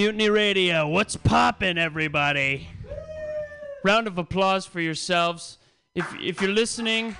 Mutiny 0.00 0.30
Radio. 0.30 0.88
What's 0.88 1.14
poppin', 1.14 1.76
everybody? 1.76 2.68
Round 3.84 4.06
of 4.06 4.16
applause 4.16 4.64
for 4.64 4.80
yourselves. 4.80 5.58
If 5.94 6.06
if 6.18 6.40
you're 6.40 6.52
listening, 6.52 7.18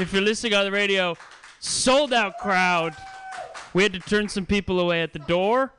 if 0.00 0.12
you're 0.12 0.20
listening 0.20 0.54
on 0.54 0.64
the 0.64 0.72
radio, 0.72 1.16
sold 1.60 2.12
out 2.12 2.38
crowd. 2.38 2.96
We 3.72 3.84
had 3.84 3.92
to 3.92 4.00
turn 4.00 4.28
some 4.28 4.46
people 4.46 4.80
away 4.80 5.02
at 5.02 5.12
the 5.12 5.20
door, 5.20 5.74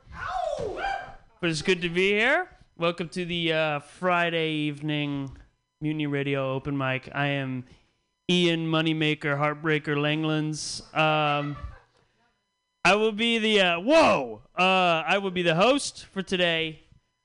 but 1.42 1.50
it's 1.50 1.60
good 1.60 1.82
to 1.82 1.90
be 1.90 2.12
here. 2.12 2.48
Welcome 2.78 3.10
to 3.10 3.26
the 3.26 3.52
uh, 3.52 3.80
Friday 3.80 4.50
evening 4.52 5.30
Mutiny 5.82 6.06
Radio 6.06 6.54
open 6.54 6.74
mic. 6.74 7.10
I 7.14 7.26
am 7.26 7.66
Ian 8.30 8.66
Moneymaker 8.66 9.36
Heartbreaker 9.36 9.94
Langlands. 9.94 10.80
Um, 10.96 11.54
I 12.82 12.94
will 12.94 13.12
be 13.12 13.38
the 13.38 13.60
uh, 13.60 13.80
whoa. 13.80 14.43
Uh, 14.56 15.02
I 15.04 15.18
will 15.18 15.32
be 15.32 15.42
the 15.42 15.56
host 15.56 16.06
for 16.12 16.22
today. 16.22 16.80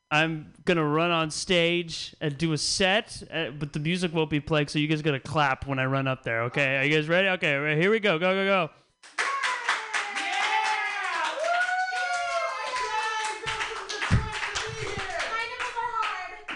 I'm 0.10 0.52
gonna 0.66 0.84
run 0.84 1.12
on 1.12 1.30
stage 1.30 2.16
and 2.20 2.36
do 2.36 2.54
a 2.54 2.58
set, 2.58 3.22
uh, 3.32 3.52
but 3.52 3.72
the 3.74 3.80
music 3.80 4.12
won't 4.12 4.32
be 4.32 4.40
playing, 4.40 4.70
so 4.70 4.80
you 4.80 4.88
guys 4.88 5.04
gotta 5.04 5.20
clap 5.20 5.68
when 5.68 5.78
I 5.78 5.86
run 5.86 6.08
up 6.08 6.24
there. 6.24 6.42
Okay? 6.44 6.78
Are 6.78 6.84
you 6.84 6.96
guys 6.96 7.08
ready? 7.08 7.28
Okay, 7.28 7.56
right, 7.56 7.78
here 7.78 7.92
we 7.92 8.00
go. 8.00 8.18
Go 8.18 8.34
go 8.34 8.46
go. 8.46 8.70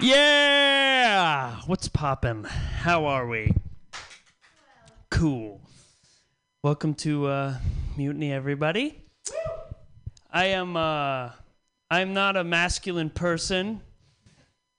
Yeah! 0.01 1.61
What's 1.67 1.87
poppin'? 1.87 2.45
How 2.45 3.05
are 3.05 3.27
we? 3.27 3.53
Cool. 5.11 5.61
Welcome 6.63 6.95
to 6.95 7.27
uh, 7.27 7.57
Mutiny, 7.95 8.33
everybody. 8.33 9.02
I 10.33 10.45
am. 10.45 10.75
Uh, 10.75 11.29
I'm 11.91 12.13
not 12.13 12.35
a 12.35 12.43
masculine 12.43 13.11
person. 13.11 13.81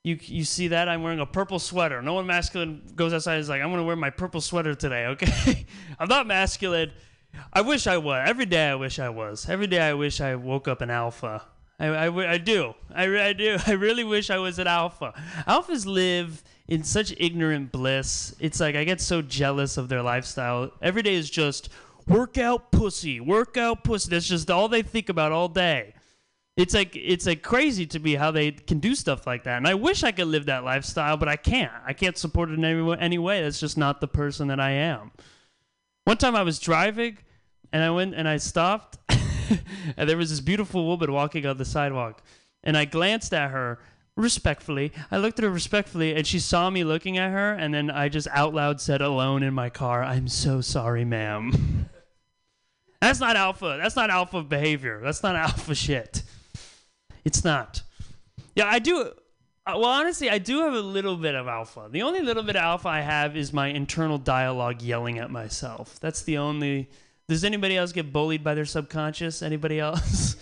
You 0.03 0.19
you 0.21 0.45
see 0.45 0.69
that? 0.69 0.89
I'm 0.89 1.03
wearing 1.03 1.21
a 1.21 1.27
purple 1.27 1.61
sweater. 1.61 2.03
No 2.03 2.15
one 2.15 2.27
masculine 2.27 2.83
goes 2.97 3.15
outside 3.15 3.35
and 3.35 3.41
is 3.41 3.49
like, 3.49 3.63
I'm 3.63 3.71
gonna 3.71 3.85
wear 3.85 3.97
my 3.97 4.11
purple 4.11 4.41
sweater 4.41 4.75
today. 4.75 5.07
Okay? 5.11 5.65
I'm 5.99 6.09
not 6.09 6.27
masculine. 6.27 6.91
I 7.53 7.61
wish 7.61 7.87
I 7.87 7.99
was. 7.99 8.29
Every 8.29 8.47
day 8.47 8.69
I 8.69 8.75
wish 8.75 8.99
I 8.99 9.09
was. 9.09 9.49
Every 9.49 9.69
day 9.69 9.81
I 9.81 9.95
wish 9.95 10.21
I 10.21 10.35
woke 10.35 10.67
up 10.67 10.81
an 10.81 10.91
alpha. 10.91 11.43
I, 11.79 11.87
I, 11.87 12.33
I 12.33 12.39
do. 12.39 12.75
I, 12.95 13.05
I 13.05 13.33
do. 13.33 13.59
I 13.67 13.73
really 13.73 14.05
wish 14.05 14.31
I 14.31 14.39
was 14.39 14.59
an 14.59 14.67
alpha. 14.67 15.13
Alphas 15.47 15.87
live 15.87 16.43
in 16.69 16.83
such 16.83 17.15
ignorant 17.19 17.73
bliss. 17.73 18.35
It's 18.41 18.61
like 18.61 18.75
I 18.75 18.85
get 18.85 19.01
so 19.01 19.23
jealous 19.23 19.77
of 19.77 19.89
their 19.89 20.03
lifestyle. 20.03 20.71
Every 20.83 21.03
day 21.03 21.15
is 21.15 21.31
just 21.31 21.69
workout 22.07 22.71
pussy, 22.71 23.21
workout 23.21 23.85
pussy. 23.85 24.11
That's 24.11 24.29
just 24.29 24.51
all 24.51 24.69
they 24.69 24.83
think 24.83 25.09
about 25.09 25.33
all 25.33 25.49
day. 25.49 25.95
It's 26.57 26.73
like 26.73 26.95
it's 26.95 27.27
like 27.27 27.43
crazy 27.43 27.85
to 27.87 27.99
me 27.99 28.15
how 28.15 28.31
they 28.31 28.53
can 28.53 28.79
do 28.79 28.95
stuff 28.95 29.27
like 29.27 29.45
that. 29.45 29.57
And 29.57 29.67
I 29.67 29.75
wish 29.75 30.05
I 30.05 30.13
could 30.13 30.29
live 30.29 30.47
that 30.47 30.63
lifestyle, 30.63 31.17
but 31.17 31.29
I 31.29 31.37
can't. 31.37 31.73
I 31.85 31.93
can't 31.93 32.17
support 32.17 32.51
it 32.51 32.55
in 32.55 32.65
any, 32.65 32.97
any 33.01 33.19
way. 33.19 33.43
That's 33.43 33.59
just 33.59 33.77
not 33.77 34.01
the 34.01 34.07
person 34.07 34.49
that 34.49 34.61
I 34.61 34.71
am. 34.71 35.11
One 36.05 36.17
time 36.17 36.37
I 36.37 36.43
was 36.43 36.61
driving 36.61 37.19
and 37.73 37.83
I 37.83 37.91
went 37.91 38.15
and 38.15 38.29
I 38.29 38.37
stopped 38.37 38.99
and 39.97 40.09
there 40.09 40.17
was 40.17 40.31
this 40.31 40.41
beautiful 40.41 40.87
woman 40.87 41.13
walking 41.13 41.45
on 41.45 41.57
the 41.57 41.65
sidewalk 41.65 42.23
and 42.63 42.77
I 42.77 42.85
glanced 42.85 43.35
at 43.35 43.51
her 43.51 43.81
respectfully. 44.17 44.93
I 45.11 45.17
looked 45.17 45.41
at 45.41 45.45
her 45.45 45.51
respectfully 45.51 46.15
and 46.15 46.25
she 46.25 46.39
saw 46.39 46.71
me 46.71 46.85
looking 46.85 47.19
at 47.19 47.33
her 47.33 47.53
and 47.53 47.75
then 47.75 47.91
I 47.91 48.09
just 48.09 48.29
out 48.31 48.55
loud 48.55 48.81
said 48.81 49.01
alone 49.01 49.43
in 49.43 49.55
my 49.55 49.71
car, 49.71 50.05
"I'm 50.05 50.29
so 50.29 50.61
sorry, 50.61 51.05
ma'am." 51.05 51.89
That's 53.05 53.21
not 53.21 53.37
alpha. 53.37 53.79
That's 53.81 53.97
not 53.97 54.11
alpha 54.11 54.43
behavior. 54.43 55.01
That's 55.03 55.23
not 55.23 55.37
alpha 55.47 55.75
shit. 55.75 56.23
It's 57.25 57.45
not. 57.45 57.83
Yeah, 58.55 58.67
I 58.67 58.79
do. 58.79 59.01
uh, 59.03 59.11
Well, 59.67 59.85
honestly, 59.85 60.31
I 60.31 60.39
do 60.39 60.61
have 60.63 60.75
a 60.75 60.81
little 60.81 61.17
bit 61.17 61.35
of 61.35 61.47
alpha. 61.49 61.89
The 61.91 62.03
only 62.03 62.21
little 62.21 62.43
bit 62.43 62.57
of 62.57 62.63
alpha 62.63 62.89
I 62.89 63.01
have 63.01 63.37
is 63.37 63.53
my 63.53 63.69
internal 63.69 64.19
dialogue 64.19 64.83
yelling 64.83 65.19
at 65.19 65.31
myself. 65.31 65.99
That's 66.01 66.23
the 66.23 66.39
only. 66.39 66.89
Does 67.29 67.45
anybody 67.45 67.77
else 67.77 67.93
get 67.93 68.13
bullied 68.13 68.45
by 68.45 68.55
their 68.55 68.67
subconscious? 68.67 69.43
Anybody 69.43 69.81
else? 69.89 70.37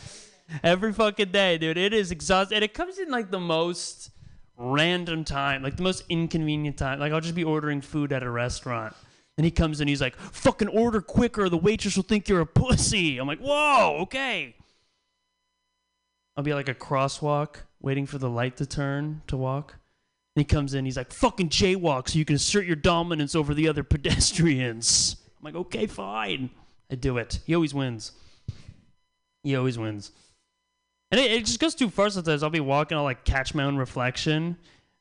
Every 0.63 0.93
fucking 0.93 1.31
day, 1.31 1.57
dude. 1.59 1.79
It 1.79 1.95
is 1.95 2.11
exhausting. 2.11 2.57
And 2.57 2.65
it 2.65 2.75
comes 2.75 2.99
in 2.99 3.09
like 3.11 3.31
the 3.31 3.41
most 3.41 4.11
random 4.59 5.25
time, 5.25 5.63
like 5.63 5.77
the 5.77 5.83
most 5.83 6.05
inconvenient 6.09 6.77
time. 6.77 6.99
Like 7.01 7.13
I'll 7.13 7.21
just 7.21 7.35
be 7.35 7.45
ordering 7.45 7.81
food 7.81 8.13
at 8.13 8.23
a 8.23 8.31
restaurant. 8.31 8.95
And 9.39 9.45
he 9.45 9.51
comes 9.51 9.81
in, 9.81 9.89
he's 9.89 10.01
like, 10.01 10.17
fucking 10.17 10.69
order 10.69 11.01
quicker, 11.01 11.49
the 11.49 11.57
waitress 11.57 11.97
will 11.97 12.03
think 12.03 12.29
you're 12.29 12.41
a 12.41 12.47
pussy. 12.47 13.19
I'm 13.19 13.27
like, 13.27 13.41
whoa, 13.41 13.99
okay. 14.03 14.55
I'll 16.37 16.45
be 16.45 16.55
like 16.55 16.69
a 16.69 16.75
crosswalk, 16.75 17.57
waiting 17.81 18.07
for 18.07 18.19
the 18.19 18.29
light 18.29 18.57
to 18.59 18.67
turn 18.67 19.23
to 19.29 19.37
walk. 19.37 19.77
And 20.35 20.41
he 20.41 20.45
comes 20.45 20.75
in, 20.75 20.85
he's 20.85 20.97
like, 20.97 21.13
fucking 21.13 21.51
jaywalk 21.51 22.09
so 22.09 22.19
you 22.19 22.25
can 22.25 22.37
assert 22.37 22.67
your 22.67 22.77
dominance 22.77 23.35
over 23.35 23.55
the 23.55 23.69
other 23.69 23.83
pedestrians. 23.83 25.17
I'm 25.39 25.45
like, 25.45 25.55
okay, 25.55 25.87
fine. 25.87 26.51
I 26.91 26.95
do 26.95 27.17
it. 27.19 27.41
He 27.47 27.55
always 27.55 27.75
wins. 27.75 28.13
He 29.43 29.57
always 29.57 29.79
wins. 29.79 30.13
And 31.11 31.21
it, 31.21 31.31
it 31.31 31.47
just 31.47 31.59
goes 31.59 31.75
too 31.75 31.91
far 31.91 32.09
sometimes. 32.11 32.43
I'll 32.43 32.51
be 32.51 32.61
walking, 32.61 32.97
I'll 32.97 33.05
like 33.05 33.25
catch 33.25 33.55
my 33.55 33.65
own 33.65 33.77
reflection. 33.77 34.57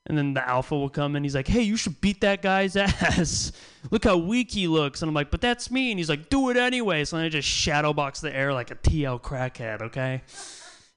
And 0.08 0.18
then 0.18 0.34
the 0.34 0.48
alpha 0.48 0.76
will 0.76 0.90
come 0.90 1.16
and 1.16 1.24
He's 1.24 1.36
like, 1.36 1.48
hey, 1.48 1.62
you 1.62 1.78
should 1.78 2.02
beat 2.02 2.22
that 2.22 2.42
guy's 2.42 2.76
ass. 2.78 3.52
Look 3.92 4.04
how 4.04 4.18
weak 4.18 4.52
he 4.52 4.68
looks. 4.68 5.02
And 5.02 5.10
I'm 5.10 5.14
like, 5.14 5.30
but 5.32 5.42
that's 5.42 5.70
me. 5.70 5.92
And 5.92 6.00
he's 6.00 6.10
like, 6.10 6.30
do 6.30 6.50
it 6.50 6.58
anyway. 6.58 7.06
So 7.06 7.18
then 7.18 7.26
I 7.26 7.30
just 7.30 7.48
shadow 7.48 7.94
box 7.94 8.20
the 8.20 8.36
air 8.36 8.54
like 8.54 8.72
a 8.72 8.76
TL 8.76 9.22
crackhead, 9.22 9.82
okay? 9.82 10.22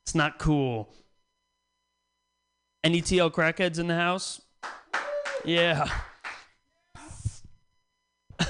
It's 0.04 0.14
not 0.14 0.38
cool. 0.38 0.88
Any 2.82 3.02
TL 3.02 3.32
crackheads 3.32 3.78
in 3.78 3.86
the 3.86 3.94
house? 3.94 4.40
Yeah. 5.44 5.88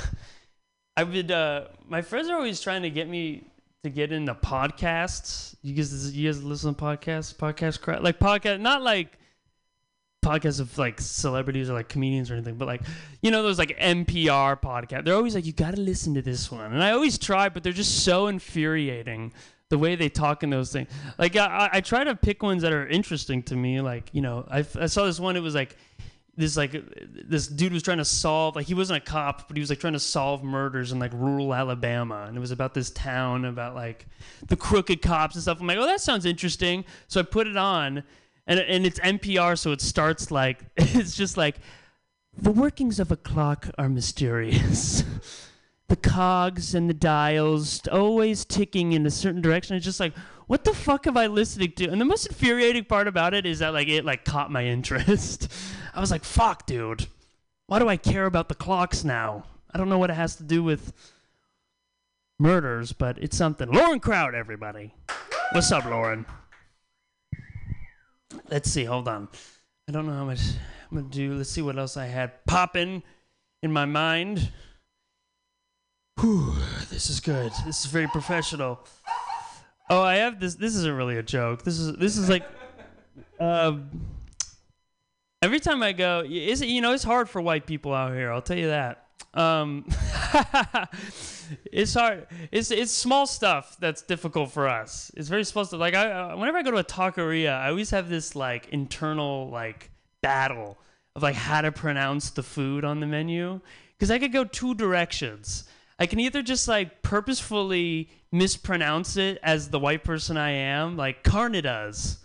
I've 0.97 1.13
been, 1.13 1.31
uh, 1.31 1.69
my 1.89 2.03
friends 2.03 2.29
are 2.29 2.37
always 2.37 2.61
trying 2.61 2.83
to 2.83 2.91
get 2.91 3.09
me 3.09 3.45
to 3.83 3.91
get 3.91 4.13
into 4.13 4.35
podcasts. 4.35 5.55
You 5.63 5.75
guys, 5.75 6.17
you 6.17 6.29
guys 6.29 6.43
listen 6.43 6.75
to 6.75 6.83
podcasts? 6.83 7.35
Podcast 7.35 7.81
crap? 7.81 8.03
Like 8.03 8.19
podcast, 8.19 8.61
not 8.61 8.83
like 8.83 9.19
podcasts 10.25 10.61
of 10.61 10.77
like 10.79 11.01
celebrities 11.01 11.69
or 11.69 11.75
like 11.75 11.89
comedians 11.89 12.31
or 12.31 12.35
anything, 12.35 12.57
but 12.57 12.67
like 12.67 12.83
you 13.23 13.31
know 13.31 13.43
those 13.43 13.59
like 13.59 13.79
NPR 13.79 14.61
podcast. 14.61 15.05
They're 15.05 15.15
always 15.15 15.35
like, 15.35 15.45
you 15.47 15.53
got 15.53 15.75
to 15.75 15.81
listen 15.81 16.15
to 16.15 16.23
this 16.23 16.51
one, 16.51 16.73
and 16.73 16.83
I 16.83 16.93
always 16.93 17.19
try, 17.19 17.49
but 17.49 17.63
they're 17.63 17.73
just 17.73 18.05
so 18.05 18.27
infuriating 18.29 19.33
the 19.71 19.79
way 19.79 19.97
they 19.97 20.09
talk 20.09 20.43
in 20.43 20.51
those 20.51 20.73
things. 20.73 20.89
Like 21.19 21.37
I, 21.37 21.71
I- 21.73 21.81
try 21.81 22.05
to 22.05 22.15
pick 22.15 22.43
ones 22.43 22.63
that 22.63 22.73
are 22.73 22.87
interesting 22.87 23.43
to 23.45 23.57
me. 23.57 23.81
Like 23.81 24.11
you 24.13 24.23
know, 24.23 24.47
I, 24.51 24.65
I 24.79 24.87
saw 24.87 25.05
this 25.07 25.21
one. 25.21 25.37
It 25.37 25.41
was 25.41 25.55
like 25.55 25.77
this 26.37 26.57
like 26.57 26.73
this 27.29 27.47
dude 27.47 27.73
was 27.73 27.83
trying 27.83 27.99
to 27.99 28.05
solve 28.05 28.57
like 28.57 28.67
he 28.67 28.75
wasn't 28.75 28.97
a 28.97 29.01
cop 29.01 29.47
but 29.47 29.57
he 29.57 29.61
was 29.61 29.71
like 29.71 29.79
trying 29.79 29.93
to 29.93 30.01
solve 30.01 30.43
murders 30.43 30.91
in 30.91 30.99
like 30.99 31.13
rural 31.15 31.55
alabama 31.55 32.25
and 32.27 32.37
it 32.37 32.41
was 32.41 32.51
about 32.51 32.75
this 32.75 32.91
town 32.91 33.45
about 33.45 33.77
like 33.77 34.07
the 34.49 34.57
crooked 34.57 35.01
cops 35.01 35.37
and 35.37 35.43
stuff 35.43 35.61
i'm 35.61 35.67
like 35.69 35.79
oh 35.79 35.87
that 35.87 36.01
sounds 36.01 36.25
interesting 36.25 36.85
so 37.07 37.21
i 37.21 37.23
put 37.23 37.47
it 37.47 37.57
on 37.57 38.03
and, 38.47 38.61
and 38.61 38.87
it's 38.87 38.99
npr 39.01 39.59
so 39.59 39.73
it 39.73 39.81
starts 39.81 40.31
like 40.31 40.65
it's 40.77 41.17
just 41.17 41.37
like 41.37 41.57
the 42.37 42.51
workings 42.51 42.99
of 42.99 43.13
a 43.13 43.17
clock 43.17 43.71
are 43.79 43.89
mysterious. 43.89 45.05
The 45.87 45.97
cogs 45.97 46.75
and 46.75 46.89
the 46.89 46.95
dials 46.95 47.87
always 47.89 48.47
ticking 48.47 48.93
in 48.93 49.05
a 49.05 49.11
certain 49.11 49.43
direction. 49.43 49.77
It's 49.77 49.85
just 49.85 50.01
like 50.01 50.15
what 50.47 50.65
the 50.65 50.73
fuck 50.73 51.07
am 51.07 51.19
i 51.19 51.27
listening 51.27 51.73
to? 51.73 51.89
And 51.89 52.01
the 52.01 52.07
most 52.07 52.27
infuriating 52.27 52.87
part 52.87 53.07
about 53.07 53.35
it 53.35 53.45
is 53.45 53.59
that 53.59 53.75
like 53.75 53.89
it 53.89 54.03
like 54.03 54.25
caught 54.25 54.51
my 54.51 54.65
interest. 54.77 55.53
I 55.95 56.01
was 56.01 56.11
like 56.11 56.25
fuck 56.25 56.65
dude. 56.65 57.07
Why 57.67 57.79
do 57.81 57.89
i 57.89 57.99
care 57.99 58.25
about 58.25 58.49
the 58.49 58.55
clocks 58.55 59.05
now? 59.05 59.45
I 59.73 59.79
don't 59.79 59.91
know 59.91 59.99
what 59.99 60.09
it 60.09 60.15
has 60.15 60.37
to 60.37 60.43
do 60.43 60.63
with 60.63 60.95
murders 62.39 62.95
but 62.95 63.19
it's 63.19 63.37
something. 63.37 63.71
Lauren 63.71 64.01
Kraut 64.01 64.35
everybody. 64.35 64.95
What's 65.53 65.71
up 65.71 65.85
lauren 65.85 66.25
let's 68.51 68.71
see 68.71 68.85
hold 68.85 69.09
on 69.09 69.29
i 69.89 69.93
don't 69.93 70.07
know 70.07 70.13
how 70.13 70.25
much 70.25 70.41
i'm 70.91 70.99
gonna 70.99 71.09
do 71.09 71.35
let's 71.35 71.51
see 71.51 71.63
what 71.63 71.79
else 71.79 71.97
i 71.97 72.07
had 72.07 72.45
popping 72.47 73.03
in 73.63 73.73
my 73.73 73.85
mind 73.85 74.51
Whew, 76.21 76.55
this 76.91 77.11
is 77.11 77.21
good. 77.21 77.53
This 77.67 77.85
is 77.85 77.87
very 77.87 78.07
professional. 78.07 78.79
Oh, 79.91 80.01
I 80.01 80.17
have 80.17 80.41
this. 80.41 80.55
This 80.55 80.75
isn't 80.77 80.97
really 80.97 81.19
a 81.19 81.23
joke. 81.23 81.65
This 81.65 81.79
is 81.79 81.97
this 81.97 82.17
is 82.17 82.29
like, 82.29 82.47
um, 83.41 83.91
every 85.43 85.61
time 85.61 85.83
I 85.83 85.93
go, 85.93 86.25
is 86.27 86.63
it 86.63 86.69
you 86.69 86.81
know 86.81 86.93
it's 86.93 87.05
hard 87.05 87.29
for 87.29 87.41
white 87.41 87.67
people 87.67 87.93
out 87.93 88.15
here. 88.15 88.33
I'll 88.33 88.43
tell 88.43 88.57
you 88.57 88.69
that. 88.69 89.04
Um, 89.33 89.87
it's 91.73 91.95
hard. 91.95 92.27
It's 92.53 92.71
it's 92.71 92.93
small 92.93 93.27
stuff 93.27 93.77
that's 93.81 94.03
difficult 94.03 94.53
for 94.53 94.69
us. 94.69 95.11
It's 95.17 95.29
very 95.29 95.45
small 95.45 95.65
stuff. 95.65 95.81
Like 95.81 95.95
I, 95.95 96.11
uh, 96.11 96.37
whenever 96.37 96.59
I 96.59 96.63
go 96.63 96.71
to 96.73 96.79
a 96.79 96.85
taqueria, 96.85 97.59
I 97.59 97.69
always 97.71 97.91
have 97.91 98.09
this 98.09 98.37
like 98.37 98.69
internal 98.69 99.49
like 99.51 99.91
battle 100.21 100.79
of 101.17 101.23
like 101.23 101.35
how 101.35 101.61
to 101.61 101.73
pronounce 101.73 102.31
the 102.31 102.43
food 102.43 102.85
on 102.85 103.01
the 103.01 103.07
menu 103.07 103.61
because 103.97 104.11
I 104.11 104.19
could 104.19 104.33
go 104.33 104.45
two 104.45 104.75
directions. 104.75 105.65
I 105.99 106.07
can 106.07 106.19
either 106.19 106.43
just 106.43 106.67
like 106.67 107.03
purposefully 107.03 108.11
mispronounce 108.33 109.17
it 109.17 109.39
as 109.43 109.71
the 109.71 109.79
white 109.79 110.03
person 110.03 110.37
I 110.37 110.51
am, 110.51 110.97
like 110.97 111.23
carnitas, 111.23 112.19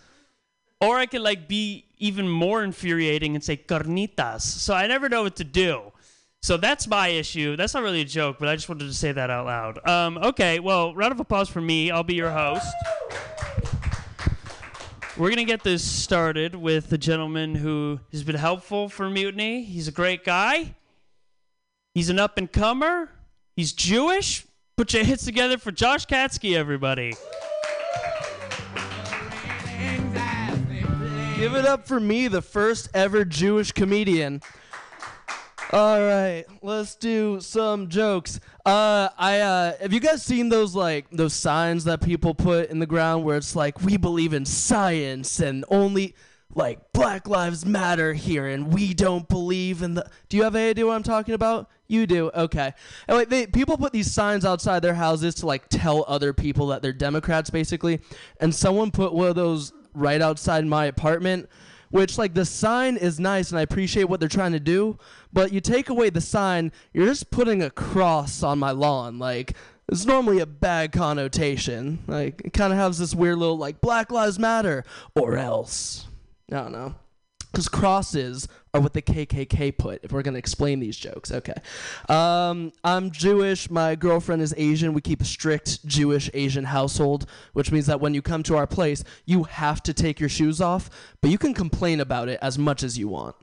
or 0.80 0.96
I 0.96 1.06
could 1.06 1.20
like 1.20 1.46
be 1.46 1.86
even 1.98 2.28
more 2.28 2.64
infuriating 2.64 3.34
and 3.34 3.44
say 3.44 3.56
carnitas. 3.56 4.40
So 4.42 4.74
I 4.74 4.86
never 4.86 5.08
know 5.08 5.22
what 5.22 5.36
to 5.36 5.44
do. 5.44 5.89
So 6.42 6.56
that's 6.56 6.88
my 6.88 7.08
issue. 7.08 7.54
That's 7.56 7.74
not 7.74 7.82
really 7.82 8.00
a 8.00 8.04
joke, 8.04 8.36
but 8.38 8.48
I 8.48 8.56
just 8.56 8.68
wanted 8.68 8.86
to 8.86 8.94
say 8.94 9.12
that 9.12 9.28
out 9.28 9.44
loud. 9.44 9.86
Um, 9.86 10.16
okay, 10.18 10.58
well, 10.58 10.94
round 10.94 11.12
of 11.12 11.20
applause 11.20 11.50
for 11.50 11.60
me. 11.60 11.90
I'll 11.90 12.02
be 12.02 12.14
your 12.14 12.30
host. 12.30 12.66
We're 15.18 15.28
going 15.28 15.36
to 15.36 15.44
get 15.44 15.62
this 15.62 15.84
started 15.84 16.54
with 16.54 16.88
the 16.88 16.96
gentleman 16.96 17.54
who 17.54 18.00
has 18.10 18.22
been 18.22 18.36
helpful 18.36 18.88
for 18.88 19.10
Mutiny. 19.10 19.62
He's 19.64 19.86
a 19.86 19.92
great 19.92 20.24
guy. 20.24 20.74
He's 21.92 22.08
an 22.08 22.18
up 22.18 22.38
and 22.38 22.50
comer. 22.50 23.10
He's 23.54 23.74
Jewish. 23.74 24.46
Put 24.78 24.94
your 24.94 25.04
hits 25.04 25.26
together 25.26 25.58
for 25.58 25.72
Josh 25.72 26.06
Katsky, 26.06 26.56
everybody. 26.56 27.12
Give 31.36 31.54
it 31.54 31.66
up 31.66 31.86
for 31.86 32.00
me, 32.00 32.28
the 32.28 32.40
first 32.40 32.88
ever 32.94 33.26
Jewish 33.26 33.72
comedian. 33.72 34.40
All 35.72 36.00
right, 36.00 36.46
let's 36.62 36.96
do 36.96 37.40
some 37.40 37.88
jokes. 37.88 38.40
Uh, 38.66 39.08
I 39.16 39.38
uh, 39.38 39.78
have 39.80 39.92
you 39.92 40.00
guys 40.00 40.20
seen 40.20 40.48
those 40.48 40.74
like 40.74 41.08
those 41.12 41.32
signs 41.32 41.84
that 41.84 42.00
people 42.00 42.34
put 42.34 42.70
in 42.70 42.80
the 42.80 42.86
ground 42.86 43.22
where 43.22 43.36
it's 43.36 43.54
like 43.54 43.80
we 43.80 43.96
believe 43.96 44.32
in 44.32 44.44
science 44.44 45.38
and 45.38 45.64
only 45.68 46.16
like 46.56 46.92
Black 46.92 47.28
Lives 47.28 47.64
Matter 47.64 48.14
here 48.14 48.48
and 48.48 48.74
we 48.74 48.94
don't 48.94 49.28
believe 49.28 49.82
in 49.82 49.94
the. 49.94 50.10
Do 50.28 50.36
you 50.36 50.42
have 50.42 50.56
any 50.56 50.70
idea 50.70 50.86
what 50.86 50.96
I'm 50.96 51.04
talking 51.04 51.34
about? 51.34 51.70
You 51.86 52.04
do. 52.04 52.32
Okay. 52.34 52.72
Like 53.06 53.28
they 53.28 53.46
people 53.46 53.78
put 53.78 53.92
these 53.92 54.10
signs 54.10 54.44
outside 54.44 54.80
their 54.80 54.94
houses 54.94 55.36
to 55.36 55.46
like 55.46 55.68
tell 55.68 56.04
other 56.08 56.32
people 56.32 56.66
that 56.68 56.82
they're 56.82 56.92
Democrats 56.92 57.48
basically, 57.48 58.00
and 58.40 58.52
someone 58.52 58.90
put 58.90 59.12
one 59.12 59.28
of 59.28 59.36
those 59.36 59.72
right 59.94 60.20
outside 60.20 60.66
my 60.66 60.86
apartment 60.86 61.48
which 61.90 62.18
like 62.18 62.34
the 62.34 62.44
sign 62.44 62.96
is 62.96 63.20
nice 63.20 63.50
and 63.50 63.58
I 63.58 63.62
appreciate 63.62 64.04
what 64.04 64.20
they're 64.20 64.28
trying 64.28 64.52
to 64.52 64.60
do, 64.60 64.98
but 65.32 65.52
you 65.52 65.60
take 65.60 65.88
away 65.88 66.10
the 66.10 66.20
sign, 66.20 66.72
you're 66.92 67.06
just 67.06 67.30
putting 67.30 67.62
a 67.62 67.70
cross 67.70 68.42
on 68.42 68.58
my 68.58 68.70
lawn. 68.70 69.18
Like 69.18 69.56
it's 69.88 70.06
normally 70.06 70.38
a 70.38 70.46
bad 70.46 70.92
connotation. 70.92 71.98
Like 72.06 72.42
it 72.44 72.52
kind 72.52 72.72
of 72.72 72.78
has 72.78 72.98
this 72.98 73.14
weird 73.14 73.38
little 73.38 73.58
like 73.58 73.80
Black 73.80 74.10
Lives 74.10 74.38
Matter 74.38 74.84
or 75.14 75.36
else. 75.36 76.06
I 76.50 76.56
don't 76.56 76.72
know. 76.72 76.94
Because 77.50 77.68
crosses 77.68 78.46
are 78.72 78.80
what 78.80 78.92
the 78.92 79.02
KKK 79.02 79.76
put, 79.76 80.04
if 80.04 80.12
we're 80.12 80.22
going 80.22 80.34
to 80.34 80.38
explain 80.38 80.78
these 80.78 80.96
jokes. 80.96 81.32
Okay. 81.32 81.54
Um, 82.08 82.72
I'm 82.84 83.10
Jewish. 83.10 83.68
My 83.68 83.96
girlfriend 83.96 84.40
is 84.42 84.54
Asian. 84.56 84.92
We 84.92 85.00
keep 85.00 85.20
a 85.20 85.24
strict 85.24 85.84
Jewish 85.84 86.30
Asian 86.32 86.64
household, 86.64 87.26
which 87.52 87.72
means 87.72 87.86
that 87.86 88.00
when 88.00 88.14
you 88.14 88.22
come 88.22 88.42
to 88.44 88.56
our 88.56 88.66
place, 88.66 89.02
you 89.24 89.44
have 89.44 89.82
to 89.82 89.92
take 89.92 90.20
your 90.20 90.28
shoes 90.28 90.60
off, 90.60 90.90
but 91.20 91.30
you 91.30 91.38
can 91.38 91.54
complain 91.54 92.00
about 92.00 92.28
it 92.28 92.38
as 92.40 92.58
much 92.58 92.82
as 92.84 92.96
you 92.96 93.08
want. 93.08 93.34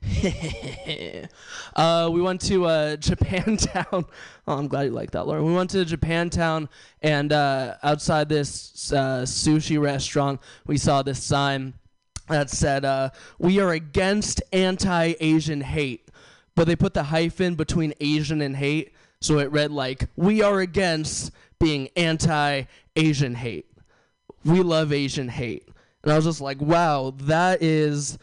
uh, 1.76 2.08
we 2.12 2.20
went 2.20 2.40
to 2.40 2.66
uh, 2.66 2.96
Japantown. 2.96 4.06
Oh, 4.46 4.56
I'm 4.56 4.68
glad 4.68 4.82
you 4.84 4.90
like 4.90 5.10
that, 5.12 5.26
Lauren. 5.26 5.44
We 5.44 5.54
went 5.54 5.70
to 5.70 5.84
Japantown, 5.84 6.68
and 7.02 7.32
uh, 7.32 7.74
outside 7.82 8.28
this 8.28 8.92
uh, 8.92 9.22
sushi 9.22 9.80
restaurant, 9.80 10.40
we 10.66 10.78
saw 10.78 11.02
this 11.02 11.22
sign 11.22 11.74
that 12.28 12.50
said, 12.50 12.84
uh, 12.84 13.10
"We 13.38 13.60
are 13.60 13.72
against 13.72 14.42
anti-Asian 14.52 15.60
hate," 15.60 16.08
but 16.54 16.66
they 16.66 16.76
put 16.76 16.94
the 16.94 17.04
hyphen 17.04 17.54
between 17.54 17.94
Asian 18.00 18.40
and 18.40 18.56
hate, 18.56 18.92
so 19.20 19.38
it 19.38 19.50
read 19.52 19.70
like, 19.70 20.08
"We 20.16 20.42
are 20.42 20.60
against 20.60 21.30
being 21.58 21.88
anti-Asian 21.96 23.34
hate. 23.34 23.66
We 24.44 24.62
love 24.62 24.92
Asian 24.92 25.28
hate." 25.28 25.68
And 26.02 26.12
I 26.12 26.16
was 26.16 26.24
just 26.24 26.40
like, 26.40 26.60
"Wow, 26.60 27.14
that 27.22 27.62
is." 27.62 28.18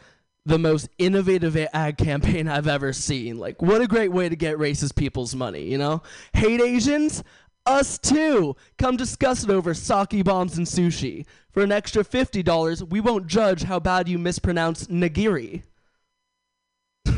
The 0.48 0.60
most 0.60 0.88
innovative 0.98 1.56
ad 1.56 1.98
campaign 1.98 2.46
I've 2.46 2.68
ever 2.68 2.92
seen. 2.92 3.36
Like, 3.36 3.60
what 3.60 3.82
a 3.82 3.88
great 3.88 4.12
way 4.12 4.28
to 4.28 4.36
get 4.36 4.58
racist 4.58 4.94
people's 4.94 5.34
money, 5.34 5.64
you 5.64 5.76
know? 5.76 6.04
Hate 6.34 6.60
Asians? 6.60 7.24
Us 7.66 7.98
too. 7.98 8.56
Come 8.78 8.96
discuss 8.96 9.42
it 9.42 9.50
over 9.50 9.74
sake 9.74 10.24
bombs 10.24 10.56
and 10.56 10.66
sushi. 10.66 11.26
For 11.50 11.62
an 11.62 11.72
extra 11.72 12.04
$50, 12.04 12.88
we 12.90 13.00
won't 13.00 13.26
judge 13.26 13.64
how 13.64 13.80
bad 13.80 14.08
you 14.08 14.18
mispronounce 14.18 14.86
nigiri. 14.86 15.64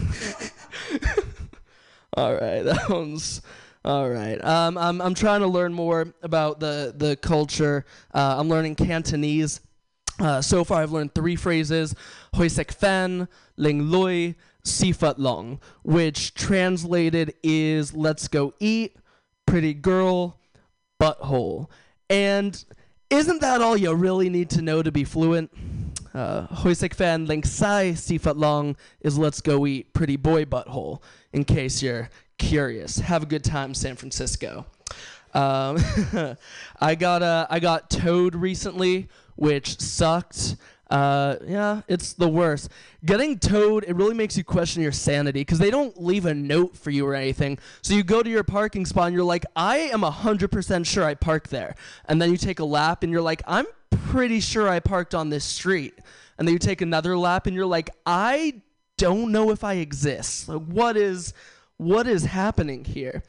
all 2.17 2.35
right, 2.35 2.62
that 2.62 2.88
one's 2.88 3.43
all 3.85 4.09
right. 4.11 4.43
Um, 4.45 4.76
I'm 4.76 5.00
I'm 5.00 5.14
trying 5.14 5.40
to 5.40 5.47
learn 5.47 5.73
more 5.73 6.12
about 6.23 6.61
the 6.61 6.93
the 6.97 7.17
culture. 7.17 7.85
Uh, 8.12 8.37
I'm 8.38 8.49
learning 8.49 8.75
Cantonese. 8.75 9.61
Uh, 10.19 10.43
so 10.43 10.64
far, 10.64 10.83
I've 10.83 10.93
learned 10.93 11.14
three 11.14 11.37
phrases: 11.37 11.95
Hoi 12.35 12.49
sek 12.49 12.73
fen, 12.73 13.28
ling 13.57 13.83
lui, 13.83 14.35
si 14.64 14.93
sifat 14.93 15.14
long, 15.19 15.61
which 15.85 16.35
translated 16.35 17.35
is 17.43 17.95
"Let's 17.95 18.28
go 18.28 18.52
eat," 18.59 18.97
"Pretty 19.47 19.75
girl," 19.75 20.38
"Butthole," 21.00 21.69
and 22.11 22.64
isn't 23.11 23.40
that 23.40 23.62
all 23.62 23.76
you 23.76 23.93
really 23.95 24.28
need 24.28 24.50
to 24.50 24.62
know 24.62 24.83
to 24.83 24.93
be 24.93 25.05
fluent? 25.05 25.50
Uh, 26.14 26.47
Hoisek 26.49 26.95
fan 26.95 27.26
link 27.26 27.47
sai 27.47 27.93
sifat 27.93 28.37
long 28.37 28.76
is 29.00 29.19
let's 29.19 29.40
go 29.40 29.67
eat 29.67 29.93
pretty 29.93 30.17
boy 30.17 30.45
butthole. 30.45 31.00
In 31.33 31.45
case 31.45 31.83
you're 31.83 32.11
curious, 32.38 32.99
have 32.99 33.23
a 33.23 33.26
good 33.26 33.45
time, 33.45 33.75
San 33.75 33.97
Francisco. 33.97 34.67
Um, 35.35 35.78
I 36.81 36.95
got 36.95 37.23
uh, 37.23 37.47
I 37.50 37.61
got 37.61 37.90
towed 37.90 38.35
recently, 38.35 39.09
which 39.37 39.81
sucked. 39.81 40.57
Uh, 40.90 41.37
yeah, 41.47 41.83
it's 41.87 42.14
the 42.14 42.28
worst. 42.28 42.71
Getting 43.04 43.38
towed, 43.38 43.85
it 43.87 43.95
really 43.95 44.14
makes 44.14 44.37
you 44.37 44.45
question 44.45 44.83
your 44.83 44.92
sanity 44.92 45.40
because 45.40 45.59
they 45.59 45.71
don't 45.71 46.02
leave 46.02 46.25
a 46.25 46.35
note 46.35 46.76
for 46.76 46.90
you 46.90 47.07
or 47.07 47.14
anything. 47.14 47.59
So 47.83 47.95
you 47.95 48.02
go 48.02 48.23
to 48.23 48.30
your 48.30 48.45
parking 48.45 48.87
spot 48.87 49.09
and 49.09 49.14
you're 49.14 49.25
like, 49.25 49.45
I 49.54 49.78
am 49.78 50.00
100% 50.00 50.87
sure 50.87 51.04
I 51.04 51.14
parked 51.14 51.50
there. 51.50 51.75
And 52.07 52.21
then 52.21 52.30
you 52.30 52.37
take 52.38 52.59
a 52.59 52.64
lap 52.64 53.02
and 53.02 53.12
you're 53.12 53.23
like, 53.23 53.42
I'm 53.47 53.66
pretty 53.90 54.40
sure 54.40 54.68
I 54.68 54.80
parked 54.80 55.14
on 55.14 55.28
this 55.28 55.45
street. 55.45 55.95
And 56.38 56.49
then 56.49 56.52
you 56.52 56.59
take 56.59 56.80
another 56.80 57.18
lap 57.18 57.47
and 57.47 57.54
you're 57.54 57.66
like, 57.66 57.90
I 58.07 58.62
don't 58.97 59.30
know 59.30 59.50
if 59.50 59.64
I 59.64 59.75
exist. 59.75 60.49
Like, 60.49 60.64
what 60.66 60.97
is 60.97 61.35
what 61.78 62.06
is 62.06 62.25
happening 62.25 62.85
here? 62.85 63.23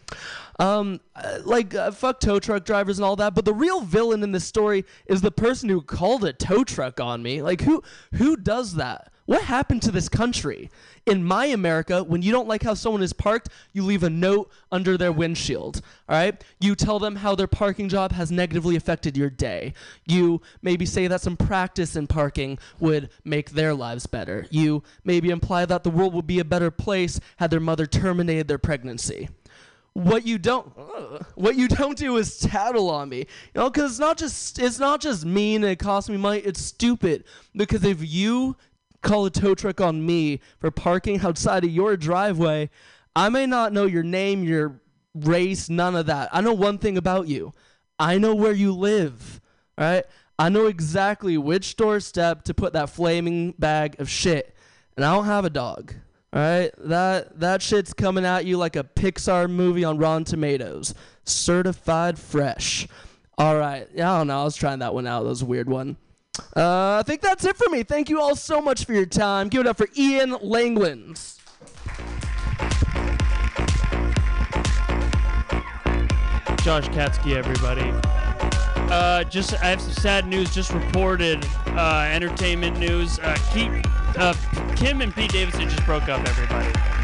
Um, 0.59 0.99
uh, 1.15 1.39
like 1.45 1.73
uh, 1.73 1.91
fuck 1.91 2.19
tow 2.19 2.39
truck 2.39 2.65
drivers 2.65 2.99
and 2.99 3.05
all 3.05 3.15
that, 3.15 3.33
but 3.33 3.45
the 3.45 3.53
real 3.53 3.81
villain 3.81 4.23
in 4.23 4.33
this 4.33 4.45
story 4.45 4.85
is 5.05 5.21
the 5.21 5.31
person 5.31 5.69
who 5.69 5.81
called 5.81 6.25
a 6.25 6.33
tow 6.33 6.63
truck 6.63 6.99
on 6.99 7.23
me. 7.23 7.41
Like 7.41 7.61
who 7.61 7.81
who 8.15 8.35
does 8.35 8.75
that? 8.75 9.13
What 9.29 9.43
happened 9.43 9.83
to 9.83 9.91
this 9.91 10.09
country? 10.09 10.71
In 11.05 11.24
my 11.24 11.45
America, 11.45 12.03
when 12.03 12.24
you 12.24 12.31
don't 12.31 12.48
like 12.48 12.63
how 12.63 12.74
someone 12.74 13.03
is 13.03 13.13
parked, 13.13 13.50
you 13.74 13.83
leave 13.83 14.01
a 14.01 14.09
note 14.09 14.50
under 14.71 14.98
their 14.98 15.12
windshield. 15.12 15.83
All 16.09 16.15
right? 16.15 16.43
You 16.59 16.74
tell 16.74 16.98
them 16.98 17.17
how 17.17 17.36
their 17.36 17.45
parking 17.45 17.89
job 17.89 18.12
has 18.13 18.31
negatively 18.31 18.75
affected 18.75 19.15
your 19.15 19.29
day. 19.29 19.75
You 20.07 20.41
maybe 20.63 20.88
say 20.88 21.05
that 21.05 21.21
some 21.21 21.38
practice 21.38 21.95
in 21.95 22.07
parking 22.07 22.57
would 22.79 23.12
make 23.24 23.51
their 23.51 23.75
lives 23.75 24.07
better. 24.07 24.48
You 24.50 24.81
maybe 25.03 25.29
imply 25.29 25.63
that 25.65 25.83
the 25.83 25.91
world 25.91 26.15
would 26.15 26.25
be 26.25 26.39
a 26.39 26.43
better 26.43 26.71
place 26.71 27.19
had 27.38 27.51
their 27.51 27.59
mother 27.59 27.86
terminated 27.86 28.48
their 28.48 28.57
pregnancy 28.57 29.29
what 29.93 30.25
you 30.25 30.38
don't 30.38 30.67
what 31.36 31.55
you 31.55 31.67
don't 31.67 31.98
do 31.98 32.17
is 32.17 32.39
tattle 32.39 32.89
on 32.89 33.09
me 33.09 33.17
you 33.19 33.25
know 33.55 33.69
because 33.69 33.91
it's 33.91 34.00
not 34.00 34.17
just 34.17 34.59
it's 34.59 34.79
not 34.79 35.01
just 35.01 35.25
mean 35.25 35.63
and 35.63 35.71
it 35.71 35.79
costs 35.79 36.09
me 36.09 36.17
money 36.17 36.39
it's 36.39 36.62
stupid 36.62 37.24
because 37.55 37.83
if 37.83 37.98
you 38.01 38.55
call 39.01 39.25
a 39.25 39.29
tow 39.29 39.55
truck 39.55 39.81
on 39.81 40.05
me 40.05 40.39
for 40.59 40.71
parking 40.71 41.19
outside 41.21 41.63
of 41.63 41.69
your 41.69 41.95
driveway 41.95 42.69
i 43.15 43.29
may 43.29 43.45
not 43.45 43.73
know 43.73 43.85
your 43.85 44.03
name 44.03 44.43
your 44.43 44.81
race 45.15 45.69
none 45.69 45.95
of 45.95 46.05
that 46.05 46.29
i 46.31 46.41
know 46.41 46.53
one 46.53 46.77
thing 46.77 46.97
about 46.97 47.27
you 47.27 47.53
i 47.97 48.17
know 48.17 48.35
where 48.35 48.53
you 48.53 48.73
live 48.73 49.41
all 49.77 49.85
right 49.85 50.05
i 50.37 50.49
know 50.49 50.67
exactly 50.67 51.37
which 51.37 51.75
doorstep 51.75 52.43
to 52.43 52.53
put 52.53 52.73
that 52.73 52.89
flaming 52.89 53.51
bag 53.57 53.99
of 53.99 54.09
shit 54.09 54.55
and 54.95 55.05
i 55.05 55.13
don't 55.13 55.25
have 55.25 55.45
a 55.45 55.49
dog 55.49 55.93
all 56.31 56.39
right, 56.39 56.71
that 56.77 57.39
that 57.39 57.61
shit's 57.63 57.91
coming 57.91 58.23
at 58.23 58.45
you 58.45 58.57
like 58.57 58.75
a 58.75 58.83
Pixar 58.83 59.49
movie 59.49 59.83
on 59.83 59.97
Rotten 59.97 60.25
Tomatoes, 60.25 60.93
certified 61.23 62.19
fresh. 62.19 62.87
All 63.39 63.57
right, 63.57 63.87
yeah, 63.95 64.13
I 64.13 64.17
don't 64.19 64.27
know. 64.27 64.41
I 64.41 64.43
was 64.43 64.55
trying 64.55 64.79
that 64.79 64.93
one 64.93 65.07
out. 65.07 65.23
That 65.23 65.29
was 65.29 65.41
a 65.41 65.47
weird 65.47 65.67
one. 65.67 65.97
Uh, 66.55 66.98
I 67.00 67.03
think 67.05 67.22
that's 67.22 67.46
it 67.46 67.58
for 67.58 67.69
me. 67.69 67.84
Thank 67.84 68.10
you 68.10 68.22
all 68.22 68.36
so 68.36 68.62
much 68.62 68.86
for 68.86 68.93
your 68.93 69.05
time. 69.05 69.50
Give 69.50 69.62
it 69.62 69.67
up 69.67 69.77
for 69.77 69.88
Ian 69.96 70.31
Langlands. 70.31 71.38
Josh 76.63 76.89
Katsky, 76.89 77.36
everybody. 77.36 77.91
Uh, 78.91 79.24
just 79.24 79.53
I 79.53 79.67
have 79.67 79.81
some 79.81 79.93
sad 79.93 80.27
news. 80.27 80.53
Just 80.53 80.74
reported 80.74 81.46
uh, 81.67 82.10
entertainment 82.12 82.79
news. 82.79 83.19
Uh, 83.19 83.38
keep 83.53 83.72
uh, 84.17 84.34
Kim 84.75 85.01
and 85.01 85.13
Pete 85.15 85.31
Davidson 85.31 85.69
just 85.69 85.86
broke 85.86 86.10
up. 86.10 86.27
Everybody. 86.27 86.98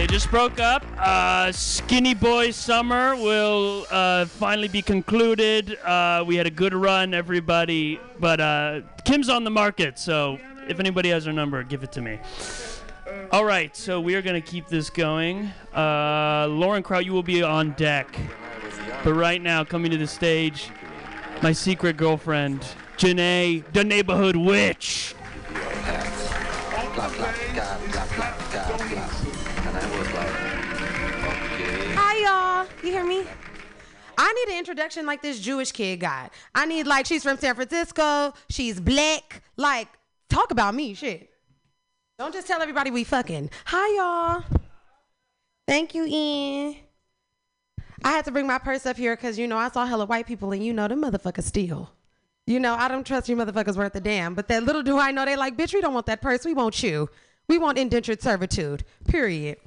They 0.00 0.06
just 0.06 0.30
broke 0.30 0.58
up. 0.60 0.82
Uh, 0.96 1.52
Skinny 1.52 2.14
Boy 2.14 2.52
Summer 2.52 3.14
will 3.16 3.86
uh, 3.90 4.24
finally 4.24 4.68
be 4.68 4.80
concluded. 4.80 5.78
Uh, 5.80 6.24
we 6.26 6.36
had 6.36 6.46
a 6.46 6.50
good 6.50 6.72
run, 6.72 7.12
everybody. 7.12 8.00
But 8.18 8.40
uh, 8.40 8.80
Kim's 9.04 9.28
on 9.28 9.44
the 9.44 9.50
market, 9.50 9.98
so 9.98 10.38
if 10.66 10.80
anybody 10.80 11.10
has 11.10 11.26
her 11.26 11.34
number, 11.34 11.62
give 11.64 11.82
it 11.82 11.92
to 11.92 12.00
me. 12.00 12.18
All 13.30 13.44
right, 13.44 13.76
so 13.76 14.00
we 14.00 14.14
are 14.14 14.22
going 14.22 14.40
to 14.40 14.50
keep 14.50 14.68
this 14.68 14.88
going. 14.88 15.50
Uh, 15.76 16.46
Lauren 16.48 16.82
Kraut, 16.82 17.04
you 17.04 17.12
will 17.12 17.22
be 17.22 17.42
on 17.42 17.72
deck. 17.72 18.08
But 19.04 19.12
right 19.12 19.42
now, 19.42 19.64
coming 19.64 19.90
to 19.90 19.98
the 19.98 20.06
stage, 20.06 20.70
my 21.42 21.52
secret 21.52 21.98
girlfriend, 21.98 22.62
Janae, 22.96 23.70
the 23.74 23.84
neighborhood 23.84 24.36
witch. 24.36 25.14
Hi, 26.96 28.39
You 32.82 32.90
hear 32.90 33.04
me? 33.04 33.24
I 34.18 34.32
need 34.32 34.52
an 34.52 34.58
introduction 34.58 35.06
like 35.06 35.22
this 35.22 35.40
Jewish 35.40 35.72
kid 35.72 36.00
got. 36.00 36.32
I 36.54 36.66
need, 36.66 36.86
like, 36.86 37.06
she's 37.06 37.22
from 37.22 37.38
San 37.38 37.54
Francisco. 37.54 38.34
She's 38.48 38.78
black. 38.78 39.42
Like, 39.56 39.88
talk 40.28 40.50
about 40.50 40.74
me, 40.74 40.94
shit. 40.94 41.30
Don't 42.18 42.34
just 42.34 42.46
tell 42.46 42.60
everybody 42.60 42.90
we 42.90 43.04
fucking. 43.04 43.50
Hi, 43.66 43.96
y'all. 43.96 44.44
Thank 45.66 45.94
you, 45.94 46.04
Ian. 46.06 46.76
I 48.04 48.10
had 48.10 48.24
to 48.26 48.30
bring 48.30 48.46
my 48.46 48.58
purse 48.58 48.84
up 48.86 48.96
here 48.96 49.16
because, 49.16 49.38
you 49.38 49.46
know, 49.46 49.56
I 49.56 49.70
saw 49.70 49.86
hella 49.86 50.04
white 50.06 50.26
people 50.26 50.52
and, 50.52 50.64
you 50.64 50.72
know, 50.72 50.88
them 50.88 51.02
motherfuckers 51.02 51.44
steal. 51.44 51.90
You 52.46 52.58
know, 52.58 52.74
I 52.74 52.88
don't 52.88 53.06
trust 53.06 53.28
you 53.28 53.36
motherfuckers 53.36 53.76
worth 53.76 53.94
a 53.94 54.00
damn. 54.00 54.34
But 54.34 54.48
that 54.48 54.64
little 54.64 54.82
do 54.82 54.98
I 54.98 55.12
know, 55.12 55.24
they 55.24 55.36
like, 55.36 55.56
bitch, 55.56 55.72
we 55.72 55.80
don't 55.80 55.94
want 55.94 56.06
that 56.06 56.20
purse. 56.20 56.44
We 56.44 56.52
want 56.52 56.82
you. 56.82 57.08
We 57.48 57.58
want 57.58 57.78
indentured 57.78 58.20
servitude. 58.20 58.84
Period. 59.06 59.58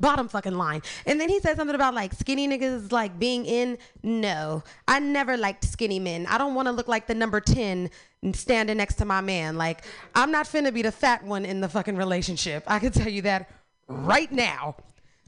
Bottom 0.00 0.28
fucking 0.28 0.56
line. 0.56 0.82
And 1.06 1.20
then 1.20 1.28
he 1.28 1.40
said 1.40 1.56
something 1.56 1.74
about 1.74 1.94
like 1.94 2.12
skinny 2.14 2.48
niggas 2.48 2.92
like 2.92 3.18
being 3.18 3.46
in. 3.46 3.78
No, 4.02 4.62
I 4.88 4.98
never 4.98 5.36
liked 5.36 5.64
skinny 5.64 5.98
men. 5.98 6.26
I 6.26 6.38
don't 6.38 6.54
want 6.54 6.66
to 6.66 6.72
look 6.72 6.88
like 6.88 7.06
the 7.06 7.14
number 7.14 7.40
10 7.40 7.90
standing 8.32 8.76
next 8.76 8.96
to 8.96 9.04
my 9.04 9.20
man. 9.20 9.56
Like, 9.56 9.84
I'm 10.14 10.30
not 10.30 10.46
finna 10.46 10.72
be 10.72 10.82
the 10.82 10.92
fat 10.92 11.24
one 11.24 11.44
in 11.44 11.60
the 11.60 11.68
fucking 11.68 11.96
relationship. 11.96 12.64
I 12.66 12.78
can 12.78 12.92
tell 12.92 13.08
you 13.08 13.22
that 13.22 13.50
right 13.88 14.30
now. 14.32 14.76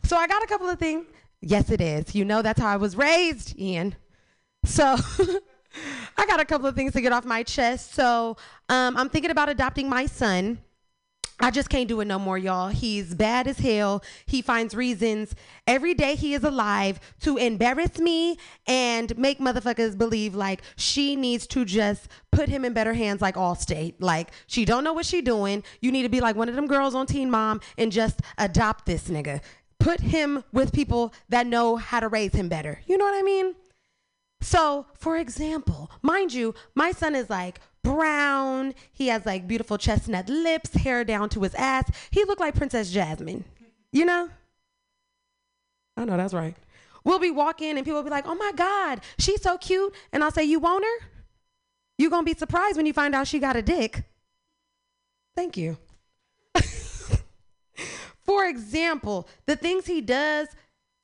So 0.05 0.17
I 0.17 0.27
got 0.27 0.43
a 0.43 0.47
couple 0.47 0.69
of 0.69 0.79
things. 0.79 1.07
Yes, 1.41 1.71
it 1.71 1.81
is. 1.81 2.15
You 2.15 2.25
know, 2.25 2.43
that's 2.43 2.61
how 2.61 2.69
I 2.69 2.77
was 2.77 2.97
raised, 2.97 3.59
Ian. 3.59 3.95
So. 4.65 4.97
I 6.17 6.27
got 6.27 6.41
a 6.41 6.45
couple 6.45 6.67
of 6.67 6.75
things 6.75 6.93
to 6.95 7.01
get 7.01 7.13
off 7.13 7.25
my 7.25 7.43
chest. 7.43 7.95
So 7.95 8.37
um, 8.69 8.97
I'm 8.97 9.09
thinking 9.09 9.31
about 9.31 9.49
adopting 9.49 9.89
my 9.89 10.07
son. 10.07 10.59
I 11.39 11.51
just 11.51 11.69
can't 11.69 11.89
do 11.89 12.01
it 12.01 12.07
no 12.07 12.19
more, 12.19 12.39
y'all. 12.39 12.69
He's 12.69 13.15
bad 13.15 13.47
as 13.47 13.59
hell. 13.59 14.03
He 14.25 14.41
finds 14.41 14.75
reasons 14.75 15.35
every 15.67 15.93
day 15.93 16.15
he 16.15 16.33
is 16.33 16.45
alive 16.45 16.99
to 17.21 17.37
embarrass 17.37 17.99
me 17.99 18.39
and 18.67 19.17
make 19.19 19.39
motherfuckers 19.39 19.99
believe 19.99 20.35
like 20.35 20.63
she 20.77 21.15
needs 21.15 21.47
to 21.49 21.67
just 21.67 22.09
put 22.33 22.49
him 22.49 22.65
in 22.65 22.73
better 22.73 22.95
hands 22.95 23.21
like 23.21 23.35
Allstate. 23.35 23.95
Like 24.01 24.31
she 24.47 24.65
don't 24.65 24.83
know 24.83 24.95
what 24.95 25.05
she 25.05 25.21
doing. 25.21 25.63
You 25.81 25.93
need 25.93 26.05
to 26.05 26.09
be 26.09 26.21
like 26.21 26.37
one 26.37 26.49
of 26.49 26.55
them 26.55 26.67
girls 26.67 26.95
on 26.95 27.07
Teen 27.07 27.31
Mom 27.31 27.61
and 27.77 27.93
just 27.93 28.23
adopt 28.39 28.87
this 28.87 29.09
nigga. 29.09 29.43
Put 29.79 30.01
him 30.01 30.43
with 30.53 30.73
people 30.73 31.13
that 31.29 31.47
know 31.47 31.77
how 31.77 32.01
to 32.01 32.09
raise 32.09 32.35
him 32.35 32.49
better. 32.49 32.81
You 32.87 32.97
know 32.97 33.05
what 33.05 33.19
I 33.19 33.23
mean? 33.23 33.55
So, 34.41 34.87
for 34.95 35.17
example, 35.17 35.91
mind 36.03 36.33
you, 36.33 36.55
my 36.75 36.93
son 36.93 37.15
is 37.15 37.29
like 37.29 37.61
brown. 37.87 38.75
He 38.93 39.09
has 39.09 39.25
like 39.25 39.47
beautiful 39.47 39.79
chestnut 39.79 40.29
lips, 40.29 40.75
hair 40.75 41.05
down 41.05 41.29
to 41.31 41.41
his 41.43 41.55
ass. 41.55 41.91
He 42.11 42.25
looked 42.25 42.41
like 42.41 42.55
Princess 42.55 42.91
Jasmine. 42.91 43.45
You 43.93 44.05
know? 44.05 44.29
I 45.97 46.05
know 46.05 46.17
that's 46.17 46.35
right. 46.35 46.57
We'll 47.05 47.21
be 47.21 47.31
walking 47.31 47.77
and 47.77 47.85
people 47.85 47.95
will 47.99 48.03
be 48.03 48.11
like, 48.11 48.27
"Oh 48.27 48.35
my 48.35 48.53
god, 48.57 49.01
she's 49.19 49.41
so 49.41 49.57
cute." 49.57 49.95
And 50.13 50.25
I'll 50.25 50.33
say, 50.33 50.43
"You 50.45 50.59
want 50.59 50.85
her?" 50.85 51.07
You're 51.99 52.11
going 52.11 52.27
to 52.27 52.35
be 52.35 52.39
surprised 52.39 52.77
when 52.77 52.85
you 52.85 52.93
find 52.93 53.15
out 53.15 53.29
she 53.29 53.39
got 53.39 53.57
a 53.57 53.63
dick. 53.63 54.05
Thank 55.35 55.57
you. 55.57 55.79
For 58.25 58.45
example, 58.45 59.29
the 59.47 59.57
things 59.57 59.87
he 59.87 60.01
does 60.01 60.49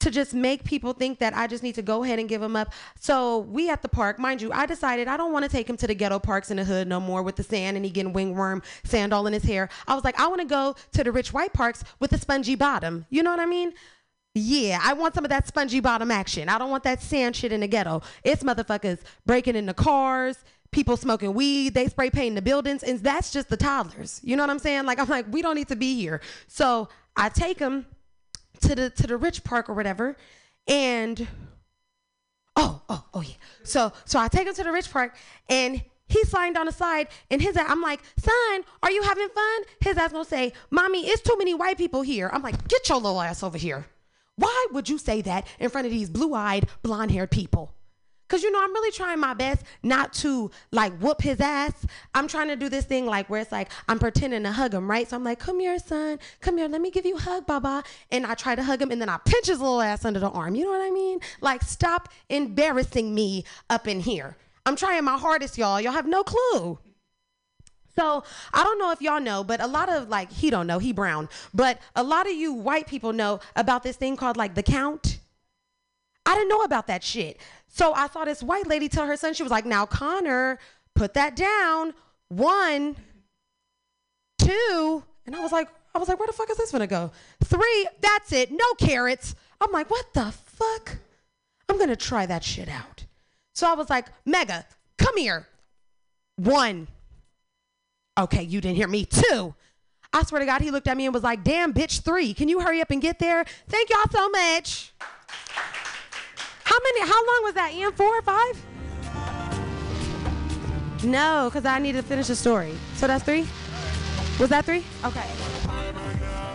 to 0.02 0.10
just 0.10 0.34
make 0.34 0.64
people 0.64 0.92
think 0.92 1.18
that 1.20 1.34
I 1.34 1.46
just 1.46 1.62
need 1.62 1.76
to 1.76 1.82
go 1.82 2.02
ahead 2.02 2.18
and 2.18 2.28
give 2.28 2.42
him 2.42 2.56
up. 2.56 2.72
So 2.98 3.38
we 3.38 3.70
at 3.70 3.82
the 3.82 3.88
park, 3.88 4.18
mind 4.18 4.42
you, 4.42 4.52
I 4.52 4.66
decided 4.66 5.08
I 5.08 5.16
don't 5.16 5.32
want 5.32 5.44
to 5.44 5.50
take 5.50 5.68
him 5.68 5.76
to 5.78 5.86
the 5.86 5.94
ghetto 5.94 6.18
parks 6.18 6.50
in 6.50 6.56
the 6.56 6.64
hood 6.64 6.88
no 6.88 7.00
more 7.00 7.22
with 7.22 7.36
the 7.36 7.42
sand 7.42 7.76
and 7.76 7.84
he 7.84 7.90
getting 7.90 8.12
wingworm 8.12 8.64
sand 8.84 9.12
all 9.12 9.26
in 9.26 9.32
his 9.32 9.44
hair. 9.44 9.68
I 9.86 9.94
was 9.94 10.04
like, 10.04 10.18
I 10.18 10.26
want 10.26 10.40
to 10.40 10.46
go 10.46 10.74
to 10.92 11.04
the 11.04 11.12
rich 11.12 11.32
white 11.32 11.52
parks 11.52 11.84
with 12.00 12.12
a 12.12 12.18
spongy 12.18 12.56
bottom. 12.56 13.06
You 13.10 13.22
know 13.22 13.30
what 13.30 13.40
I 13.40 13.46
mean? 13.46 13.72
Yeah, 14.34 14.80
I 14.82 14.94
want 14.94 15.14
some 15.14 15.24
of 15.24 15.28
that 15.28 15.46
spongy 15.46 15.80
bottom 15.80 16.10
action. 16.10 16.48
I 16.48 16.58
don't 16.58 16.70
want 16.70 16.84
that 16.84 17.02
sand 17.02 17.36
shit 17.36 17.52
in 17.52 17.60
the 17.60 17.68
ghetto. 17.68 18.02
It's 18.24 18.42
motherfuckers 18.42 19.00
breaking 19.26 19.56
into 19.56 19.74
cars, 19.74 20.38
people 20.72 20.96
smoking 20.96 21.34
weed, 21.34 21.74
they 21.74 21.86
spray 21.86 22.10
painting 22.10 22.34
the 22.34 22.42
buildings, 22.42 22.82
and 22.82 22.98
that's 23.00 23.30
just 23.30 23.50
the 23.50 23.58
toddlers. 23.58 24.20
You 24.24 24.36
know 24.36 24.42
what 24.42 24.50
I'm 24.50 24.58
saying? 24.58 24.86
Like 24.86 24.98
I'm 24.98 25.08
like, 25.08 25.26
we 25.30 25.42
don't 25.42 25.54
need 25.54 25.68
to 25.68 25.76
be 25.76 25.94
here. 25.94 26.20
So 26.48 26.88
I 27.14 27.28
take 27.28 27.58
him 27.58 27.86
to 28.62 28.74
the 28.74 28.90
to 28.90 29.06
the 29.06 29.16
rich 29.16 29.44
park 29.44 29.68
or 29.68 29.74
whatever, 29.74 30.16
and 30.66 31.26
oh 32.56 32.82
oh 32.88 33.04
oh 33.14 33.20
yeah. 33.20 33.34
So 33.64 33.92
so 34.04 34.18
I 34.18 34.28
take 34.28 34.46
him 34.46 34.54
to 34.54 34.64
the 34.64 34.72
rich 34.72 34.90
park 34.90 35.16
and 35.48 35.82
he's 36.06 36.28
sliding 36.28 36.52
down 36.52 36.66
the 36.66 36.72
side 36.72 37.08
and 37.30 37.40
his 37.40 37.56
ass, 37.56 37.66
I'm 37.68 37.80
like, 37.80 38.00
son, 38.18 38.64
are 38.82 38.90
you 38.90 39.02
having 39.02 39.28
fun? 39.28 39.62
His 39.80 39.96
ass 39.96 40.12
gonna 40.12 40.24
say, 40.24 40.52
mommy, 40.70 41.06
it's 41.06 41.22
too 41.22 41.36
many 41.38 41.54
white 41.54 41.78
people 41.78 42.02
here. 42.02 42.30
I'm 42.32 42.42
like, 42.42 42.68
get 42.68 42.88
your 42.88 42.98
little 42.98 43.20
ass 43.20 43.42
over 43.42 43.58
here. 43.58 43.86
Why 44.36 44.66
would 44.72 44.88
you 44.88 44.98
say 44.98 45.20
that 45.22 45.46
in 45.60 45.70
front 45.70 45.86
of 45.86 45.92
these 45.92 46.08
blue-eyed, 46.08 46.66
blonde-haired 46.82 47.30
people? 47.30 47.74
Cause 48.32 48.42
you 48.42 48.50
know 48.50 48.64
I'm 48.64 48.72
really 48.72 48.90
trying 48.90 49.20
my 49.20 49.34
best 49.34 49.62
not 49.82 50.14
to 50.14 50.50
like 50.70 50.96
whoop 51.00 51.20
his 51.20 51.38
ass. 51.38 51.84
I'm 52.14 52.26
trying 52.26 52.48
to 52.48 52.56
do 52.56 52.70
this 52.70 52.86
thing 52.86 53.04
like 53.04 53.28
where 53.28 53.42
it's 53.42 53.52
like 53.52 53.70
I'm 53.88 53.98
pretending 53.98 54.44
to 54.44 54.52
hug 54.52 54.72
him, 54.72 54.90
right? 54.90 55.06
So 55.06 55.16
I'm 55.16 55.22
like, 55.22 55.38
come 55.38 55.60
here, 55.60 55.78
son, 55.78 56.18
come 56.40 56.56
here, 56.56 56.66
let 56.66 56.80
me 56.80 56.90
give 56.90 57.04
you 57.04 57.16
a 57.16 57.20
hug, 57.20 57.46
Baba. 57.46 57.84
And 58.10 58.24
I 58.24 58.32
try 58.32 58.54
to 58.54 58.62
hug 58.62 58.80
him, 58.80 58.90
and 58.90 59.02
then 59.02 59.10
I 59.10 59.18
pinch 59.26 59.48
his 59.48 59.60
little 59.60 59.82
ass 59.82 60.06
under 60.06 60.18
the 60.18 60.30
arm. 60.30 60.54
You 60.54 60.64
know 60.64 60.70
what 60.70 60.80
I 60.80 60.90
mean? 60.90 61.20
Like, 61.42 61.60
stop 61.60 62.08
embarrassing 62.30 63.14
me 63.14 63.44
up 63.68 63.86
in 63.86 64.00
here. 64.00 64.38
I'm 64.64 64.76
trying 64.76 65.04
my 65.04 65.18
hardest, 65.18 65.58
y'all. 65.58 65.78
Y'all 65.78 65.92
have 65.92 66.06
no 66.06 66.24
clue. 66.24 66.78
So 67.94 68.24
I 68.54 68.64
don't 68.64 68.78
know 68.78 68.92
if 68.92 69.02
y'all 69.02 69.20
know, 69.20 69.44
but 69.44 69.60
a 69.60 69.66
lot 69.66 69.90
of 69.90 70.08
like 70.08 70.32
he 70.32 70.48
don't 70.48 70.66
know, 70.66 70.78
he 70.78 70.94
brown, 70.94 71.28
but 71.52 71.78
a 71.94 72.02
lot 72.02 72.26
of 72.26 72.32
you 72.32 72.54
white 72.54 72.86
people 72.86 73.12
know 73.12 73.40
about 73.56 73.82
this 73.82 73.96
thing 73.96 74.16
called 74.16 74.38
like 74.38 74.54
the 74.54 74.62
count. 74.62 75.18
I 76.24 76.34
didn't 76.34 76.48
know 76.48 76.62
about 76.62 76.86
that 76.86 77.02
shit. 77.04 77.38
So 77.72 77.94
I 77.94 78.06
saw 78.08 78.26
this 78.26 78.42
white 78.42 78.66
lady 78.66 78.88
tell 78.88 79.06
her 79.06 79.16
son, 79.16 79.32
she 79.32 79.42
was 79.42 79.50
like, 79.50 79.64
now 79.64 79.86
Connor, 79.86 80.58
put 80.94 81.14
that 81.14 81.34
down. 81.34 81.94
One, 82.28 82.96
two, 84.38 85.02
and 85.24 85.34
I 85.34 85.40
was 85.40 85.52
like, 85.52 85.68
I 85.94 85.98
was 85.98 86.06
like, 86.06 86.18
where 86.18 86.26
the 86.26 86.34
fuck 86.34 86.50
is 86.50 86.58
this 86.58 86.70
gonna 86.70 86.86
go? 86.86 87.10
Three, 87.42 87.88
that's 88.02 88.30
it, 88.32 88.52
no 88.52 88.74
carrots. 88.78 89.34
I'm 89.58 89.72
like, 89.72 89.90
what 89.90 90.12
the 90.12 90.32
fuck? 90.32 90.98
I'm 91.68 91.78
gonna 91.78 91.96
try 91.96 92.26
that 92.26 92.44
shit 92.44 92.68
out. 92.68 93.06
So 93.54 93.66
I 93.66 93.72
was 93.74 93.88
like, 93.88 94.06
Mega, 94.26 94.66
come 94.98 95.16
here. 95.16 95.48
One. 96.36 96.88
Okay, 98.18 98.42
you 98.42 98.60
didn't 98.60 98.76
hear 98.76 98.88
me. 98.88 99.06
Two. 99.06 99.54
I 100.12 100.22
swear 100.24 100.40
to 100.40 100.46
God, 100.46 100.60
he 100.60 100.70
looked 100.70 100.88
at 100.88 100.96
me 100.96 101.06
and 101.06 101.14
was 101.14 101.22
like, 101.22 101.42
damn, 101.42 101.72
bitch, 101.72 102.02
three. 102.02 102.34
Can 102.34 102.48
you 102.48 102.60
hurry 102.60 102.82
up 102.82 102.90
and 102.90 103.00
get 103.00 103.18
there? 103.18 103.46
Thank 103.66 103.88
y'all 103.88 104.10
so 104.10 104.28
much. 104.28 104.92
How 106.72 106.78
many, 106.84 107.00
how 107.00 107.26
long 107.26 107.42
was 107.42 107.52
that, 107.52 107.74
Ian? 107.74 107.92
Four 107.92 108.18
or 108.18 108.22
five? 108.22 108.64
No, 111.04 111.50
because 111.50 111.66
I 111.66 111.78
need 111.78 111.92
to 111.92 112.02
finish 112.02 112.28
the 112.28 112.34
story. 112.34 112.72
So 112.94 113.06
that's 113.06 113.22
three? 113.22 113.46
Was 114.40 114.48
that 114.48 114.64
three? 114.64 114.82
Okay. 115.04 115.26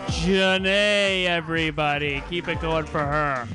Janae, 0.07 1.27
everybody. 1.27 2.24
Keep 2.31 2.47
it 2.47 2.59
going 2.62 2.88
for 2.88 2.97
her. 2.97 3.47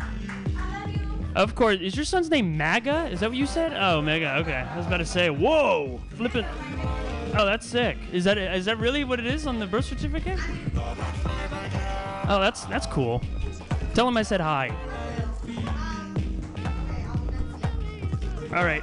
Of 1.35 1.57
course. 1.57 1.81
Is 1.81 1.97
your 1.97 2.05
son's 2.05 2.31
name 2.31 2.57
Maga? 2.57 3.09
Is 3.09 3.19
that 3.19 3.31
what 3.31 3.39
you 3.39 3.47
said? 3.47 3.73
Oh, 3.77 4.01
Mega. 4.01 4.37
Okay. 4.37 4.55
I 4.55 4.77
was 4.77 4.87
about 4.87 4.99
to 4.99 5.05
say, 5.05 5.31
whoa, 5.31 6.01
flipping. 6.11 6.47
Oh, 7.37 7.45
that's 7.45 7.67
sick. 7.67 7.97
Is 8.13 8.23
that 8.23 8.39
is 8.39 8.67
that 8.67 8.79
really 8.79 9.03
what 9.03 9.19
it 9.19 9.27
is 9.27 9.49
on 9.49 9.59
the 9.59 9.67
birth 9.67 9.87
certificate? 9.87 10.39
Oh, 10.77 12.39
that's 12.41 12.67
that's 12.67 12.87
cool. 12.87 13.21
Tell 13.95 14.07
him 14.07 14.17
I 14.17 14.23
said 14.23 14.41
hi. 14.41 14.73
All 18.55 18.65
right. 18.65 18.83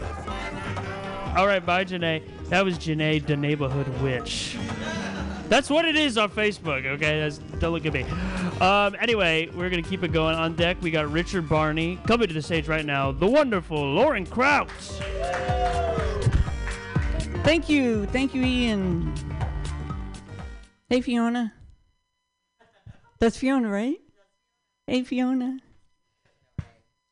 All 1.37 1.45
right, 1.45 1.63
bye, 1.63 1.85
Janae. 1.85 2.23
That 2.49 2.65
was 2.65 2.79
Janae, 2.79 3.23
the 3.25 3.37
neighborhood 3.37 3.87
witch. 4.01 4.57
That's 5.47 5.69
what 5.69 5.85
it 5.85 5.95
is 5.95 6.17
on 6.17 6.29
Facebook, 6.31 6.85
okay? 6.85 7.19
That's, 7.19 7.37
don't 7.37 7.73
look 7.73 7.85
at 7.85 7.93
me. 7.93 8.03
Um, 8.61 8.95
anyway, 8.99 9.47
we're 9.53 9.69
going 9.69 9.83
to 9.83 9.89
keep 9.89 10.03
it 10.03 10.11
going. 10.11 10.35
On 10.35 10.55
deck, 10.55 10.77
we 10.81 10.91
got 10.91 11.11
Richard 11.11 11.47
Barney. 11.47 11.99
Coming 12.07 12.27
to 12.27 12.33
the 12.33 12.41
stage 12.41 12.67
right 12.67 12.85
now, 12.85 13.11
the 13.11 13.27
wonderful 13.27 13.79
Lauren 13.79 14.25
Krauts. 14.25 14.99
Thank 17.43 17.69
you. 17.69 18.05
Thank 18.07 18.33
you, 18.33 18.43
Ian. 18.43 19.13
Hey, 20.89 21.01
Fiona. 21.01 21.53
That's 23.19 23.37
Fiona, 23.37 23.69
right? 23.69 23.97
Hey, 24.87 25.03
Fiona. 25.03 25.59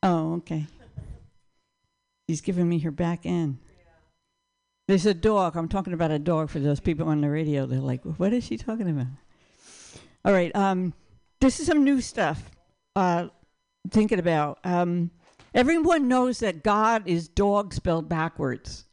Oh, 0.02 0.34
okay. 0.34 0.66
She's 2.28 2.40
giving 2.42 2.68
me 2.68 2.78
her 2.80 2.90
back 2.90 3.24
end. 3.24 3.58
There's 4.86 5.06
a 5.06 5.14
dog. 5.14 5.56
I'm 5.56 5.68
talking 5.68 5.92
about 5.92 6.10
a 6.10 6.18
dog 6.18 6.50
for 6.50 6.58
those 6.58 6.80
people 6.80 7.08
on 7.08 7.20
the 7.20 7.30
radio. 7.30 7.66
They're 7.66 7.78
like, 7.78 8.02
what 8.02 8.32
is 8.32 8.44
she 8.44 8.56
talking 8.56 8.88
about? 8.88 9.06
All 10.24 10.32
right. 10.32 10.54
Um, 10.54 10.92
this 11.40 11.60
is 11.60 11.66
some 11.66 11.84
new 11.84 12.00
stuff. 12.00 12.50
Uh, 12.96 13.28
thinking 13.90 14.18
about. 14.18 14.58
Um, 14.64 15.10
everyone 15.54 16.08
knows 16.08 16.40
that 16.40 16.62
God 16.62 17.06
is 17.06 17.28
dog 17.28 17.72
spelled 17.72 18.08
backwards, 18.08 18.84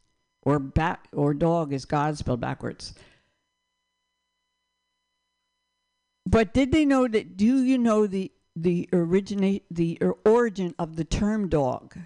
or 0.42 0.58
bat 0.58 1.00
or 1.12 1.34
dog 1.34 1.72
is 1.72 1.84
God 1.84 2.16
spelled 2.16 2.40
backwards. 2.40 2.94
But 6.24 6.54
did 6.54 6.72
they 6.72 6.84
know 6.84 7.06
that? 7.06 7.36
Do 7.36 7.64
you 7.64 7.78
know 7.78 8.06
the 8.06 8.32
the 8.54 8.88
originate 8.92 9.64
the 9.70 9.98
origin 10.24 10.74
of 10.78 10.96
the 10.96 11.04
term 11.04 11.48
dog? 11.48 11.96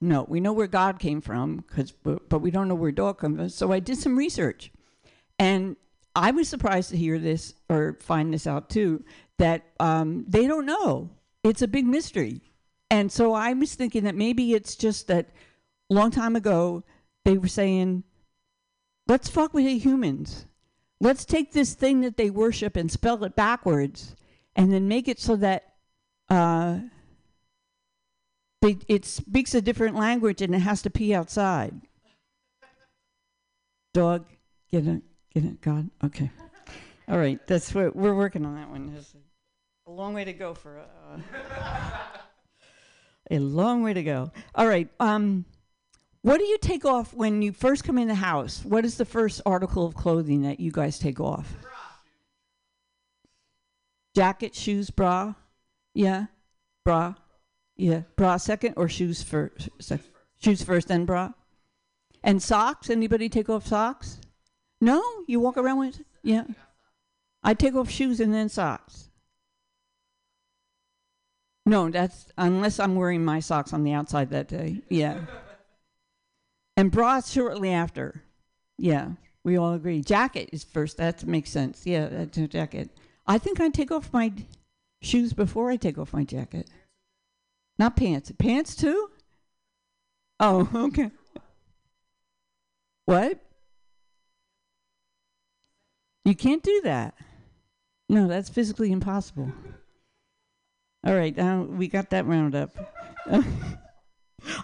No, 0.00 0.24
we 0.28 0.40
know 0.40 0.52
where 0.52 0.66
God 0.66 0.98
came 0.98 1.20
from, 1.20 1.62
cause, 1.62 1.92
but, 1.92 2.40
we 2.40 2.50
don't 2.50 2.68
know 2.68 2.74
where 2.74 2.92
dog 2.92 3.18
comes 3.18 3.36
from. 3.36 3.48
So 3.50 3.72
I 3.72 3.80
did 3.80 3.98
some 3.98 4.16
research, 4.16 4.72
and 5.38 5.76
I 6.16 6.30
was 6.30 6.48
surprised 6.48 6.90
to 6.90 6.96
hear 6.96 7.18
this 7.18 7.54
or 7.68 7.98
find 8.00 8.32
this 8.32 8.46
out 8.46 8.70
too 8.70 9.04
that 9.38 9.64
um, 9.78 10.24
they 10.26 10.46
don't 10.46 10.66
know. 10.66 11.10
It's 11.44 11.62
a 11.62 11.68
big 11.68 11.86
mystery, 11.86 12.40
and 12.90 13.12
so 13.12 13.34
I 13.34 13.52
was 13.52 13.74
thinking 13.74 14.04
that 14.04 14.14
maybe 14.14 14.54
it's 14.54 14.74
just 14.74 15.06
that 15.08 15.30
a 15.90 15.94
long 15.94 16.10
time 16.10 16.36
ago 16.36 16.82
they 17.24 17.36
were 17.36 17.48
saying, 17.48 18.04
"Let's 19.06 19.28
fuck 19.28 19.52
with 19.54 19.64
the 19.64 19.78
humans." 19.78 20.46
let's 21.00 21.24
take 21.24 21.52
this 21.52 21.74
thing 21.74 22.02
that 22.02 22.16
they 22.16 22.30
worship 22.30 22.76
and 22.76 22.90
spell 22.90 23.24
it 23.24 23.34
backwards 23.34 24.14
and 24.54 24.72
then 24.72 24.86
make 24.86 25.08
it 25.08 25.18
so 25.18 25.36
that 25.36 25.74
uh, 26.28 26.78
it 28.62 29.04
speaks 29.04 29.54
a 29.54 29.62
different 29.62 29.96
language 29.96 30.42
and 30.42 30.54
it 30.54 30.60
has 30.60 30.82
to 30.82 30.90
pee 30.90 31.14
outside. 31.14 31.80
Dog, 33.94 34.26
get 34.70 34.86
it, 34.86 35.02
get 35.34 35.44
it, 35.44 35.60
God? 35.60 35.90
Okay. 36.04 36.30
All 37.08 37.18
right, 37.18 37.44
that's 37.46 37.74
what 37.74 37.96
we're 37.96 38.14
working 38.14 38.44
on 38.44 38.54
that 38.54 38.70
one. 38.70 38.92
There's 38.92 39.14
a 39.86 39.90
long 39.90 40.14
way 40.14 40.24
to 40.24 40.32
go 40.32 40.54
for 40.54 40.78
uh, 40.78 41.18
a 43.30 43.38
long 43.38 43.82
way 43.82 43.94
to 43.94 44.02
go. 44.02 44.30
All 44.54 44.66
right. 44.66 44.88
Um, 45.00 45.44
what 46.22 46.38
do 46.38 46.44
you 46.44 46.58
take 46.58 46.84
off 46.84 47.14
when 47.14 47.40
you 47.42 47.52
first 47.52 47.82
come 47.82 47.98
in 47.98 48.08
the 48.08 48.14
house? 48.14 48.62
What 48.64 48.84
is 48.84 48.96
the 48.96 49.04
first 49.04 49.40
article 49.46 49.86
of 49.86 49.94
clothing 49.94 50.42
that 50.42 50.60
you 50.60 50.70
guys 50.70 50.98
take 50.98 51.18
off? 51.18 51.56
Jacket, 54.14 54.54
shoes, 54.54 54.90
bra. 54.90 55.34
Yeah, 55.94 56.26
bra. 56.84 57.14
Yeah, 57.80 58.02
bra 58.14 58.36
second 58.36 58.74
or 58.76 58.90
shoes 58.90 59.22
first? 59.22 59.70
Shoes 60.38 60.62
first, 60.62 60.88
then 60.88 61.06
bra. 61.06 61.32
And 62.22 62.42
socks? 62.42 62.90
Anybody 62.90 63.30
take 63.30 63.48
off 63.48 63.66
socks? 63.66 64.20
No, 64.82 65.02
you 65.26 65.40
walk 65.40 65.56
around 65.56 65.78
with. 65.78 66.02
Yeah, 66.22 66.44
I 67.42 67.54
take 67.54 67.74
off 67.74 67.88
shoes 67.88 68.20
and 68.20 68.34
then 68.34 68.50
socks. 68.50 69.08
No, 71.64 71.88
that's 71.88 72.26
unless 72.36 72.78
I'm 72.78 72.96
wearing 72.96 73.24
my 73.24 73.40
socks 73.40 73.72
on 73.72 73.82
the 73.82 73.92
outside 73.92 74.28
that 74.30 74.48
day. 74.48 74.82
Yeah. 74.90 75.20
And 76.76 76.90
bra 76.90 77.20
shortly 77.20 77.70
after. 77.70 78.22
Yeah, 78.78 79.10
we 79.44 79.58
all 79.58 79.74
agree. 79.74 80.00
Jacket 80.00 80.48
is 80.50 80.64
first. 80.64 80.96
That 80.96 81.26
makes 81.26 81.50
sense. 81.50 81.82
Yeah, 81.84 82.08
that's 82.08 82.38
a 82.38 82.48
jacket. 82.48 82.88
I 83.26 83.36
think 83.36 83.60
I 83.60 83.68
take 83.68 83.90
off 83.90 84.12
my 84.14 84.32
shoes 85.02 85.34
before 85.34 85.70
I 85.70 85.76
take 85.76 85.98
off 85.98 86.14
my 86.14 86.24
jacket. 86.24 86.70
Not 87.80 87.96
pants. 87.96 88.30
Pants 88.38 88.76
too? 88.76 89.08
Oh, 90.38 90.68
okay. 90.74 91.10
What? 93.06 93.40
You 96.26 96.34
can't 96.34 96.62
do 96.62 96.82
that. 96.84 97.14
No, 98.10 98.28
that's 98.28 98.50
physically 98.50 98.92
impossible. 98.92 99.50
All 101.06 101.14
right, 101.14 101.34
now 101.34 101.62
we 101.62 101.88
got 101.88 102.10
that 102.10 102.26
round 102.26 102.54
up. 102.54 102.70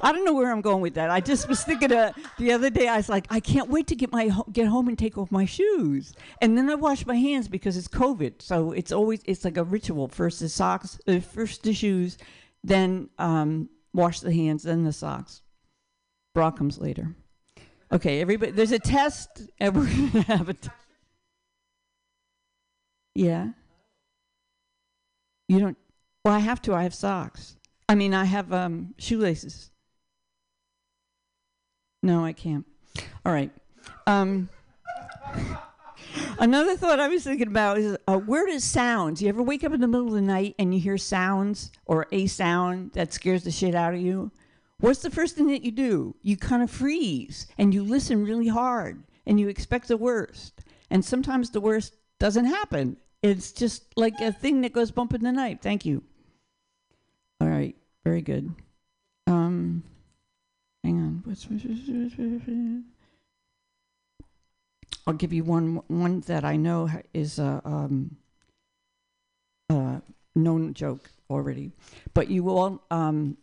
I 0.02 0.12
don't 0.12 0.26
know 0.26 0.34
where 0.34 0.52
I'm 0.52 0.60
going 0.60 0.82
with 0.82 0.94
that. 0.94 1.08
I 1.08 1.20
just 1.20 1.48
was 1.48 1.64
thinking 1.64 1.92
uh, 1.92 2.12
the 2.38 2.52
other 2.52 2.68
day. 2.68 2.86
I 2.86 2.98
was 2.98 3.08
like, 3.08 3.26
I 3.30 3.40
can't 3.40 3.70
wait 3.70 3.86
to 3.86 3.94
get 3.94 4.12
my 4.12 4.28
ho- 4.28 4.46
get 4.52 4.66
home 4.66 4.88
and 4.88 4.98
take 4.98 5.16
off 5.16 5.30
my 5.32 5.46
shoes, 5.46 6.12
and 6.42 6.58
then 6.58 6.68
I 6.68 6.74
wash 6.74 7.06
my 7.06 7.16
hands 7.16 7.48
because 7.48 7.78
it's 7.78 7.88
COVID. 7.88 8.42
So 8.42 8.72
it's 8.72 8.92
always 8.92 9.22
it's 9.24 9.46
like 9.46 9.56
a 9.56 9.64
ritual. 9.64 10.08
First 10.08 10.40
the 10.40 10.50
socks, 10.50 10.98
uh, 11.08 11.20
first 11.20 11.62
the 11.62 11.72
shoes, 11.72 12.18
then 12.64 13.10
um, 13.18 13.68
wash 13.92 14.20
the 14.20 14.32
hands, 14.32 14.62
then 14.62 14.84
the 14.84 14.92
socks. 14.92 15.42
Bra 16.34 16.50
comes 16.50 16.78
later. 16.78 17.14
Okay, 17.92 18.20
everybody. 18.20 18.52
There's 18.52 18.72
a 18.72 18.78
test, 18.78 19.42
and 19.58 19.74
we're 19.76 19.84
gonna 19.84 20.24
have 20.24 20.48
a. 20.48 20.54
T- 20.54 20.68
yeah. 23.14 23.48
You 25.48 25.60
don't. 25.60 25.78
Well, 26.24 26.34
I 26.34 26.40
have 26.40 26.60
to. 26.62 26.74
I 26.74 26.82
have 26.82 26.94
socks. 26.94 27.56
I 27.88 27.94
mean, 27.94 28.12
I 28.12 28.24
have 28.24 28.52
um, 28.52 28.94
shoelaces. 28.98 29.70
No, 32.02 32.24
I 32.24 32.32
can't. 32.32 32.66
All 33.24 33.32
right. 33.32 33.50
Um, 34.06 34.48
another 36.38 36.76
thought 36.76 37.00
I 37.00 37.08
was 37.08 37.24
thinking 37.24 37.48
about 37.48 37.78
is 37.78 37.96
uh, 38.06 38.18
where 38.18 38.46
does 38.46 38.64
sounds? 38.64 39.22
You 39.22 39.28
ever 39.28 39.42
wake 39.42 39.64
up 39.64 39.72
in 39.72 39.80
the 39.80 39.88
middle 39.88 40.08
of 40.08 40.14
the 40.14 40.20
night 40.20 40.54
and 40.58 40.74
you 40.74 40.80
hear 40.80 40.98
sounds 40.98 41.70
or 41.84 42.06
a 42.12 42.26
sound 42.26 42.92
that 42.92 43.12
scares 43.12 43.44
the 43.44 43.50
shit 43.50 43.74
out 43.74 43.94
of 43.94 44.00
you? 44.00 44.30
What's 44.78 45.00
the 45.00 45.10
first 45.10 45.36
thing 45.36 45.48
that 45.48 45.64
you 45.64 45.70
do? 45.70 46.14
You 46.22 46.36
kind 46.36 46.62
of 46.62 46.70
freeze 46.70 47.46
and 47.56 47.72
you 47.72 47.82
listen 47.82 48.24
really 48.24 48.48
hard 48.48 49.02
and 49.24 49.40
you 49.40 49.48
expect 49.48 49.88
the 49.88 49.96
worst. 49.96 50.64
And 50.90 51.04
sometimes 51.04 51.50
the 51.50 51.60
worst 51.60 51.94
doesn't 52.18 52.44
happen. 52.44 52.96
It's 53.22 53.52
just 53.52 53.84
like 53.96 54.20
a 54.20 54.32
thing 54.32 54.60
that 54.60 54.72
goes 54.72 54.90
bump 54.90 55.14
in 55.14 55.22
the 55.22 55.32
night. 55.32 55.60
Thank 55.62 55.84
you. 55.84 56.02
All 57.40 57.48
right, 57.48 57.74
very 58.04 58.22
good. 58.22 58.54
Um, 59.26 59.82
hang 60.84 61.00
on. 61.00 61.22
What's 61.24 61.46
I'll 65.06 65.14
give 65.14 65.32
you 65.32 65.44
one 65.44 65.82
one 65.88 66.20
that 66.22 66.44
I 66.44 66.56
know 66.56 66.90
is 67.14 67.38
a 67.38 67.62
um, 67.64 68.16
uh, 69.70 70.00
known 70.34 70.74
joke 70.74 71.10
already, 71.30 71.72
but 72.12 72.28
you 72.28 72.48
all. 72.48 72.82
Um, 72.90 73.36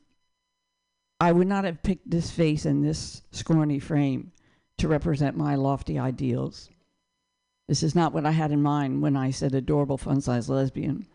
I 1.19 1.31
would 1.31 1.47
not 1.47 1.63
have 1.63 1.81
picked 1.83 2.09
this 2.09 2.29
face 2.29 2.65
and 2.65 2.83
this 2.83 3.21
scrawny 3.31 3.79
frame 3.79 4.33
to 4.77 4.89
represent 4.89 5.37
my 5.37 5.55
lofty 5.55 5.97
ideals. 5.97 6.69
This 7.69 7.81
is 7.81 7.95
not 7.95 8.11
what 8.11 8.25
I 8.25 8.31
had 8.31 8.51
in 8.51 8.61
mind 8.61 9.01
when 9.01 9.15
I 9.15 9.31
said 9.31 9.55
adorable, 9.55 9.97
fun-sized 9.97 10.49
lesbian. 10.49 11.05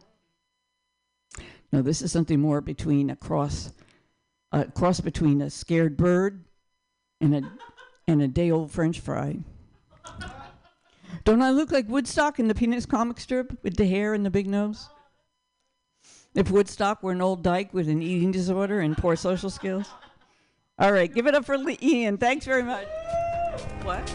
No, 1.73 1.83
this 1.83 2.01
is 2.01 2.11
something 2.11 2.41
more 2.41 2.63
between 2.63 3.11
a 3.11 3.17
cross, 3.17 3.71
a 4.51 4.65
cross 4.65 5.01
between 5.01 5.43
a 5.43 5.51
scared 5.51 5.99
bird 5.99 6.45
and 7.21 7.35
a 7.35 7.43
and 8.07 8.23
a 8.23 8.29
day 8.29 8.51
old 8.51 8.71
French 8.71 9.01
fry. 9.01 9.37
Don't 11.25 11.43
I 11.43 11.51
look 11.51 11.71
like 11.71 11.89
Woodstock 11.89 12.39
in 12.39 12.49
the 12.49 12.55
Peanuts 12.55 12.87
comic 12.87 13.21
strip 13.21 13.63
with 13.63 13.77
the 13.77 13.87
hair 13.87 14.15
and 14.15 14.25
the 14.25 14.31
big 14.31 14.47
nose? 14.47 14.89
If 16.35 16.51
Woodstock 16.51 17.03
were 17.03 17.13
an 17.13 17.21
old 17.21 17.43
dyke 17.43 17.75
with 17.75 17.89
an 17.89 18.03
eating 18.03 18.31
disorder 18.31 18.81
and 18.81 18.97
poor 18.97 19.17
social 19.17 19.51
skills. 19.51 19.89
All 20.79 20.93
right, 20.93 21.13
give 21.13 21.27
it 21.27 21.35
up 21.35 21.45
for 21.45 21.57
Ian. 21.83 22.19
Thanks 22.19 22.47
very 22.47 22.63
much. 22.63 22.87
What? 23.83 24.15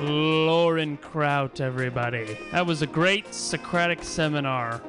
Lauren 0.00 0.96
Kraut, 0.96 1.60
everybody. 1.60 2.38
That 2.52 2.66
was 2.66 2.80
a 2.80 2.86
great 2.86 3.34
Socratic 3.34 4.02
seminar 4.02 4.80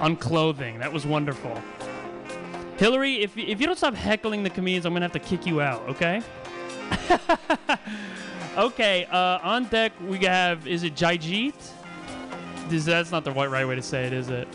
on 0.00 0.16
clothing. 0.16 0.78
That 0.78 0.92
was 0.92 1.04
wonderful. 1.04 1.60
Hillary, 2.78 3.22
if, 3.22 3.36
if 3.36 3.60
you 3.60 3.66
don't 3.66 3.76
stop 3.76 3.94
heckling 3.94 4.42
the 4.42 4.50
comedians, 4.50 4.86
I'm 4.86 4.92
going 4.92 5.02
to 5.02 5.04
have 5.04 5.12
to 5.12 5.18
kick 5.18 5.46
you 5.46 5.60
out, 5.60 5.86
okay? 5.88 6.22
okay, 8.56 9.06
uh, 9.06 9.38
on 9.42 9.64
deck 9.64 9.92
we 10.06 10.18
have, 10.18 10.66
is 10.66 10.82
it 10.82 10.94
Jaijit? 10.94 11.54
This, 12.68 12.84
that's 12.84 13.10
not 13.10 13.24
the 13.24 13.32
right, 13.32 13.50
right 13.50 13.66
way 13.66 13.74
to 13.74 13.82
say 13.82 14.04
it, 14.04 14.12
is 14.12 14.30
it? 14.30 14.48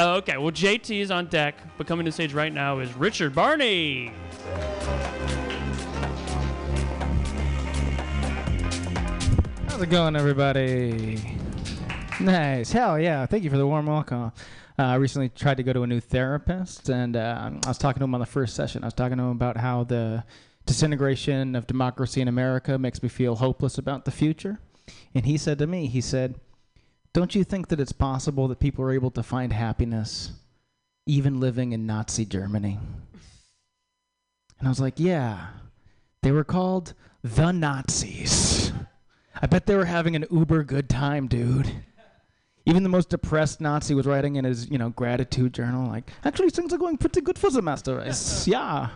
Oh, 0.00 0.14
okay. 0.14 0.36
Well, 0.36 0.52
JT 0.52 1.00
is 1.00 1.10
on 1.10 1.26
deck, 1.26 1.56
but 1.76 1.88
coming 1.88 2.06
to 2.06 2.12
stage 2.12 2.32
right 2.32 2.52
now 2.52 2.78
is 2.78 2.94
Richard 2.94 3.34
Barney. 3.34 4.12
How's 9.66 9.82
it 9.82 9.90
going, 9.90 10.14
everybody? 10.14 11.36
Nice. 12.20 12.70
Hell 12.70 13.00
yeah. 13.00 13.26
Thank 13.26 13.42
you 13.42 13.50
for 13.50 13.56
the 13.56 13.66
warm 13.66 13.86
welcome. 13.86 14.32
Uh, 14.78 14.82
I 14.82 14.94
recently 14.94 15.30
tried 15.30 15.56
to 15.56 15.64
go 15.64 15.72
to 15.72 15.82
a 15.82 15.86
new 15.88 15.98
therapist, 15.98 16.88
and 16.88 17.16
uh, 17.16 17.50
I 17.64 17.68
was 17.68 17.78
talking 17.78 17.98
to 17.98 18.04
him 18.04 18.14
on 18.14 18.20
the 18.20 18.26
first 18.26 18.54
session. 18.54 18.84
I 18.84 18.86
was 18.86 18.94
talking 18.94 19.18
to 19.18 19.24
him 19.24 19.30
about 19.30 19.56
how 19.56 19.82
the 19.82 20.22
disintegration 20.68 21.56
of 21.56 21.66
democracy 21.66 22.20
in 22.20 22.28
America 22.28 22.78
makes 22.78 23.02
me 23.02 23.08
feel 23.08 23.36
hopeless 23.36 23.78
about 23.78 24.04
the 24.04 24.10
future. 24.10 24.60
And 25.14 25.26
he 25.26 25.36
said 25.36 25.58
to 25.58 25.66
me, 25.66 25.86
he 25.86 26.00
said, 26.00 26.38
don't 27.14 27.34
you 27.34 27.42
think 27.42 27.68
that 27.68 27.80
it's 27.80 27.92
possible 27.92 28.46
that 28.48 28.60
people 28.60 28.84
are 28.84 28.92
able 28.92 29.10
to 29.12 29.22
find 29.22 29.52
happiness 29.52 30.32
even 31.06 31.40
living 31.40 31.72
in 31.72 31.86
Nazi 31.86 32.24
Germany? 32.24 32.78
And 34.58 34.68
I 34.68 34.70
was 34.70 34.80
like, 34.80 35.00
yeah. 35.00 35.48
They 36.22 36.32
were 36.32 36.44
called 36.44 36.94
the 37.22 37.52
Nazis. 37.52 38.72
I 39.40 39.46
bet 39.46 39.66
they 39.66 39.76
were 39.76 39.86
having 39.86 40.16
an 40.16 40.26
uber 40.30 40.64
good 40.64 40.88
time, 40.88 41.28
dude. 41.28 41.70
Even 42.66 42.82
the 42.82 42.88
most 42.88 43.08
depressed 43.08 43.60
Nazi 43.60 43.94
was 43.94 44.04
writing 44.04 44.36
in 44.36 44.44
his, 44.44 44.68
you 44.68 44.76
know, 44.76 44.90
gratitude 44.90 45.54
journal, 45.54 45.88
like, 45.88 46.12
actually, 46.24 46.50
things 46.50 46.72
are 46.74 46.78
going 46.78 46.98
pretty 46.98 47.22
good 47.22 47.38
for 47.38 47.50
the 47.50 47.62
master 47.62 47.96
race. 47.96 48.46
yeah. 48.48 48.90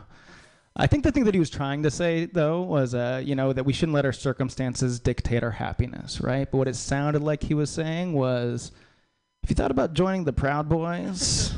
I 0.75 0.87
think 0.87 1.05
the 1.05 1.13
thing 1.13 1.25
that 1.25 1.35
he 1.35 1.41
was 1.41 1.51
trying 1.51 1.83
to 1.83 1.91
say, 1.91 2.25
though, 2.25 2.63
was, 2.63 2.95
uh, 2.95 3.23
you 3.23 3.35
know, 3.35 3.53
that 3.53 3.65
we 3.65 3.75
shouldn't 3.75 3.95
let 3.95 4.07
our 4.07 4.13
circumstances 4.13 4.99
dictate 4.99 5.43
our 5.43 5.51
happiness, 5.51 6.21
right? 6.21 6.51
But 6.51 6.59
what 6.59 6.69
it 6.69 6.77
sounded 6.77 7.23
like 7.23 7.43
he 7.43 7.53
was 7.55 7.69
saying 7.69 8.15
was, 8.15 8.73
if 9.43 9.51
you 9.51 9.57
thought 9.57 9.71
about 9.71 9.93
joining 9.93 10.25
the 10.25 10.33
Proud 10.33 10.69
Boys, 10.71 11.53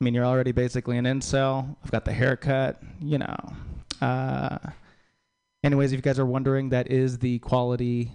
I 0.00 0.04
mean, 0.04 0.14
you're 0.14 0.24
already 0.24 0.52
basically 0.52 0.96
an 0.96 1.04
incel. 1.04 1.76
I've 1.84 1.90
got 1.90 2.04
the 2.06 2.12
haircut, 2.12 2.80
you 3.02 3.18
know. 3.18 3.36
Uh, 4.00 4.58
anyways, 5.62 5.92
if 5.92 5.96
you 5.98 6.02
guys 6.02 6.18
are 6.18 6.26
wondering, 6.26 6.70
that 6.70 6.90
is 6.90 7.18
the 7.18 7.40
quality 7.40 8.10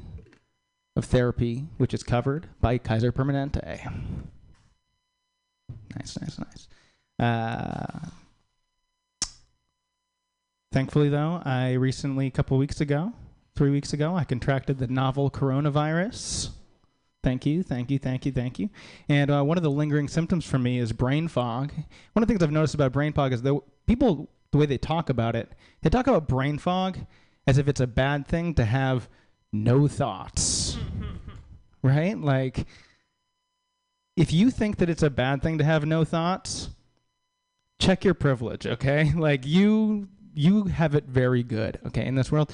of 0.95 1.05
therapy, 1.05 1.65
which 1.77 1.93
is 1.93 2.01
covered 2.01 2.47
by 2.61 2.77
Kaiser 2.77 3.11
Permanente. 3.11 3.91
Nice, 5.95 6.17
nice, 6.19 6.39
nice. 6.39 6.67
Uh, 7.19 8.07
thankfully, 10.73 11.07
though, 11.07 11.41
I 11.45 11.73
recently, 11.73 12.27
a 12.27 12.31
couple 12.31 12.57
weeks 12.57 12.81
ago, 12.81 13.13
three 13.55 13.69
weeks 13.69 13.93
ago, 13.93 14.15
I 14.15 14.23
contracted 14.23 14.79
the 14.79 14.87
novel 14.87 15.29
coronavirus. 15.29 16.49
Thank 17.23 17.45
you, 17.45 17.63
thank 17.63 17.89
you, 17.89 17.99
thank 17.99 18.25
you, 18.25 18.31
thank 18.31 18.59
you. 18.59 18.69
And 19.07 19.31
uh, 19.31 19.43
one 19.43 19.55
of 19.55 19.63
the 19.63 19.71
lingering 19.71 20.09
symptoms 20.09 20.45
for 20.45 20.59
me 20.59 20.79
is 20.79 20.91
brain 20.91 21.27
fog. 21.27 21.71
One 22.13 22.23
of 22.23 22.27
the 22.27 22.33
things 22.33 22.43
I've 22.43 22.51
noticed 22.51 22.73
about 22.73 22.91
brain 22.91 23.13
fog 23.13 23.31
is 23.31 23.43
that 23.43 23.61
people, 23.85 24.29
the 24.51 24.57
way 24.57 24.65
they 24.65 24.77
talk 24.77 25.09
about 25.09 25.35
it, 25.35 25.53
they 25.83 25.89
talk 25.89 26.07
about 26.07 26.27
brain 26.27 26.57
fog 26.57 26.97
as 27.47 27.57
if 27.57 27.67
it's 27.67 27.79
a 27.79 27.87
bad 27.87 28.27
thing 28.27 28.55
to 28.55 28.65
have 28.65 29.07
no 29.53 29.87
thoughts. 29.87 30.77
right? 31.83 32.17
Like, 32.17 32.65
if 34.17 34.33
you 34.33 34.49
think 34.49 34.77
that 34.77 34.89
it's 34.89 35.03
a 35.03 35.09
bad 35.09 35.41
thing 35.41 35.59
to 35.59 35.63
have 35.63 35.85
no 35.85 36.03
thoughts, 36.03 36.69
check 37.79 38.03
your 38.03 38.15
privilege, 38.15 38.65
okay? 38.67 39.13
Like, 39.13 39.45
you 39.45 40.09
you 40.33 40.65
have 40.65 40.95
it 40.95 41.05
very 41.05 41.43
good, 41.43 41.79
okay, 41.87 42.05
in 42.05 42.15
this 42.15 42.31
world. 42.31 42.53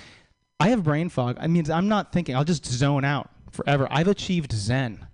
I 0.59 0.69
have 0.69 0.83
brain 0.83 1.09
fog. 1.09 1.37
I 1.39 1.47
mean, 1.47 1.69
I'm 1.71 1.87
not 1.87 2.11
thinking. 2.11 2.35
I'll 2.35 2.43
just 2.43 2.65
zone 2.65 3.05
out 3.05 3.29
forever. 3.51 3.87
I've 3.89 4.07
achieved 4.07 4.51
Zen. 4.51 5.07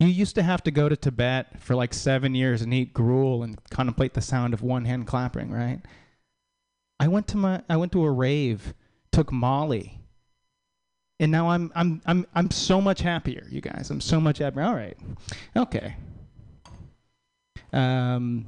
You 0.00 0.08
used 0.08 0.34
to 0.34 0.42
have 0.42 0.62
to 0.64 0.70
go 0.70 0.88
to 0.88 0.96
Tibet 0.96 1.60
for 1.60 1.74
like 1.74 1.94
seven 1.94 2.34
years 2.34 2.62
and 2.62 2.74
eat 2.74 2.92
gruel 2.92 3.42
and 3.42 3.58
contemplate 3.70 4.14
the 4.14 4.20
sound 4.20 4.52
of 4.52 4.62
one 4.62 4.84
hand 4.84 5.06
clapping, 5.06 5.50
right? 5.50 5.80
I 7.00 7.08
went 7.08 7.28
to 7.28 7.36
my 7.36 7.62
I 7.68 7.76
went 7.76 7.92
to 7.92 8.04
a 8.04 8.10
rave, 8.10 8.74
took 9.12 9.32
Molly, 9.32 10.00
and 11.20 11.30
now 11.30 11.48
I'm 11.50 11.72
I'm 11.74 12.02
I'm 12.06 12.26
I'm 12.34 12.50
so 12.50 12.80
much 12.80 13.00
happier, 13.00 13.46
you 13.50 13.60
guys. 13.60 13.90
I'm 13.90 14.00
so 14.00 14.20
much 14.20 14.38
happier. 14.38 14.62
All 14.62 14.74
right, 14.74 14.96
okay. 15.56 15.96
Um, 17.72 18.46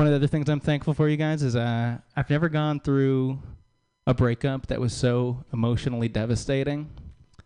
one 0.00 0.06
of 0.06 0.12
the 0.12 0.16
other 0.16 0.28
things 0.28 0.48
I'm 0.48 0.60
thankful 0.60 0.94
for, 0.94 1.10
you 1.10 1.18
guys, 1.18 1.42
is 1.42 1.54
uh, 1.54 1.98
I've 2.16 2.30
never 2.30 2.48
gone 2.48 2.80
through 2.80 3.38
a 4.06 4.14
breakup 4.14 4.68
that 4.68 4.80
was 4.80 4.94
so 4.94 5.44
emotionally 5.52 6.08
devastating 6.08 6.88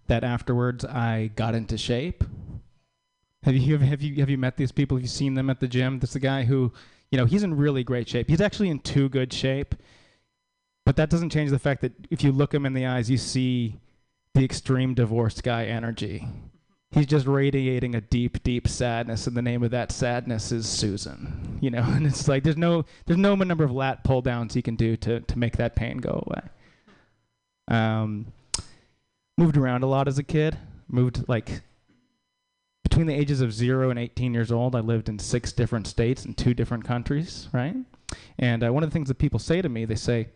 that 0.07 0.23
afterwards 0.23 0.85
I 0.85 1.33
got 1.35 1.57
into 1.57 1.77
shape. 1.77 2.23
Have 3.43 3.57
you 3.57 3.77
have 3.79 4.01
you 4.01 4.21
have 4.21 4.31
you 4.31 4.38
met 4.38 4.57
these 4.57 4.71
people? 4.71 4.97
Have 4.97 5.03
you 5.03 5.09
seen 5.09 5.35
them 5.35 5.51
at 5.51 5.59
the 5.59 5.67
gym? 5.67 5.99
This 5.99 6.11
is 6.11 6.17
a 6.17 6.21
guy 6.21 6.45
who, 6.45 6.73
you 7.11 7.19
know, 7.19 7.25
he's 7.25 7.43
in 7.43 7.57
really 7.57 7.83
great 7.83 8.09
shape. 8.09 8.29
He's 8.29 8.40
actually 8.40 8.69
in 8.71 8.79
too 8.79 9.09
good 9.09 9.33
shape. 9.33 9.75
But 10.87 10.95
that 10.95 11.11
doesn't 11.11 11.31
change 11.31 11.51
the 11.51 11.59
fact 11.59 11.81
that 11.81 11.95
if 12.09 12.23
you 12.23 12.31
look 12.31 12.55
him 12.55 12.67
in 12.67 12.73
the 12.73 12.87
eyes, 12.87 13.11
you 13.11 13.19
see 13.19 13.81
the 14.35 14.45
extreme 14.45 14.95
divorced 14.95 15.43
guy 15.43 15.64
energy. 15.64 16.29
He's 16.95 17.07
just 17.07 17.27
radiating 17.27 17.97
a 17.97 18.01
deep, 18.01 18.45
deep 18.45 18.69
sadness, 18.69 19.27
and 19.27 19.37
the 19.37 19.43
name 19.43 19.65
of 19.65 19.73
that 19.73 19.91
sadness 19.91 20.53
is 20.53 20.69
Susan. 20.69 21.59
You 21.61 21.71
know, 21.71 21.83
and 21.85 22.07
it's 22.07 22.29
like 22.29 22.45
there's 22.45 22.57
no 22.57 22.85
there's 23.07 23.19
no 23.19 23.35
number 23.35 23.65
of 23.65 23.73
lat 23.73 24.05
pull 24.05 24.23
downs 24.23 24.55
he 24.55 24.63
can 24.63 24.77
do 24.77 24.97
to 24.99 25.21
to 25.21 25.39
make 25.39 25.57
that 25.57 25.75
pain 25.75 25.99
go 25.99 26.25
away. 26.25 26.43
Um, 27.67 28.33
moved 29.37 29.57
around 29.57 29.83
a 29.83 29.89
lot 29.89 30.07
as 30.07 30.19
a 30.19 30.23
kid. 30.23 30.57
Moved 30.87 31.29
like 31.29 31.63
between 32.85 33.09
the 33.09 33.15
ages 33.15 33.41
of 33.41 33.53
zero 33.53 33.91
and 33.91 33.99
18 33.99 34.33
years 34.33 34.53
old. 34.53 34.77
I 34.77 34.81
lived 34.81 35.09
in 35.09 35.19
six 35.19 35.51
different 35.53 35.89
states 35.89 36.25
and 36.25 36.37
two 36.37 36.55
different 36.55 36.85
countries. 36.85 37.49
Right, 37.53 37.75
and 38.39 38.63
uh, 38.63 38.73
one 38.73 38.85
of 38.85 38.91
the 38.91 38.95
things 38.95 39.09
that 39.09 39.19
people 39.19 39.41
say 39.41 39.61
to 39.61 39.69
me, 39.69 39.85
they 39.85 39.97
say, 39.97 40.29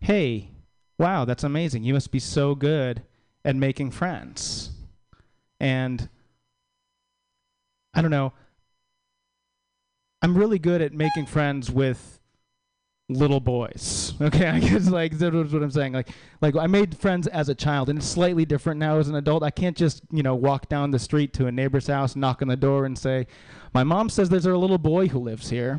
"Hey, 0.00 0.52
wow, 0.98 1.26
that's 1.26 1.44
amazing. 1.44 1.84
You 1.84 1.92
must 1.92 2.10
be 2.10 2.18
so 2.18 2.54
good 2.54 3.02
at 3.44 3.56
making 3.56 3.90
friends." 3.90 4.70
And 5.60 6.08
I 7.94 8.02
don't 8.02 8.10
know. 8.10 8.32
I'm 10.22 10.36
really 10.36 10.58
good 10.58 10.82
at 10.82 10.92
making 10.92 11.26
friends 11.26 11.70
with 11.70 12.18
little 13.08 13.40
boys. 13.40 14.04
Okay, 14.20 14.48
I 14.48 14.58
guess 14.58 14.88
like 14.88 15.16
that's 15.16 15.52
what 15.52 15.62
I'm 15.62 15.70
saying. 15.70 15.92
Like, 15.92 16.08
like 16.40 16.56
I 16.56 16.66
made 16.66 16.96
friends 16.96 17.28
as 17.28 17.48
a 17.48 17.54
child, 17.54 17.88
and 17.88 18.00
it's 18.00 18.08
slightly 18.08 18.44
different 18.44 18.80
now 18.80 18.98
as 18.98 19.08
an 19.08 19.14
adult. 19.14 19.44
I 19.44 19.50
can't 19.50 19.76
just 19.76 20.02
you 20.10 20.24
know 20.24 20.34
walk 20.34 20.68
down 20.68 20.90
the 20.90 20.98
street 20.98 21.32
to 21.34 21.46
a 21.46 21.52
neighbor's 21.52 21.86
house, 21.86 22.16
knock 22.16 22.42
on 22.42 22.48
the 22.48 22.56
door, 22.56 22.84
and 22.84 22.98
say, 22.98 23.28
"My 23.72 23.84
mom 23.84 24.08
says 24.08 24.28
there's 24.28 24.44
a 24.44 24.56
little 24.56 24.76
boy 24.76 25.06
who 25.06 25.20
lives 25.20 25.50
here. 25.50 25.78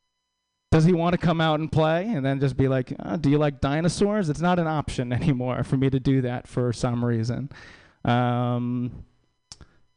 Does 0.72 0.84
he 0.84 0.92
want 0.92 1.14
to 1.14 1.18
come 1.18 1.40
out 1.40 1.58
and 1.58 1.72
play?" 1.72 2.06
And 2.06 2.22
then 2.22 2.38
just 2.38 2.54
be 2.54 2.68
like, 2.68 2.92
oh, 3.02 3.16
"Do 3.16 3.30
you 3.30 3.38
like 3.38 3.62
dinosaurs?" 3.62 4.28
It's 4.28 4.42
not 4.42 4.58
an 4.58 4.66
option 4.66 5.10
anymore 5.20 5.64
for 5.64 5.78
me 5.78 5.88
to 5.88 5.98
do 5.98 6.20
that 6.20 6.46
for 6.46 6.70
some 6.74 7.02
reason. 7.02 7.48
Um, 8.04 9.04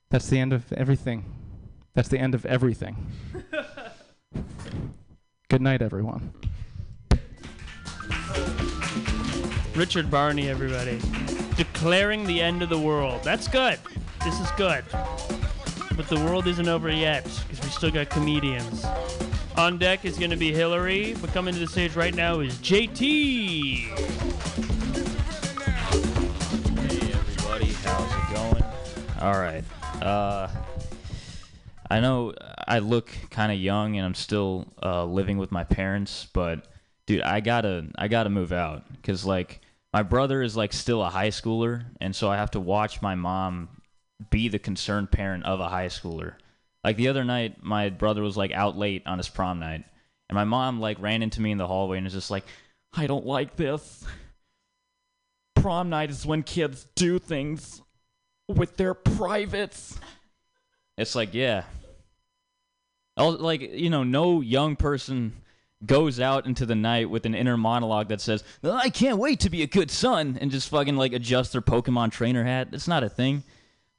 that's 0.10 0.30
the 0.30 0.40
end 0.40 0.54
of 0.54 0.72
everything. 0.74 1.26
That's 1.94 2.10
the 2.10 2.20
end 2.20 2.36
of 2.36 2.46
everything. 2.46 3.12
Good 5.50 5.62
night, 5.62 5.82
everyone. 5.82 6.34
Richard 9.76 10.10
Barney, 10.10 10.50
everybody. 10.50 11.00
Declaring 11.56 12.26
the 12.26 12.42
end 12.42 12.62
of 12.62 12.70
the 12.70 12.80
world. 12.80 13.24
That's 13.24 13.48
good. 13.48 13.80
This 14.24 14.40
is 14.40 14.50
good. 14.52 14.84
But 15.96 16.08
the 16.10 16.22
world 16.26 16.48
isn't 16.48 16.68
over 16.68 16.92
yet 16.92 17.24
because 17.48 17.64
we 17.64 17.72
still 17.72 17.92
got 17.92 18.10
comedians. 18.10 18.86
On 19.56 19.78
deck 19.78 20.06
is 20.06 20.18
going 20.18 20.32
to 20.32 20.38
be 20.38 20.54
Hillary, 20.54 21.16
but 21.22 21.32
coming 21.32 21.54
to 21.54 21.60
the 21.60 21.68
stage 21.68 21.96
right 21.96 22.14
now 22.14 22.42
is 22.42 22.54
JT. 22.56 24.77
All 29.20 29.40
right. 29.40 29.64
Uh, 30.02 30.48
I 31.90 32.00
know 32.02 32.34
I 32.68 32.80
look 32.80 33.10
kind 33.32 33.52
of 33.52 33.58
young 33.58 33.98
and 33.98 34.06
I'm 34.06 34.14
still 34.14 34.68
uh, 34.84 35.06
living 35.06 35.38
with 35.38 35.52
my 35.52 35.64
parents, 35.64 36.28
but 36.34 36.68
dude, 37.08 37.22
I 37.22 37.40
gotta 37.40 37.88
I 37.98 38.10
gotta 38.10 38.30
move 38.30 38.52
out 38.52 38.84
because 38.94 39.26
like 39.26 39.62
my 39.92 40.04
brother 40.04 40.44
is 40.44 40.56
like 40.56 40.72
still 40.72 41.02
a 41.02 41.10
high 41.10 41.30
schooler, 41.30 41.86
and 42.00 42.16
so 42.16 42.30
I 42.30 42.36
have 42.38 42.52
to 42.52 42.60
watch 42.60 43.02
my 43.02 43.16
mom 43.16 43.70
be 44.30 44.50
the 44.50 44.60
concerned 44.60 45.12
parent 45.12 45.46
of 45.46 45.60
a 45.60 45.70
high 45.70 45.88
schooler. 45.88 46.34
Like 46.84 46.98
the 46.98 47.08
other 47.08 47.24
night, 47.24 47.64
my 47.64 47.90
brother 47.90 48.22
was 48.22 48.38
like 48.38 48.52
out 48.52 48.78
late 48.78 49.02
on 49.08 49.18
his 49.18 49.30
prom 49.30 49.60
night, 49.60 49.84
and 50.30 50.36
my 50.36 50.44
mom 50.44 50.80
like 50.80 51.02
ran 51.02 51.24
into 51.24 51.42
me 51.42 51.52
in 51.52 51.58
the 51.58 51.68
hallway 51.68 51.98
and 51.98 52.06
was 52.06 52.14
just 52.14 52.30
like, 52.30 52.46
"I 52.94 53.08
don't 53.08 53.26
like 53.26 53.56
this." 53.56 54.06
prom 55.56 55.90
night 55.90 56.12
is 56.12 56.24
when 56.24 56.44
kids 56.44 56.88
do 56.96 57.18
things 57.18 57.82
with 58.48 58.78
their 58.78 58.94
privates. 58.94 60.00
It's 60.98 61.16
like, 61.16 61.34
yeah. 61.34 61.64
I'll, 63.16 63.32
like, 63.32 63.62
you 63.62 63.90
know, 63.90 64.04
no 64.04 64.42
young 64.42 64.76
person 64.76 65.34
goes 65.86 66.20
out 66.20 66.46
into 66.46 66.66
the 66.66 66.76
night 66.76 67.10
with 67.10 67.26
an 67.26 67.36
inner 67.36 67.58
monologue 67.58 68.08
that 68.10 68.22
says, 68.22 68.44
I 68.64 68.90
can't 68.90 69.18
wait 69.18 69.42
to 69.42 69.50
be 69.50 69.62
a 69.64 69.68
good 69.68 69.92
son, 69.92 70.38
and 70.42 70.50
just 70.50 70.70
fucking, 70.70 70.96
like, 70.96 71.14
adjust 71.14 71.52
their 71.52 71.62
Pokemon 71.62 72.12
trainer 72.12 72.44
hat. 72.44 72.70
It's 72.72 72.88
not 72.88 73.04
a 73.04 73.10
thing. 73.10 73.44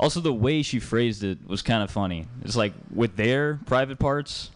Also, 0.00 0.20
the 0.20 0.32
way 0.32 0.62
she 0.62 0.78
phrased 0.78 1.24
it 1.24 1.46
was 1.46 1.62
kind 1.62 1.82
of 1.82 1.90
funny. 1.90 2.26
It's 2.44 2.56
like, 2.56 2.72
with 2.92 3.16
their 3.16 3.60
private 3.66 3.98
parts, 3.98 4.50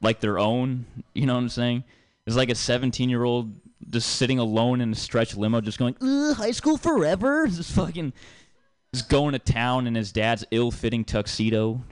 like 0.00 0.20
their 0.20 0.38
own, 0.38 0.86
you 1.14 1.26
know 1.26 1.34
what 1.34 1.40
I'm 1.40 1.48
saying? 1.48 1.84
It's 2.26 2.36
like 2.36 2.50
a 2.50 2.54
17 2.54 3.08
year 3.08 3.24
old 3.24 3.52
just 3.90 4.16
sitting 4.16 4.38
alone 4.38 4.80
in 4.80 4.92
a 4.92 4.94
stretch 4.94 5.36
limo, 5.36 5.60
just 5.60 5.78
going, 5.78 5.96
Ugh, 6.00 6.36
high 6.36 6.50
school 6.52 6.76
forever. 6.76 7.46
Just 7.48 7.72
fucking, 7.72 8.12
just 8.94 9.08
going 9.08 9.32
to 9.32 9.38
town 9.38 9.86
in 9.86 9.94
his 9.94 10.12
dad's 10.12 10.44
ill-fitting 10.50 11.04
tuxedo. 11.04 11.82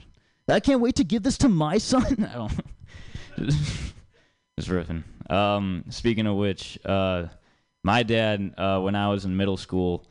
I 0.47 0.59
can't 0.59 0.81
wait 0.81 0.95
to 0.95 1.03
give 1.03 1.23
this 1.23 1.37
to 1.39 1.49
my 1.49 1.77
son. 1.77 2.27
I 2.29 2.33
don't. 2.33 3.55
just 4.59 4.69
riffing. 4.69 5.03
Um, 5.29 5.85
speaking 5.89 6.27
of 6.27 6.35
which, 6.35 6.77
uh, 6.85 7.27
my 7.83 8.03
dad, 8.03 8.53
uh, 8.57 8.79
when 8.81 8.95
I 8.95 9.09
was 9.09 9.25
in 9.25 9.35
middle 9.35 9.57
school, 9.57 10.05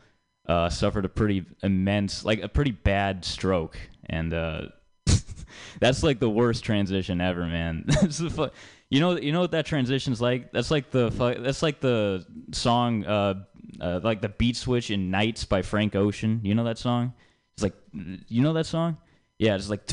uh, 0.49 0.69
suffered 0.69 1.05
a 1.05 1.09
pretty 1.09 1.45
immense, 1.63 2.25
like 2.25 2.43
a 2.43 2.49
pretty 2.49 2.73
bad 2.73 3.25
stroke, 3.25 3.79
and 4.07 4.35
uh, 4.35 4.63
that's 5.81 6.03
like 6.03 6.19
the 6.19 6.31
worst 6.31 6.65
transition 6.65 7.21
ever, 7.21 7.47
man. 7.47 7.85
That's 8.01 8.19
the 8.19 8.31
fu- 8.31 8.51
you 8.91 8.99
know, 8.99 9.17
you 9.17 9.33
know 9.33 9.41
what 9.41 9.53
that 9.53 9.67
transition's 9.67 10.21
like? 10.21 10.53
That's 10.53 10.71
like 10.71 10.91
the 10.91 11.11
that's 11.41 11.63
like 11.63 11.81
the 11.81 12.27
song, 12.53 13.05
uh, 13.07 13.35
uh, 13.81 14.01
like 14.03 14.21
the 14.21 14.29
beat 14.29 14.57
switch 14.57 14.91
in 14.91 15.11
Nights 15.11 15.45
by 15.45 15.63
Frank 15.63 15.95
Ocean. 15.95 16.41
You 16.43 16.57
know 16.57 16.65
that 16.65 16.77
song? 16.77 17.15
It's 17.55 17.63
like, 17.63 17.75
you 17.93 18.43
know 18.43 18.53
that 18.55 18.67
song? 18.67 18.99
Yeah, 19.39 19.55
it's 19.55 19.71
like 19.71 19.89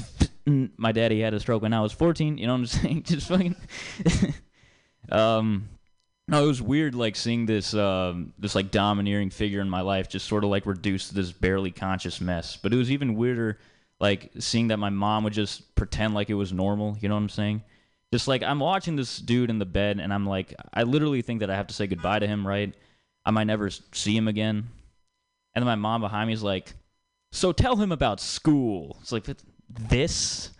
my 0.77 0.91
daddy 0.91 1.21
had 1.21 1.35
a 1.35 1.39
stroke 1.39 1.61
when 1.61 1.73
I 1.73 1.81
was 1.81 1.93
14. 1.93 2.39
You 2.39 2.47
know 2.47 2.53
what 2.53 2.59
I'm 2.59 2.65
saying? 2.65 3.03
Just 3.03 3.27
fucking. 3.27 3.55
um, 5.11 5.69
no, 6.27 6.43
it 6.43 6.47
was 6.47 6.61
weird, 6.61 6.95
like 6.95 7.15
seeing 7.15 7.45
this, 7.45 7.75
um, 7.75 8.33
this 8.39 8.55
like 8.55 8.71
domineering 8.71 9.29
figure 9.29 9.61
in 9.61 9.69
my 9.69 9.81
life 9.81 10.09
just 10.09 10.27
sort 10.27 10.43
of 10.43 10.49
like 10.49 10.65
reduced 10.65 11.09
to 11.09 11.15
this 11.15 11.31
barely 11.31 11.71
conscious 11.71 12.19
mess. 12.19 12.57
But 12.57 12.73
it 12.73 12.77
was 12.77 12.91
even 12.91 13.15
weirder, 13.15 13.59
like 13.99 14.31
seeing 14.39 14.69
that 14.69 14.77
my 14.77 14.89
mom 14.89 15.23
would 15.23 15.33
just 15.33 15.75
pretend 15.75 16.15
like 16.15 16.31
it 16.31 16.33
was 16.33 16.51
normal. 16.51 16.97
You 16.99 17.09
know 17.09 17.15
what 17.15 17.21
I'm 17.21 17.29
saying? 17.29 17.63
Just 18.13 18.27
like 18.27 18.43
I'm 18.43 18.59
watching 18.59 18.95
this 18.95 19.17
dude 19.17 19.49
in 19.49 19.59
the 19.59 19.65
bed, 19.65 19.99
and 19.99 20.13
I'm 20.13 20.25
like, 20.25 20.53
I 20.73 20.83
literally 20.83 21.21
think 21.21 21.41
that 21.41 21.49
I 21.49 21.55
have 21.55 21.67
to 21.67 21.73
say 21.73 21.87
goodbye 21.87 22.19
to 22.19 22.27
him, 22.27 22.47
right? 22.47 22.73
I 23.25 23.31
might 23.31 23.45
never 23.45 23.69
see 23.69 24.15
him 24.15 24.27
again. 24.27 24.69
And 25.53 25.61
then 25.61 25.65
my 25.65 25.75
mom 25.75 26.01
behind 26.01 26.27
me 26.27 26.33
is 26.33 26.43
like, 26.43 26.73
"So 27.31 27.51
tell 27.51 27.75
him 27.75 27.91
about 27.91 28.21
school." 28.21 28.97
It's 29.01 29.11
like 29.11 29.25
this. 29.69 30.51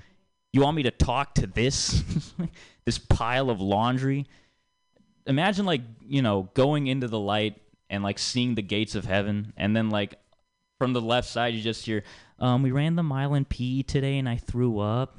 You 0.52 0.62
want 0.62 0.76
me 0.76 0.84
to 0.84 0.92
talk 0.92 1.36
to 1.36 1.48
this? 1.48 2.04
this 2.86 2.98
pile 2.98 3.50
of 3.50 3.60
laundry? 3.60 4.26
Imagine 5.26 5.66
like, 5.66 5.82
you 6.02 6.22
know, 6.22 6.50
going 6.54 6.88
into 6.88 7.08
the 7.08 7.20
light 7.20 7.62
and 7.90 8.02
like 8.02 8.18
seeing 8.18 8.56
the 8.56 8.62
gates 8.62 8.96
of 8.96 9.04
heaven 9.04 9.52
and 9.58 9.76
then 9.76 9.90
like 9.90 10.16
from 10.80 10.94
the 10.94 11.02
left 11.02 11.28
side 11.28 11.54
you 11.54 11.62
just 11.62 11.86
hear, 11.86 12.04
um, 12.40 12.64
we 12.64 12.72
ran 12.72 12.96
the 12.96 13.04
mile 13.04 13.34
in 13.34 13.44
PE 13.44 13.82
today 13.82 14.18
and 14.18 14.30
I 14.30 14.38
threw 14.38 14.80
up. 14.80 15.18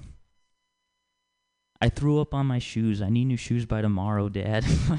I 1.80 1.88
threw 1.88 2.20
up 2.20 2.34
on 2.34 2.46
my 2.46 2.58
shoes. 2.58 3.00
I 3.00 3.08
need 3.08 3.26
new 3.26 3.36
shoes 3.36 3.64
by 3.64 3.82
tomorrow, 3.82 4.28
Dad. 4.28 4.64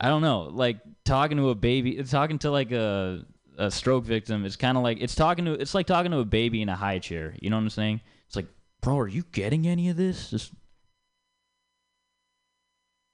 I 0.00 0.08
don't 0.08 0.22
know. 0.22 0.50
Like 0.50 0.80
talking 1.04 1.36
to 1.36 1.50
a 1.50 1.54
baby, 1.54 2.02
talking 2.02 2.38
to 2.40 2.50
like 2.50 2.72
a 2.72 3.24
a 3.58 3.70
stroke 3.70 4.04
victim 4.04 4.46
is 4.46 4.56
kind 4.56 4.78
of 4.78 4.82
like 4.82 4.98
it's 5.00 5.14
talking 5.14 5.44
to 5.44 5.52
it's 5.52 5.74
like 5.74 5.86
talking 5.86 6.10
to 6.12 6.18
a 6.18 6.24
baby 6.24 6.62
in 6.62 6.68
a 6.68 6.76
high 6.76 6.98
chair. 6.98 7.34
You 7.40 7.50
know 7.50 7.56
what 7.56 7.62
I'm 7.62 7.70
saying? 7.70 8.00
It's 8.26 8.36
like, 8.36 8.46
bro, 8.80 8.98
are 8.98 9.08
you 9.08 9.24
getting 9.32 9.66
any 9.66 9.88
of 9.88 9.96
this? 9.96 10.30
Just 10.30 10.52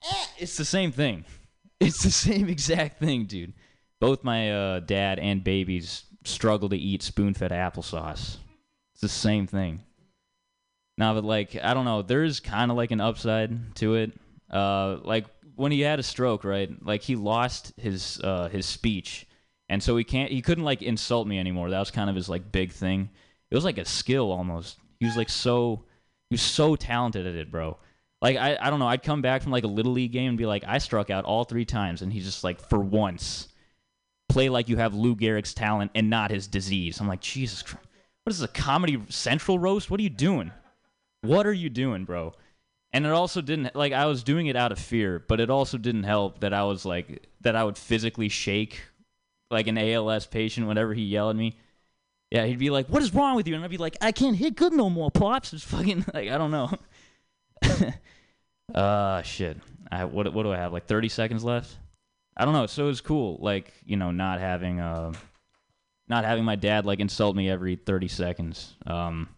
Eh, 0.05 0.27
it's 0.39 0.57
the 0.57 0.65
same 0.65 0.93
thing. 0.93 1.25
It's 1.79 2.03
the 2.03 2.11
same 2.11 2.49
exact 2.49 3.01
thing, 3.01 3.27
dude. 3.27 3.53
Both 4.01 4.25
my 4.25 4.51
uh, 4.51 4.81
dad 4.81 5.19
and 5.19 5.45
babies 5.45 6.05
struggle 6.25 6.71
to 6.71 6.77
eat 6.77 7.03
spoon-fed 7.03 7.51
applesauce. 7.51 8.39
It's 8.95 9.03
the 9.03 9.11
same 9.11 9.47
thing. 9.47 9.83
Now, 10.99 11.15
but 11.15 11.25
like 11.25 11.57
I 11.63 11.75
don't 11.75 11.85
know, 11.85 12.03
there's 12.03 12.41
kind 12.41 12.71
of 12.71 12.77
like 12.77 12.91
an 12.91 13.01
upside 13.01 13.75
to 13.77 13.95
it. 13.97 14.13
Uh, 14.51 14.99
like 15.03 15.27
when 15.55 15.73
he 15.73 15.81
had 15.81 15.99
a 15.99 16.03
stroke, 16.03 16.45
right? 16.45 16.71
Like 16.85 17.03
he 17.03 17.17
lost 17.17 17.73
his 17.77 18.21
uh, 18.23 18.49
his 18.49 18.67
speech, 18.67 19.27
and 19.69 19.83
so 19.83 19.97
he 19.97 20.05
can't 20.05 20.31
he 20.31 20.43
couldn't 20.43 20.65
like 20.65 20.83
insult 20.83 21.27
me 21.27 21.39
anymore. 21.39 21.71
That 21.71 21.81
was 21.81 21.91
kind 21.91 22.09
of 22.09 22.17
his 22.17 22.29
like 22.29 22.53
big 22.53 22.73
thing. 22.73 23.11
It 23.51 23.55
was 23.55 23.65
like 23.65 23.79
a 23.79 23.85
skill 23.85 24.31
almost. 24.33 24.79
He 25.01 25.07
was 25.07 25.17
like 25.17 25.29
so 25.29 25.85
he 26.31 26.35
was 26.35 26.43
so 26.43 26.77
talented 26.77 27.27
at 27.27 27.35
it, 27.35 27.51
bro. 27.51 27.79
Like 28.23 28.37
I, 28.37 28.57
I 28.61 28.71
don't 28.71 28.79
know. 28.79 28.89
I'd 28.89 29.03
come 29.03 29.23
back 29.23 29.43
from 29.43 29.53
like 29.53 29.65
a 29.65 29.69
little 29.69 29.93
league 29.93 30.13
game 30.13 30.31
and 30.31 30.39
be 30.39 30.47
like, 30.47 30.65
I 30.67 30.79
struck 30.79 31.11
out 31.11 31.25
all 31.25 31.45
three 31.45 31.65
times, 31.65 32.03
and 32.03 32.13
he's 32.13 32.25
just 32.25 32.45
like, 32.45 32.61
for 32.61 32.79
once, 32.79 33.49
play 34.29 34.49
like 34.49 34.69
you 34.69 34.77
have 34.79 34.95
Lou 34.95 35.15
Gehrig's 35.15 35.55
talent 35.55 35.91
and 35.95 36.09
not 36.11 36.31
his 36.31 36.47
disease. 36.47 37.01
I'm 37.01 37.09
like, 37.09 37.21
Jesus 37.21 37.63
Christ, 37.63 37.87
what 38.25 38.33
is 38.33 38.41
this, 38.41 38.49
a 38.49 38.53
comedy 38.53 39.01
central 39.09 39.59
roast? 39.59 39.91
What 39.91 40.01
are 40.01 40.03
you 40.03 40.11
doing? 40.11 40.51
What 41.27 41.47
are 41.47 41.53
you 41.53 41.69
doing, 41.69 42.05
bro? 42.05 42.33
And 42.93 43.05
it 43.05 43.13
also 43.13 43.41
didn't 43.41 43.75
like 43.75 43.93
I 43.93 44.07
was 44.07 44.23
doing 44.23 44.47
it 44.47 44.57
out 44.57 44.73
of 44.73 44.79
fear, 44.79 45.19
but 45.19 45.41
it 45.41 45.51
also 45.51 45.77
didn't 45.77 46.05
help 46.05 46.41
that 46.41 46.55
I 46.55 46.65
was 46.65 46.85
like 46.85 47.27
that 47.41 47.57
I 47.57 47.65
would 47.65 47.77
physically 47.77 48.29
shake 48.29 48.81
like 49.51 49.67
an 49.67 49.79
ALS 49.79 50.27
patient 50.27 50.67
whenever 50.67 50.95
he 50.95 51.03
yelled 51.03 51.31
at 51.31 51.37
me. 51.37 51.57
Yeah, 52.31 52.45
he'd 52.47 52.59
be 52.59 52.71
like, 52.71 52.89
"What 52.89 53.03
is 53.03 53.15
wrong 53.15 53.37
with 53.37 53.47
you?" 53.47 53.55
And 53.55 53.65
I'd 53.65 53.71
be 53.71 53.77
like, 53.77 53.97
"I 54.01 54.13
can't 54.13 54.37
hit 54.37 54.57
good 54.57 54.73
no 54.73 54.89
more, 54.91 55.11
pops." 55.11 55.53
It's 55.53 55.63
fucking 55.65 56.07
like 56.15 56.31
I 56.31 56.39
don't 56.39 56.51
know. 56.51 56.71
uh 58.75 59.23
shit. 59.23 59.59
I 59.91 60.05
what 60.05 60.33
what 60.33 60.45
do 60.45 60.53
I 60.53 60.57
have? 60.57 60.73
Like 60.73 60.87
30 60.87 61.09
seconds 61.09 61.45
left? 61.45 61.77
I 62.37 62.45
don't 62.45 62.55
know. 62.55 62.67
So 62.67 62.85
it 62.85 62.89
was 62.89 63.01
cool 63.01 63.39
like, 63.41 63.73
you 63.85 63.97
know, 63.97 64.11
not 64.11 64.41
having 64.41 64.81
uh 64.81 65.13
not 66.09 66.25
having 66.25 66.45
my 66.45 66.57
dad 66.57 66.87
like 66.87 67.01
insult 67.01 67.37
me 67.37 67.51
every 67.51 67.77
30 67.77 68.09
seconds. 68.09 68.75
Um 68.87 69.29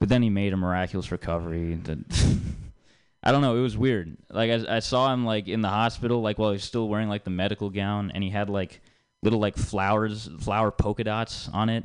but 0.00 0.08
then 0.08 0.22
he 0.22 0.30
made 0.30 0.52
a 0.52 0.56
miraculous 0.56 1.10
recovery. 1.10 1.78
I 3.22 3.32
don't 3.32 3.42
know. 3.42 3.56
It 3.56 3.60
was 3.60 3.76
weird. 3.76 4.16
Like 4.30 4.50
I, 4.50 4.76
I 4.76 4.78
saw 4.78 5.12
him 5.12 5.24
like 5.24 5.48
in 5.48 5.60
the 5.60 5.68
hospital, 5.68 6.20
like 6.20 6.38
while 6.38 6.50
he 6.50 6.54
was 6.54 6.64
still 6.64 6.88
wearing 6.88 7.08
like 7.08 7.24
the 7.24 7.30
medical 7.30 7.70
gown, 7.70 8.10
and 8.14 8.22
he 8.22 8.30
had 8.30 8.48
like 8.48 8.80
little 9.22 9.40
like 9.40 9.56
flowers, 9.56 10.28
flower 10.40 10.70
polka 10.70 11.04
dots 11.04 11.48
on 11.52 11.68
it. 11.68 11.84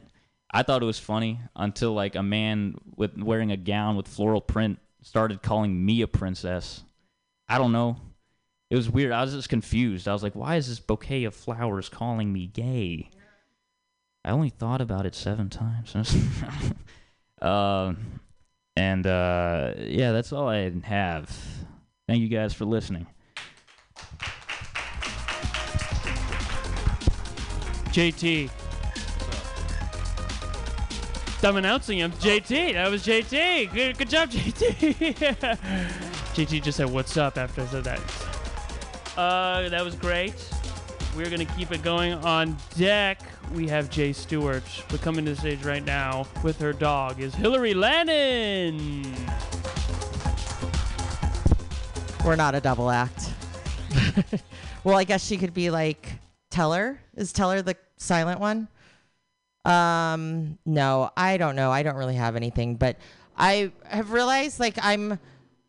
I 0.54 0.62
thought 0.62 0.84
it 0.84 0.86
was 0.86 0.99
funny 0.99 1.39
until 1.56 1.93
like 1.93 2.15
a 2.15 2.21
man 2.21 2.76
with 2.95 3.17
wearing 3.17 3.52
a 3.52 3.58
gown 3.58 3.97
with 3.97 4.08
floral 4.08 4.41
print 4.41 4.78
started 5.02 5.41
calling 5.41 5.84
me 5.84 6.02
a 6.02 6.08
princess. 6.08 6.84
I 7.49 7.58
don't 7.58 7.71
know. 7.71 7.97
It 8.69 8.76
was 8.76 8.89
weird. 8.89 9.12
I 9.12 9.21
was 9.21 9.34
just 9.34 9.49
confused. 9.49 10.08
I 10.08 10.13
was 10.13 10.23
like, 10.23 10.36
why 10.36 10.56
is 10.56 10.67
this 10.67 10.80
bouquet 10.80 11.26
of 11.26 11.36
flowers 11.36 11.89
calling 11.89 12.32
me 12.32 12.47
gay? 12.47 13.10
I 14.26 14.32
only 14.32 14.49
thought 14.49 14.82
about 14.82 15.06
it 15.06 15.15
seven 15.15 15.49
times. 15.49 15.95
Um, 17.43 18.19
and 18.75 19.06
uh, 19.06 19.73
yeah, 19.77 20.12
that's 20.12 20.32
all 20.32 20.47
I 20.47 20.71
have. 20.84 21.29
Thank 22.08 22.21
you 22.21 22.29
guys 22.29 22.53
for 22.53 22.65
listening. 22.65 23.06
JT. 27.91 28.49
I'm 31.43 31.58
announcing 31.58 31.99
him. 31.99 32.12
JT. 32.13 32.73
That 32.73 32.89
was 32.89 33.06
JT. 33.06 33.73
Good, 33.73 33.97
good 33.97 34.10
job, 34.10 34.29
JT. 34.29 34.95
JT 36.34 36.63
just 36.63 36.77
said, 36.77 36.89
What's 36.89 37.17
up 37.17 37.38
after 37.38 37.62
I 37.62 37.65
said 37.65 37.84
that. 37.84 37.99
Uh, 39.17 39.69
that 39.69 39.84
was 39.84 39.95
great. 39.95 40.34
We're 41.15 41.30
going 41.30 41.45
to 41.45 41.54
keep 41.54 41.71
it 41.71 41.84
going 41.84 42.13
on 42.13 42.58
deck. 42.76 43.19
We 43.54 43.67
have 43.67 43.91
Jay 43.91 44.13
Stewart. 44.13 44.63
But 44.89 45.02
coming 45.02 45.26
to 45.26 45.36
the 45.36 45.39
stage 45.39 45.63
right 45.63 45.86
now 45.86 46.26
with 46.41 46.60
her 46.60 46.73
dog 46.73 47.19
is 47.19 47.36
Hillary 47.36 47.76
Lannon. 47.76 49.04
We're 52.26 52.36
not 52.36 52.56
a 52.56 52.60
double 52.60 52.89
act. 52.89 53.32
well, 54.84 54.97
I 54.97 55.04
guess 55.04 55.23
she 55.23 55.38
could 55.38 55.54
be 55.54 55.69
like 55.69 56.13
Teller. 56.49 56.99
Is 57.15 57.32
Teller 57.32 57.62
the 57.62 57.76
silent 57.97 58.39
one? 58.39 58.67
Um, 59.65 60.58
no, 60.65 61.12
I 61.15 61.38
don't 61.38 61.56
know. 61.56 61.69
I 61.69 61.84
don't 61.84 61.95
really 61.95 62.15
have 62.15 62.36
anything, 62.36 62.76
but 62.76 62.97
I 63.38 63.71
have 63.86 64.12
realized 64.13 64.60
like 64.60 64.80
I'm 64.82 65.19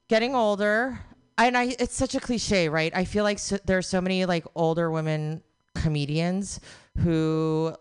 getting 0.09 0.35
older, 0.35 1.01
and 1.39 1.57
I 1.57 1.77
it's 1.79 1.95
such 1.95 2.15
a 2.15 2.21
cliche, 2.21 2.69
right? 2.69 2.95
I 2.95 3.05
feel 3.05 3.25
like 3.25 3.39
so, 3.39 3.59
there 3.65 3.79
are 3.79 3.83
so 3.83 4.01
many 4.01 4.25
like 4.25 4.45
older 4.55 4.91
women 4.91 5.43
comedians 5.75 6.61
who 6.99 7.75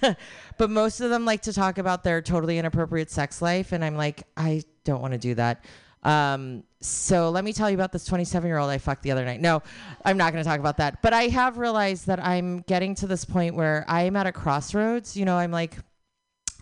but 0.58 0.70
most 0.70 1.00
of 1.00 1.10
them 1.10 1.24
like 1.24 1.42
to 1.42 1.52
talk 1.52 1.78
about 1.78 2.02
their 2.02 2.20
totally 2.20 2.58
inappropriate 2.58 3.10
sex 3.10 3.40
life 3.40 3.72
and 3.72 3.84
I'm 3.84 3.96
like 3.96 4.24
I 4.36 4.64
don't 4.84 5.00
want 5.00 5.12
to 5.12 5.18
do 5.18 5.34
that. 5.36 5.64
Um, 6.02 6.64
so 6.80 7.30
let 7.30 7.44
me 7.44 7.52
tell 7.52 7.68
you 7.68 7.74
about 7.74 7.92
this 7.92 8.04
27 8.04 8.46
year 8.46 8.58
old 8.58 8.70
I 8.70 8.78
fucked 8.78 9.02
the 9.02 9.10
other 9.10 9.24
night. 9.24 9.40
No, 9.40 9.62
I'm 10.04 10.16
not 10.16 10.32
going 10.32 10.42
to 10.42 10.48
talk 10.48 10.60
about 10.60 10.76
that. 10.78 11.02
But 11.02 11.12
I 11.12 11.24
have 11.24 11.58
realized 11.58 12.06
that 12.06 12.24
I'm 12.24 12.60
getting 12.60 12.94
to 12.96 13.06
this 13.06 13.24
point 13.24 13.54
where 13.54 13.84
I'm 13.88 14.16
at 14.16 14.26
a 14.26 14.32
crossroads. 14.32 15.16
You 15.16 15.24
know, 15.24 15.36
I'm 15.36 15.50
like, 15.50 15.76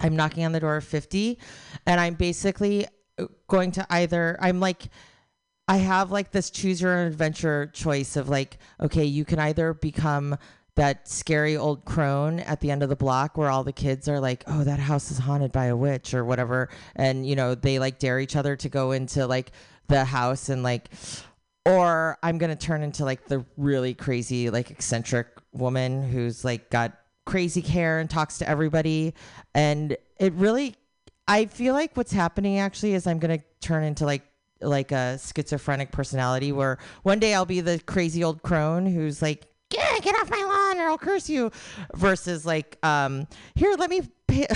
I'm 0.00 0.16
knocking 0.16 0.44
on 0.44 0.52
the 0.52 0.60
door 0.60 0.76
of 0.76 0.84
50, 0.84 1.38
and 1.86 2.00
I'm 2.00 2.14
basically 2.14 2.86
uh, 3.18 3.26
going 3.48 3.72
to 3.72 3.86
either, 3.90 4.36
I'm 4.40 4.60
like, 4.60 4.88
I 5.68 5.78
have 5.78 6.12
like 6.12 6.30
this 6.30 6.50
choose 6.50 6.80
your 6.80 6.96
own 6.96 7.06
adventure 7.08 7.70
choice 7.72 8.16
of 8.16 8.28
like, 8.28 8.58
okay, 8.80 9.04
you 9.04 9.24
can 9.24 9.38
either 9.38 9.74
become 9.74 10.36
that 10.76 11.08
scary 11.08 11.56
old 11.56 11.84
crone 11.84 12.38
at 12.40 12.60
the 12.60 12.70
end 12.70 12.82
of 12.82 12.88
the 12.88 12.96
block 12.96 13.36
where 13.36 13.50
all 13.50 13.64
the 13.64 13.72
kids 13.72 14.08
are 14.08 14.20
like, 14.20 14.44
oh, 14.46 14.62
that 14.62 14.78
house 14.78 15.10
is 15.10 15.18
haunted 15.18 15.50
by 15.50 15.66
a 15.66 15.76
witch 15.76 16.14
or 16.14 16.24
whatever. 16.24 16.68
And, 16.94 17.26
you 17.26 17.34
know, 17.34 17.54
they 17.54 17.78
like 17.78 17.98
dare 17.98 18.20
each 18.20 18.36
other 18.36 18.54
to 18.56 18.68
go 18.68 18.92
into 18.92 19.26
like 19.26 19.52
the 19.88 20.04
house 20.04 20.50
and 20.50 20.62
like, 20.62 20.90
or 21.64 22.18
I'm 22.22 22.38
going 22.38 22.56
to 22.56 22.66
turn 22.66 22.82
into 22.82 23.04
like 23.04 23.26
the 23.26 23.44
really 23.56 23.94
crazy, 23.94 24.50
like 24.50 24.70
eccentric 24.70 25.26
woman 25.52 26.08
who's 26.08 26.44
like 26.44 26.70
got 26.70 26.92
crazy 27.24 27.62
hair 27.62 27.98
and 27.98 28.08
talks 28.08 28.38
to 28.38 28.48
everybody. 28.48 29.14
And 29.54 29.96
it 30.18 30.32
really, 30.34 30.76
I 31.26 31.46
feel 31.46 31.74
like 31.74 31.96
what's 31.96 32.12
happening 32.12 32.58
actually 32.58 32.94
is 32.94 33.06
I'm 33.06 33.18
going 33.18 33.40
to 33.40 33.44
turn 33.60 33.82
into 33.82 34.04
like, 34.04 34.22
like 34.60 34.92
a 34.92 35.18
schizophrenic 35.18 35.92
personality 35.92 36.52
where 36.52 36.78
one 37.02 37.18
day 37.18 37.34
I'll 37.34 37.44
be 37.46 37.60
the 37.60 37.78
crazy 37.80 38.24
old 38.24 38.42
crone 38.42 38.86
who's 38.86 39.20
like, 39.22 39.46
eh, 39.76 39.98
get 40.00 40.14
off 40.16 40.30
my 40.30 40.42
lawn 40.42 40.78
or 40.78 40.88
I'll 40.88 40.98
curse 40.98 41.28
you. 41.28 41.50
Versus 41.94 42.46
like, 42.46 42.78
um, 42.84 43.26
here, 43.54 43.74
let 43.78 43.90
me 43.90 44.02
pay, 44.28 44.46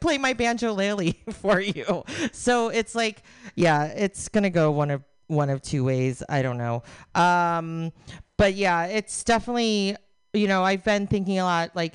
play 0.00 0.18
my 0.18 0.34
banjolele 0.34 1.16
for 1.34 1.60
you. 1.60 2.04
So 2.32 2.68
it's 2.68 2.94
like, 2.94 3.22
yeah, 3.54 3.84
it's 3.84 4.28
gonna 4.28 4.50
go 4.50 4.70
one 4.70 4.90
of 4.90 5.02
one 5.28 5.50
of 5.50 5.62
two 5.62 5.84
ways. 5.84 6.22
I 6.28 6.42
don't 6.42 6.58
know. 6.58 6.82
Um, 7.14 7.92
but 8.36 8.54
yeah, 8.54 8.86
it's 8.86 9.24
definitely, 9.24 9.96
you 10.32 10.46
know, 10.46 10.62
I've 10.62 10.84
been 10.84 11.06
thinking 11.06 11.38
a 11.38 11.44
lot 11.44 11.74
like 11.74 11.94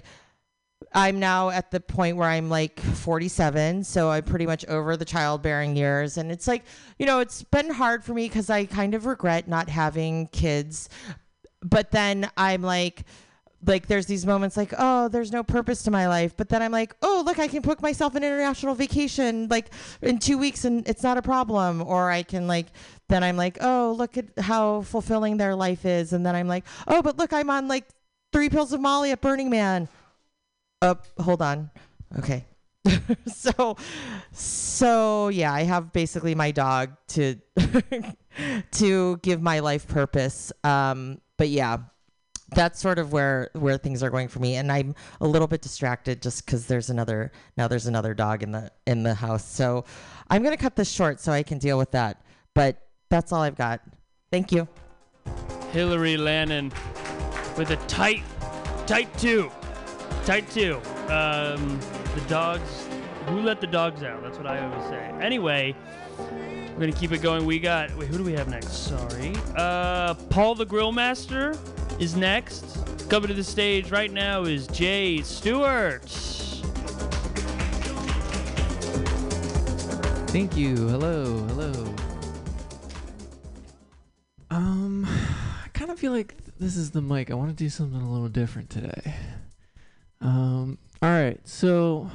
I'm 0.93 1.19
now 1.19 1.49
at 1.49 1.71
the 1.71 1.79
point 1.79 2.17
where 2.17 2.27
I'm 2.27 2.49
like 2.49 2.79
47, 2.79 3.83
so 3.83 4.09
I'm 4.09 4.23
pretty 4.23 4.45
much 4.45 4.65
over 4.65 4.97
the 4.97 5.05
childbearing 5.05 5.75
years. 5.75 6.17
And 6.17 6.31
it's 6.31 6.47
like, 6.47 6.63
you 6.99 7.05
know, 7.05 7.19
it's 7.19 7.43
been 7.43 7.69
hard 7.69 8.03
for 8.03 8.13
me 8.13 8.27
because 8.27 8.49
I 8.49 8.65
kind 8.65 8.93
of 8.93 9.05
regret 9.05 9.47
not 9.47 9.69
having 9.69 10.27
kids. 10.27 10.89
But 11.61 11.91
then 11.91 12.29
I'm 12.35 12.61
like, 12.61 13.05
like 13.65 13.87
there's 13.87 14.07
these 14.07 14.25
moments 14.25 14.57
like, 14.57 14.73
oh, 14.77 15.07
there's 15.07 15.31
no 15.31 15.43
purpose 15.43 15.83
to 15.83 15.91
my 15.91 16.07
life. 16.07 16.35
But 16.35 16.49
then 16.49 16.61
I'm 16.61 16.71
like, 16.71 16.95
oh, 17.01 17.23
look, 17.25 17.39
I 17.39 17.47
can 17.47 17.61
book 17.61 17.81
myself 17.81 18.15
an 18.15 18.23
international 18.23 18.75
vacation 18.75 19.47
like 19.49 19.71
in 20.01 20.17
two 20.17 20.37
weeks 20.37 20.65
and 20.65 20.87
it's 20.87 21.03
not 21.03 21.17
a 21.17 21.21
problem. 21.21 21.81
Or 21.81 22.09
I 22.09 22.23
can 22.23 22.47
like, 22.47 22.67
then 23.07 23.23
I'm 23.23 23.37
like, 23.37 23.59
oh, 23.61 23.95
look 23.97 24.17
at 24.17 24.25
how 24.39 24.81
fulfilling 24.81 25.37
their 25.37 25.55
life 25.55 25.85
is. 25.85 26.11
And 26.13 26.25
then 26.25 26.35
I'm 26.35 26.47
like, 26.47 26.65
oh, 26.87 27.01
but 27.01 27.17
look, 27.17 27.33
I'm 27.33 27.49
on 27.49 27.67
like 27.67 27.85
three 28.33 28.49
pills 28.49 28.73
of 28.73 28.81
Molly 28.81 29.11
at 29.11 29.21
Burning 29.21 29.49
Man 29.49 29.87
up 30.81 31.07
hold 31.19 31.41
on. 31.41 31.69
Okay. 32.17 32.45
So 33.27 33.75
so 34.31 35.27
yeah 35.27 35.53
i 35.53 35.63
have 35.63 35.91
basically 35.91 36.33
my 36.33 36.51
dog 36.51 36.91
to 37.09 37.35
to 38.71 39.17
give 39.17 39.41
my 39.41 39.59
life 39.59 39.87
purpose. 39.87 40.51
Um 40.63 41.19
but 41.37 41.49
yeah 41.49 41.77
that's 42.53 42.79
sort 42.79 42.99
of 42.99 43.13
where 43.13 43.49
where 43.53 43.77
things 43.77 44.01
are 44.03 44.09
going 44.09 44.27
for 44.27 44.39
me. 44.39 44.55
And 44.55 44.71
i'm 44.71 44.95
a 45.19 45.27
little 45.27 45.47
bit 45.47 45.61
distracted 45.61 46.21
just 46.21 46.45
because 46.45 46.67
there's 46.67 46.89
another 46.89 47.31
now 47.57 47.67
there's 47.67 47.87
another 47.87 48.13
dog 48.13 48.43
in 48.43 48.51
the 48.51 48.71
in 48.87 49.03
the 49.03 49.13
house. 49.13 49.45
So 49.45 49.85
i'm 50.29 50.43
gonna 50.43 50.57
cut 50.57 50.75
this 50.75 50.89
short 50.89 51.19
so 51.19 51.31
i 51.31 51.43
can 51.43 51.59
deal 51.59 51.77
with 51.77 51.91
that. 51.91 52.23
But 52.55 52.81
that's 53.09 53.31
all 53.31 53.41
i've 53.41 53.57
got. 53.57 53.81
Thank 54.31 54.51
you. 54.51 54.67
Hillary 55.71 56.17
Lannon 56.17 56.71
with 57.57 57.71
a 57.71 57.77
tight, 57.87 58.23
tight 58.87 59.15
two. 59.17 59.51
Tight 60.25 60.49
two. 60.51 60.77
Um, 61.09 61.79
the 62.15 62.23
dogs. 62.27 62.87
Who 63.27 63.41
let 63.41 63.61
the 63.61 63.67
dogs 63.67 64.03
out? 64.03 64.23
That's 64.23 64.37
what 64.37 64.47
I 64.47 64.63
always 64.63 64.87
say. 64.89 65.11
Anyway, 65.21 65.75
we're 66.17 66.79
gonna 66.79 66.91
keep 66.91 67.11
it 67.11 67.21
going. 67.21 67.45
We 67.45 67.59
got. 67.59 67.95
Wait, 67.97 68.07
who 68.07 68.17
do 68.17 68.23
we 68.23 68.33
have 68.33 68.47
next? 68.47 68.87
Sorry. 68.87 69.33
Uh, 69.55 70.13
Paul 70.29 70.55
the 70.55 70.65
Grill 70.65 70.91
Master 70.91 71.57
is 71.99 72.15
next. 72.15 72.77
Coming 73.09 73.27
to 73.27 73.33
the 73.33 73.43
stage 73.43 73.91
right 73.91 74.11
now 74.11 74.43
is 74.43 74.67
Jay 74.67 75.21
Stewart. 75.21 76.09
Thank 80.31 80.55
you. 80.55 80.75
Hello. 80.87 81.45
Hello. 81.47 81.93
Um, 84.49 85.05
I 85.65 85.67
kind 85.73 85.91
of 85.91 85.99
feel 85.99 86.13
like 86.13 86.35
this 86.57 86.77
is 86.77 86.91
the 86.91 87.01
mic. 87.01 87.31
I 87.31 87.33
want 87.33 87.49
to 87.49 87.55
do 87.55 87.69
something 87.69 87.99
a 87.99 88.11
little 88.11 88.29
different 88.29 88.69
today. 88.69 89.13
Um, 90.21 90.77
all 91.01 91.09
right. 91.09 91.39
So 91.47 92.09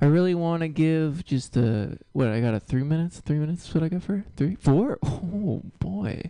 I 0.00 0.06
really 0.06 0.34
want 0.34 0.62
to 0.62 0.68
give 0.68 1.24
just 1.24 1.56
a 1.56 1.96
what 2.12 2.28
I 2.28 2.40
got 2.40 2.54
a 2.54 2.60
three 2.60 2.82
minutes. 2.82 3.20
Three 3.20 3.38
minutes. 3.38 3.72
What 3.72 3.84
I 3.84 3.88
got 3.88 4.02
for 4.02 4.24
three, 4.36 4.56
four. 4.56 4.98
Oh 5.34 5.62
boy. 5.78 6.22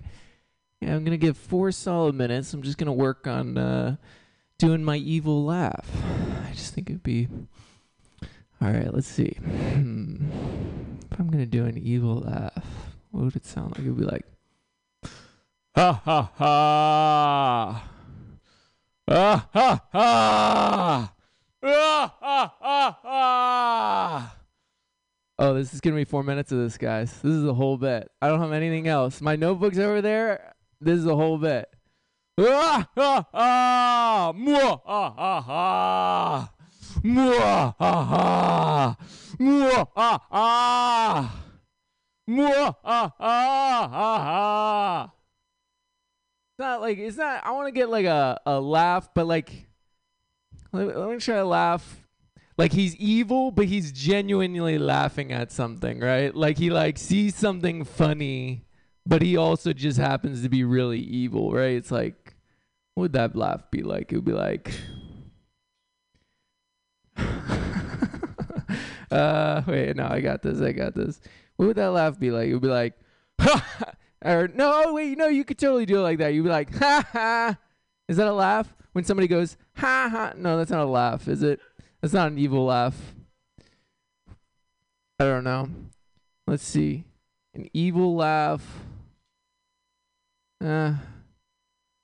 Yeah, 0.80 0.94
I'm 0.94 1.04
gonna 1.04 1.16
give 1.16 1.36
four 1.36 1.70
solid 1.72 2.14
minutes. 2.14 2.52
I'm 2.52 2.62
just 2.62 2.76
gonna 2.78 2.92
work 2.92 3.26
on 3.26 3.56
uh, 3.56 3.96
doing 4.58 4.84
my 4.84 4.96
evil 4.96 5.44
laugh. 5.44 5.88
I 6.48 6.52
just 6.52 6.74
think 6.74 6.90
it'd 6.90 7.02
be. 7.02 7.28
All 8.60 8.70
right. 8.70 8.92
Let's 8.92 9.08
see. 9.08 9.36
Hmm. 9.40 10.16
If 11.10 11.18
I'm 11.18 11.30
gonna 11.30 11.46
do 11.46 11.64
an 11.64 11.78
evil 11.78 12.16
laugh, 12.16 12.66
what 13.10 13.24
would 13.24 13.36
it 13.36 13.46
sound 13.46 13.72
like? 13.72 13.80
It'd 13.80 13.96
be 13.96 14.04
like. 14.04 14.26
Ha 15.74 15.92
ha 16.04 16.30
ha! 16.36 17.91
Ah! 19.08 19.48
Ah! 23.04 24.36
Oh, 25.38 25.54
this 25.54 25.72
is 25.74 25.80
gonna 25.80 25.96
be 25.96 26.04
four 26.04 26.22
minutes 26.22 26.52
of 26.52 26.58
this, 26.58 26.76
guys. 26.76 27.12
This 27.22 27.32
is 27.32 27.44
a 27.44 27.54
whole 27.54 27.76
bit. 27.76 28.08
I 28.20 28.28
don't 28.28 28.40
have 28.40 28.52
anything 28.52 28.88
else. 28.88 29.20
My 29.20 29.36
notebook's 29.36 29.78
over 29.78 30.00
there. 30.00 30.54
This 30.80 30.98
is 30.98 31.06
a 31.06 31.16
whole 31.16 31.38
bit. 31.38 31.68
Ah 32.38 32.88
ha 32.96 33.26
ha! 33.32 34.32
Mwah 34.34 34.80
ha 34.86 35.10
ha 35.10 35.40
ha! 35.40 36.52
Mwah 37.04 37.74
ha 37.78 38.04
ha! 38.04 38.96
Mwah 39.38 39.86
ha 39.94 40.18
ha! 40.30 41.30
Mwah 42.28 42.74
ha 42.82 43.12
ha 43.18 43.88
ha 43.92 44.18
ha! 44.18 45.12
Not 46.58 46.80
like 46.80 46.98
it's 46.98 47.16
not. 47.16 47.44
I 47.44 47.52
want 47.52 47.68
to 47.68 47.72
get 47.72 47.88
like 47.88 48.06
a, 48.06 48.40
a 48.46 48.60
laugh, 48.60 49.08
but 49.14 49.26
like 49.26 49.68
let, 50.72 50.96
let 50.96 51.08
me 51.10 51.18
try 51.18 51.36
to 51.36 51.44
laugh. 51.44 51.98
Like 52.58 52.72
he's 52.72 52.94
evil, 52.96 53.50
but 53.50 53.66
he's 53.66 53.92
genuinely 53.92 54.78
laughing 54.78 55.32
at 55.32 55.50
something, 55.50 56.00
right? 56.00 56.34
Like 56.34 56.58
he 56.58 56.70
like 56.70 56.98
sees 56.98 57.34
something 57.34 57.84
funny, 57.84 58.64
but 59.06 59.22
he 59.22 59.36
also 59.36 59.72
just 59.72 59.98
happens 59.98 60.42
to 60.42 60.48
be 60.48 60.64
really 60.64 61.00
evil, 61.00 61.52
right? 61.52 61.76
It's 61.76 61.90
like, 61.90 62.34
what 62.94 63.02
would 63.02 63.12
that 63.14 63.34
laugh 63.34 63.70
be 63.70 63.82
like? 63.82 64.12
It 64.12 64.16
would 64.16 64.24
be 64.24 64.32
like. 64.32 64.72
uh, 69.10 69.62
wait, 69.66 69.96
no, 69.96 70.06
I 70.08 70.20
got 70.20 70.42
this. 70.42 70.60
I 70.60 70.72
got 70.72 70.94
this. 70.94 71.20
What 71.56 71.66
would 71.68 71.76
that 71.76 71.92
laugh 71.92 72.18
be 72.18 72.30
like? 72.30 72.48
It 72.48 72.52
would 72.52 72.62
be 72.62 72.68
like, 72.68 72.98
or 74.24 74.48
no, 74.48 74.92
wait, 74.92 75.18
no, 75.18 75.28
you 75.28 75.44
could 75.44 75.58
totally 75.58 75.86
do 75.86 75.98
it 75.98 76.02
like 76.02 76.18
that. 76.18 76.34
You'd 76.34 76.44
be 76.44 76.50
like, 76.50 76.74
ha 76.76 77.06
ha. 77.12 77.58
Is 78.08 78.16
that 78.16 78.26
a 78.26 78.32
laugh? 78.32 78.74
When 78.92 79.04
somebody 79.04 79.28
goes, 79.28 79.56
ha 79.76 80.08
ha. 80.10 80.32
No, 80.36 80.56
that's 80.56 80.70
not 80.70 80.80
a 80.80 80.90
laugh, 80.90 81.28
is 81.28 81.42
it? 81.42 81.60
That's 82.00 82.14
not 82.14 82.30
an 82.30 82.38
evil 82.38 82.66
laugh. 82.66 83.14
I 85.18 85.24
don't 85.24 85.44
know. 85.44 85.68
Let's 86.46 86.64
see. 86.64 87.04
An 87.54 87.68
evil 87.72 88.16
laugh. 88.16 88.66
Uh, 90.62 90.94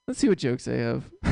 let's 0.06 0.20
see 0.20 0.28
what 0.28 0.38
jokes 0.38 0.68
I 0.68 0.74
have. 0.74 1.10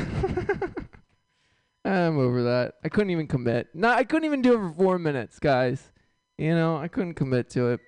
I'm 1.84 2.18
over 2.18 2.42
that. 2.44 2.74
I 2.84 2.88
couldn't 2.88 3.10
even 3.10 3.28
commit. 3.28 3.68
No, 3.74 3.90
I 3.90 4.04
couldn't 4.04 4.24
even 4.26 4.42
do 4.42 4.54
it 4.54 4.58
for 4.58 4.70
four 4.70 4.98
minutes, 4.98 5.38
guys. 5.38 5.92
You 6.38 6.54
know, 6.54 6.76
I 6.76 6.88
couldn't 6.88 7.14
commit 7.14 7.50
to 7.50 7.68
it. 7.68 7.80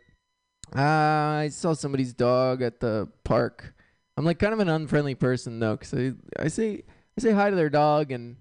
Uh, 0.75 0.81
I 0.81 1.49
saw 1.51 1.73
somebody's 1.73 2.13
dog 2.13 2.63
at 2.63 2.81
the 2.81 3.09
park. 3.25 3.75
I'm 4.17 4.25
like 4.25 4.39
kind 4.39 4.53
of 4.53 4.61
an 4.61 4.69
unfriendly 4.69 5.15
person 5.15 5.61
though, 5.61 5.77
cause 5.77 5.95
I 5.95 6.13
I 6.39 6.49
say 6.49 6.83
I 7.17 7.21
say 7.21 7.33
hi 7.33 7.51
to 7.51 7.57
their 7.57 7.71
dog 7.71 8.11
and 8.11 8.37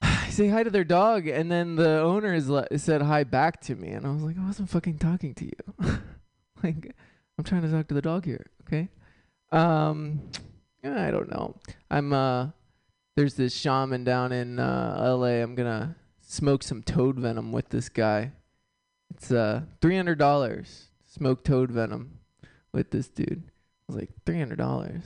I 0.02 0.28
say 0.28 0.48
hi 0.48 0.62
to 0.62 0.70
their 0.70 0.84
dog, 0.84 1.26
and 1.26 1.50
then 1.50 1.76
the 1.76 2.00
owner 2.00 2.34
is 2.34 2.48
le- 2.48 2.78
said 2.78 3.02
hi 3.02 3.24
back 3.24 3.60
to 3.62 3.74
me, 3.74 3.88
and 3.88 4.06
I 4.06 4.10
was 4.10 4.22
like, 4.22 4.38
I 4.38 4.46
wasn't 4.46 4.70
fucking 4.70 4.98
talking 4.98 5.34
to 5.34 5.44
you. 5.44 5.50
like, 6.62 6.94
I'm 7.38 7.44
trying 7.44 7.62
to 7.62 7.70
talk 7.70 7.88
to 7.88 7.94
the 7.94 8.02
dog 8.02 8.24
here, 8.24 8.46
okay? 8.66 8.88
Um, 9.50 10.20
I 10.84 11.10
don't 11.10 11.30
know. 11.30 11.56
I'm 11.90 12.12
uh, 12.12 12.48
there's 13.16 13.34
this 13.34 13.54
shaman 13.54 14.04
down 14.04 14.32
in 14.32 14.58
uh, 14.58 15.02
L.A. 15.04 15.40
I'm 15.40 15.54
gonna 15.54 15.96
smoke 16.20 16.62
some 16.62 16.82
toad 16.82 17.18
venom 17.18 17.52
with 17.52 17.68
this 17.68 17.88
guy. 17.88 18.32
It's 19.14 19.30
uh 19.30 19.62
three 19.82 19.96
hundred 19.96 20.18
dollars. 20.18 20.88
Smoke 21.06 21.44
toad 21.44 21.70
venom 21.70 22.20
with 22.72 22.90
this 22.90 23.08
dude. 23.08 23.42
I 23.46 23.50
was 23.86 23.96
like, 23.96 24.08
three 24.24 24.38
hundred 24.38 24.56
dollars. 24.56 25.02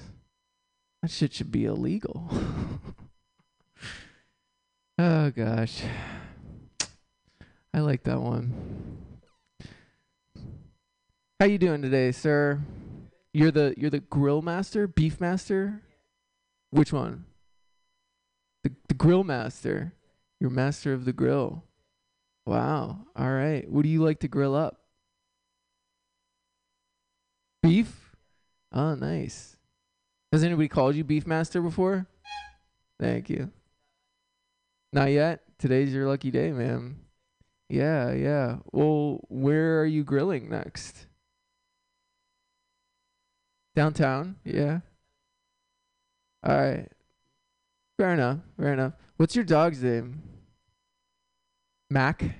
That 1.03 1.11
shit 1.11 1.33
should 1.33 1.51
be 1.51 1.65
illegal. 1.65 2.31
oh 4.99 5.31
gosh. 5.31 5.83
I 7.75 7.81
like 7.81 8.05
that 8.05 8.21
one. 8.21 8.99
How 11.41 11.47
you 11.47 11.59
doing 11.59 11.83
today, 11.83 12.13
sir? 12.13 12.61
You're 13.35 13.51
the 13.51 13.75
you're 13.77 13.91
the 13.91 14.01
grill 14.01 14.41
master, 14.41 14.87
beef 14.87 15.21
master? 15.21 15.83
Which 16.71 16.93
one? 16.93 17.25
The 18.63 18.71
the 18.87 18.95
grill 18.95 19.25
master. 19.25 19.95
You're 20.39 20.51
master 20.51 20.93
of 20.93 21.07
the 21.07 21.13
grill. 21.13 21.65
Wow. 22.47 22.99
All 23.17 23.31
right. 23.31 23.69
What 23.69 23.83
do 23.83 23.89
you 23.89 24.03
like 24.03 24.21
to 24.21 24.29
grill 24.29 24.55
up? 24.55 24.81
Beef? 27.63 28.15
Oh, 28.73 28.95
nice. 28.95 29.57
Has 30.33 30.45
anybody 30.45 30.69
called 30.69 30.95
you 30.95 31.05
Beefmaster 31.05 31.63
before? 31.63 32.07
Thank 33.01 33.29
you. 33.29 33.51
Not 34.93 35.11
yet. 35.11 35.43
Today's 35.59 35.93
your 35.93 36.07
lucky 36.07 36.31
day, 36.31 36.53
man. 36.53 36.97
Yeah, 37.69 38.13
yeah. 38.13 38.59
Well, 38.73 39.21
where 39.29 39.81
are 39.81 39.87
you 39.87 40.05
grilling 40.05 40.49
next? 40.49 41.07
Downtown? 43.75 44.37
Yeah. 44.45 44.81
All 46.45 46.57
right. 46.57 46.89
Fair 47.99 48.13
enough. 48.13 48.39
Fair 48.57 48.73
enough. 48.73 48.93
What's 49.17 49.35
your 49.35 49.45
dog's 49.45 49.83
name? 49.83 50.23
Mac. 51.91 52.37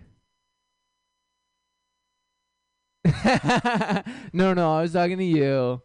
no, 4.33 4.53
no, 4.55 4.75
I 4.77 4.83
was 4.83 4.93
talking 4.93 5.19
to 5.19 5.25
you. 5.25 5.81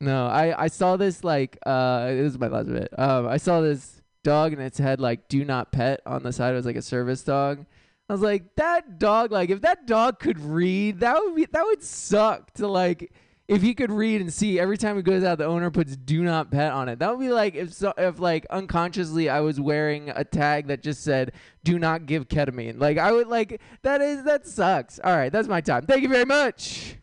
No, 0.00 0.26
I 0.26 0.64
I 0.64 0.68
saw 0.68 0.96
this 0.96 1.24
like 1.24 1.58
uh 1.66 2.06
this 2.08 2.32
is 2.32 2.38
my 2.38 2.48
last 2.48 2.68
bit. 2.68 2.88
Um 2.98 3.26
I 3.26 3.36
saw 3.36 3.60
this 3.60 4.02
dog 4.24 4.52
and 4.52 4.62
its 4.62 4.78
head 4.78 5.00
like 5.00 5.28
do 5.28 5.44
not 5.44 5.72
pet 5.72 6.00
on 6.06 6.22
the 6.22 6.32
side. 6.32 6.52
It 6.52 6.56
was 6.56 6.66
like 6.66 6.76
a 6.76 6.82
service 6.82 7.22
dog. 7.22 7.66
I 8.08 8.12
was 8.12 8.22
like, 8.22 8.56
that 8.56 8.98
dog, 8.98 9.30
like 9.30 9.50
if 9.50 9.60
that 9.62 9.86
dog 9.86 10.18
could 10.18 10.40
read, 10.40 11.00
that 11.00 11.16
would 11.22 11.36
be 11.36 11.46
that 11.46 11.64
would 11.64 11.82
suck 11.82 12.52
to 12.54 12.66
like 12.68 13.12
if 13.50 13.62
he 13.62 13.74
could 13.74 13.90
read 13.90 14.20
and 14.20 14.32
see 14.32 14.60
every 14.60 14.78
time 14.78 14.94
he 14.94 15.02
goes 15.02 15.24
out 15.24 15.36
the 15.38 15.44
owner 15.44 15.72
puts 15.72 15.96
do 15.96 16.22
not 16.22 16.52
pet 16.52 16.70
on 16.70 16.88
it. 16.88 17.00
That 17.00 17.10
would 17.10 17.20
be 17.20 17.30
like 17.32 17.56
if 17.56 17.74
so, 17.74 17.92
if 17.98 18.20
like 18.20 18.46
unconsciously 18.48 19.28
I 19.28 19.40
was 19.40 19.60
wearing 19.60 20.10
a 20.10 20.22
tag 20.22 20.68
that 20.68 20.84
just 20.84 21.02
said 21.02 21.32
do 21.64 21.76
not 21.76 22.06
give 22.06 22.28
ketamine. 22.28 22.80
Like 22.80 22.96
I 22.96 23.10
would 23.10 23.26
like 23.26 23.60
that 23.82 24.00
is 24.00 24.22
that 24.22 24.46
sucks. 24.46 25.00
All 25.02 25.16
right, 25.16 25.32
that's 25.32 25.48
my 25.48 25.60
time. 25.60 25.84
Thank 25.84 26.02
you 26.02 26.08
very 26.08 26.24
much. 26.24 26.94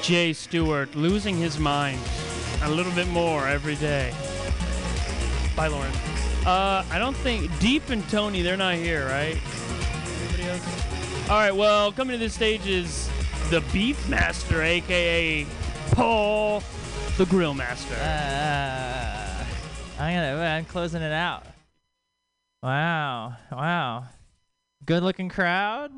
Jay 0.00 0.32
Stewart 0.32 0.94
losing 0.94 1.36
his 1.36 1.58
mind 1.58 2.00
a 2.62 2.70
little 2.70 2.92
bit 2.92 3.08
more 3.08 3.46
every 3.46 3.76
day. 3.76 4.14
Bye, 5.54 5.66
Lauren. 5.66 5.92
Uh, 6.46 6.84
I 6.90 6.98
don't 6.98 7.16
think 7.18 7.50
Deep 7.58 7.90
and 7.90 8.06
Tony, 8.08 8.40
they're 8.40 8.56
not 8.56 8.76
here, 8.76 9.06
right? 9.08 9.38
Anybody 10.22 10.42
else? 10.44 10.93
All 11.24 11.38
right, 11.38 11.56
well, 11.56 11.90
coming 11.90 12.12
to 12.12 12.18
this 12.18 12.34
stage 12.34 12.66
is 12.66 13.08
the 13.48 13.62
Beef 13.72 14.10
Master, 14.10 14.60
aka 14.60 15.46
Paul 15.92 16.62
the 17.16 17.24
Grill 17.24 17.54
Master. 17.54 17.94
Uh, 17.94 19.44
I'm 19.98 20.14
gonna. 20.14 20.42
I'm 20.42 20.66
closing 20.66 21.00
it 21.00 21.12
out. 21.12 21.46
Wow! 22.62 23.36
Wow! 23.50 24.04
Good 24.84 25.02
looking 25.02 25.30
crowd. 25.30 25.92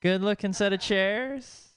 Good 0.00 0.22
looking 0.22 0.54
set 0.54 0.72
of 0.72 0.80
chairs. 0.80 1.68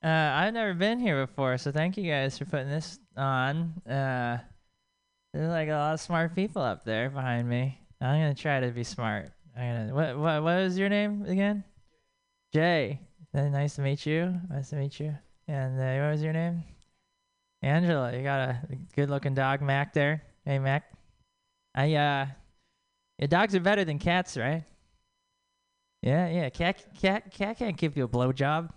Uh, 0.00 0.06
I've 0.08 0.54
never 0.54 0.74
been 0.74 1.00
here 1.00 1.26
before, 1.26 1.58
so 1.58 1.72
thank 1.72 1.96
you 1.96 2.08
guys 2.08 2.38
for 2.38 2.44
putting 2.44 2.68
this 2.68 3.00
on. 3.16 3.82
Uh, 3.84 4.38
there's 5.32 5.50
like 5.50 5.68
a 5.68 5.72
lot 5.72 5.94
of 5.94 6.00
smart 6.00 6.36
people 6.36 6.62
up 6.62 6.84
there 6.84 7.10
behind 7.10 7.48
me. 7.48 7.80
I'm 8.00 8.20
gonna 8.20 8.34
try 8.36 8.60
to 8.60 8.70
be 8.70 8.84
smart. 8.84 9.32
I'm 9.56 9.76
gonna. 9.76 9.94
What? 9.94 10.18
What? 10.18 10.42
What 10.42 10.58
is 10.60 10.78
your 10.78 10.88
name 10.88 11.24
again? 11.26 11.64
Jay. 12.52 13.00
Nice 13.32 13.76
to 13.76 13.82
meet 13.82 14.06
you. 14.06 14.40
Nice 14.48 14.70
to 14.70 14.76
meet 14.76 15.00
you. 15.00 15.16
And 15.48 15.80
uh, 15.80 16.04
what 16.04 16.12
was 16.12 16.22
your 16.22 16.32
name? 16.32 16.62
Angela, 17.62 18.16
you 18.16 18.22
got 18.22 18.40
a 18.40 18.60
good 18.94 19.10
looking 19.10 19.34
dog, 19.34 19.60
Mac, 19.60 19.92
there. 19.92 20.22
Hey, 20.44 20.58
Mac. 20.58 20.84
I, 21.74 21.86
uh, 21.86 22.26
yeah, 23.18 23.26
dogs 23.26 23.54
are 23.54 23.60
better 23.60 23.84
than 23.84 23.98
cats, 23.98 24.36
right? 24.36 24.64
Yeah, 26.02 26.28
yeah. 26.28 26.50
Cat, 26.50 26.84
cat, 27.00 27.32
cat 27.32 27.58
can't 27.58 27.76
give 27.76 27.96
you 27.96 28.04
a 28.04 28.08
blowjob. 28.08 28.70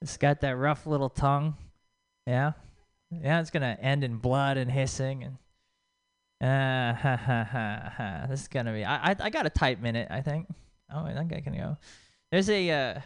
It's 0.00 0.16
got 0.16 0.40
that 0.40 0.56
rough 0.56 0.86
little 0.86 1.10
tongue. 1.10 1.56
Yeah. 2.26 2.52
Yeah, 3.10 3.40
it's 3.40 3.50
gonna 3.50 3.76
end 3.80 4.04
in 4.04 4.16
blood 4.16 4.56
and 4.56 4.70
hissing 4.70 5.24
and. 5.24 5.36
Uh, 6.44 6.92
ha, 6.92 7.16
ha, 7.16 7.48
ha, 7.50 7.92
ha. 7.96 8.26
This 8.28 8.42
is 8.42 8.48
gonna 8.48 8.74
be. 8.74 8.84
I, 8.84 9.12
I, 9.12 9.16
I 9.18 9.30
got 9.30 9.46
a 9.46 9.50
tight 9.50 9.80
minute, 9.80 10.08
I 10.10 10.20
think. 10.20 10.46
Oh, 10.94 11.02
I 11.02 11.14
think 11.14 11.32
I 11.32 11.40
can 11.40 11.56
go. 11.56 11.78
There's 12.30 12.50
a 12.50 12.70
uh, 12.70 13.00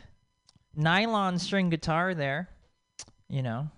nylon 0.75 1.39
string 1.39 1.71
guitar 1.71 2.15
there. 2.15 2.49
You 3.29 3.43
know, 3.43 3.71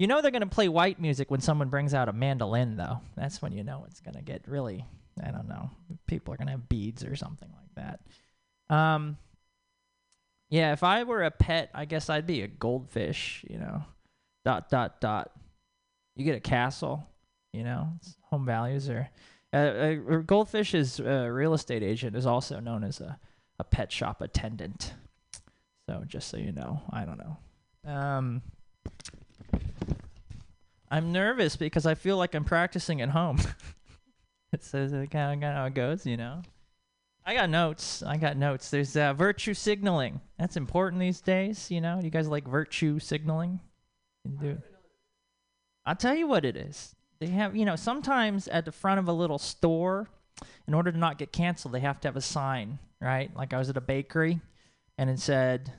you 0.00 0.08
know 0.08 0.20
they're 0.20 0.32
gonna 0.32 0.48
play 0.48 0.68
white 0.68 1.00
music 1.00 1.30
when 1.30 1.40
someone 1.40 1.68
brings 1.68 1.94
out 1.94 2.08
a 2.08 2.12
mandolin, 2.12 2.76
though. 2.76 3.02
That's 3.16 3.40
when 3.40 3.52
you 3.52 3.62
know 3.62 3.84
it's 3.86 4.00
gonna 4.00 4.20
get 4.20 4.48
really. 4.48 4.84
I 5.24 5.30
don't 5.30 5.46
know. 5.46 5.70
People 6.08 6.34
are 6.34 6.36
gonna 6.36 6.50
have 6.50 6.68
beads 6.68 7.04
or 7.04 7.14
something 7.14 7.50
like 7.50 8.00
that. 8.68 8.74
Um. 8.74 9.16
Yeah, 10.50 10.72
if 10.72 10.82
I 10.82 11.04
were 11.04 11.22
a 11.22 11.30
pet, 11.30 11.70
I 11.72 11.84
guess 11.84 12.10
I'd 12.10 12.26
be 12.26 12.42
a 12.42 12.48
goldfish. 12.48 13.44
You 13.48 13.58
know, 13.58 13.84
dot 14.44 14.70
dot 14.70 15.00
dot. 15.00 15.30
You 16.16 16.24
get 16.24 16.34
a 16.34 16.40
castle. 16.40 17.06
You 17.52 17.62
know, 17.62 17.92
it's 18.00 18.16
home 18.34 18.44
values 18.44 18.90
are. 18.90 19.08
Uh, 19.52 19.94
a 20.10 20.18
goldfish 20.18 20.74
is 20.74 20.98
a 20.98 21.30
real 21.30 21.54
estate 21.54 21.84
agent 21.84 22.16
is 22.16 22.26
also 22.26 22.58
known 22.58 22.82
as 22.82 23.00
a, 23.00 23.16
a 23.60 23.64
pet 23.64 23.92
shop 23.92 24.20
attendant. 24.20 24.94
So 25.88 26.02
just 26.06 26.28
so 26.28 26.36
you 26.36 26.50
know, 26.50 26.82
I 26.90 27.04
don't 27.04 27.18
know. 27.18 27.36
Um, 27.88 28.42
I'm 30.90 31.12
nervous 31.12 31.54
because 31.54 31.86
I 31.86 31.94
feel 31.94 32.16
like 32.16 32.34
I'm 32.34 32.44
practicing 32.44 33.00
at 33.00 33.10
home. 33.10 33.38
it 34.52 34.64
says 34.64 34.92
it 34.92 35.12
kind 35.12 35.44
of 35.44 35.54
how 35.54 35.66
it 35.66 35.74
goes, 35.74 36.04
you 36.04 36.16
know. 36.16 36.42
I 37.24 37.34
got 37.34 37.48
notes. 37.48 38.02
I 38.02 38.16
got 38.16 38.36
notes. 38.36 38.70
There's 38.70 38.96
uh, 38.96 39.12
virtue 39.12 39.54
signaling. 39.54 40.20
That's 40.36 40.56
important 40.56 41.00
these 41.00 41.20
days, 41.20 41.70
you 41.70 41.80
know. 41.80 42.00
You 42.02 42.10
guys 42.10 42.26
like 42.26 42.48
virtue 42.48 42.98
signaling? 42.98 43.60
You 44.24 44.36
do. 44.40 44.62
I'll 45.86 45.94
tell 45.94 46.16
you 46.16 46.26
what 46.26 46.44
it 46.44 46.56
is. 46.56 46.93
They 47.20 47.28
have, 47.28 47.56
you 47.56 47.64
know, 47.64 47.76
sometimes 47.76 48.48
at 48.48 48.64
the 48.64 48.72
front 48.72 48.98
of 48.98 49.08
a 49.08 49.12
little 49.12 49.38
store, 49.38 50.08
in 50.66 50.74
order 50.74 50.90
to 50.90 50.98
not 50.98 51.18
get 51.18 51.32
canceled, 51.32 51.74
they 51.74 51.80
have 51.80 52.00
to 52.00 52.08
have 52.08 52.16
a 52.16 52.20
sign, 52.20 52.78
right? 53.00 53.34
Like 53.36 53.52
I 53.52 53.58
was 53.58 53.70
at 53.70 53.76
a 53.76 53.80
bakery 53.80 54.40
and 54.98 55.08
it 55.08 55.20
said, 55.20 55.72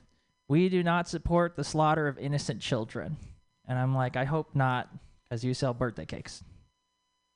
We 0.48 0.68
do 0.68 0.82
not 0.82 1.08
support 1.08 1.56
the 1.56 1.64
slaughter 1.64 2.08
of 2.08 2.18
innocent 2.18 2.60
children. 2.60 3.16
And 3.68 3.78
I'm 3.78 3.94
like, 3.94 4.16
I 4.16 4.24
hope 4.24 4.54
not, 4.54 4.88
because 5.24 5.44
you 5.44 5.52
sell 5.52 5.74
birthday 5.74 6.06
cakes. 6.06 6.42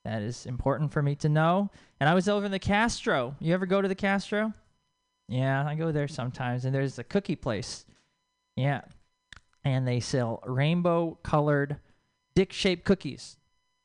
That 0.04 0.22
is 0.22 0.46
important 0.46 0.92
for 0.92 1.02
me 1.02 1.14
to 1.16 1.28
know. 1.28 1.70
And 1.98 2.08
I 2.08 2.14
was 2.14 2.28
over 2.28 2.46
in 2.46 2.52
the 2.52 2.58
Castro. 2.58 3.34
You 3.40 3.52
ever 3.52 3.66
go 3.66 3.82
to 3.82 3.88
the 3.88 3.94
Castro? 3.94 4.54
Yeah, 5.28 5.66
I 5.66 5.74
go 5.74 5.92
there 5.92 6.08
sometimes. 6.08 6.64
And 6.64 6.74
there's 6.74 6.98
a 6.98 7.04
cookie 7.04 7.36
place. 7.36 7.84
Yeah. 8.56 8.82
And 9.64 9.86
they 9.86 10.00
sell 10.00 10.42
rainbow 10.46 11.18
colored 11.22 11.76
dick 12.34 12.52
shaped 12.52 12.84
cookies 12.84 13.36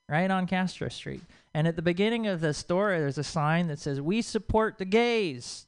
right 0.10 0.30
on 0.30 0.48
Castro 0.48 0.90
Street. 0.90 1.22
And 1.54 1.68
at 1.68 1.76
the 1.76 1.82
beginning 1.82 2.28
of 2.28 2.42
the 2.42 2.54
store, 2.54 2.90
there's 2.92 3.18
a 3.18 3.24
sign 3.24 3.68
that 3.68 3.80
says, 3.80 4.02
We 4.02 4.22
support 4.22 4.78
the 4.78 4.86
gays. 4.86 5.66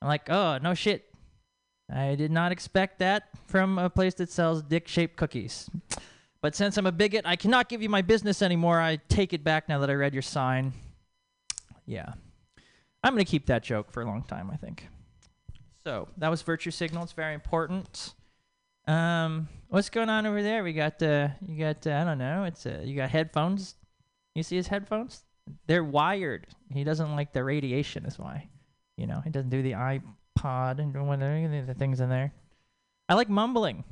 I'm 0.00 0.08
like, 0.08 0.28
Oh, 0.28 0.58
no 0.58 0.74
shit. 0.74 1.08
I 1.92 2.14
did 2.14 2.30
not 2.30 2.52
expect 2.52 2.98
that 3.00 3.28
from 3.46 3.78
a 3.78 3.90
place 3.90 4.14
that 4.14 4.30
sells 4.30 4.62
dick 4.62 4.88
shaped 4.88 5.16
cookies. 5.16 5.68
But 6.40 6.56
since 6.56 6.76
I'm 6.76 6.86
a 6.86 6.92
bigot, 6.92 7.24
I 7.24 7.36
cannot 7.36 7.68
give 7.68 7.82
you 7.82 7.88
my 7.88 8.02
business 8.02 8.42
anymore. 8.42 8.80
I 8.80 8.96
take 9.08 9.32
it 9.32 9.44
back 9.44 9.68
now 9.68 9.78
that 9.78 9.90
I 9.90 9.94
read 9.94 10.12
your 10.12 10.22
sign. 10.22 10.72
Yeah. 11.86 12.14
I'm 13.04 13.14
going 13.14 13.24
to 13.24 13.30
keep 13.30 13.46
that 13.46 13.62
joke 13.62 13.92
for 13.92 14.02
a 14.02 14.06
long 14.06 14.22
time, 14.22 14.50
I 14.50 14.56
think. 14.56 14.88
So 15.84 16.08
that 16.16 16.30
was 16.30 16.42
virtue 16.42 16.70
signal. 16.70 17.02
It's 17.04 17.12
very 17.12 17.34
important. 17.34 18.14
Um, 18.86 19.48
what's 19.68 19.90
going 19.90 20.08
on 20.08 20.26
over 20.26 20.42
there? 20.42 20.64
We 20.64 20.72
got 20.72 21.02
uh, 21.02 21.28
you 21.46 21.58
got 21.58 21.86
uh, 21.86 21.92
I 21.92 22.04
don't 22.04 22.18
know. 22.18 22.44
It's 22.44 22.66
uh, 22.66 22.82
you 22.84 22.96
got 22.96 23.10
headphones. 23.10 23.76
You 24.34 24.42
see 24.42 24.56
his 24.56 24.68
headphones? 24.68 25.24
They're 25.66 25.84
wired. 25.84 26.46
He 26.72 26.84
doesn't 26.84 27.14
like 27.14 27.32
the 27.32 27.44
radiation. 27.44 28.06
Is 28.06 28.18
why. 28.18 28.48
You 28.96 29.06
know, 29.06 29.20
he 29.20 29.30
doesn't 29.30 29.50
do 29.50 29.62
the 29.62 29.72
iPod 29.72 30.78
and 30.78 30.94
whatever 31.06 31.64
the 31.66 31.74
things 31.74 32.00
in 32.00 32.08
there. 32.08 32.32
I 33.08 33.14
like 33.14 33.28
mumbling. 33.28 33.84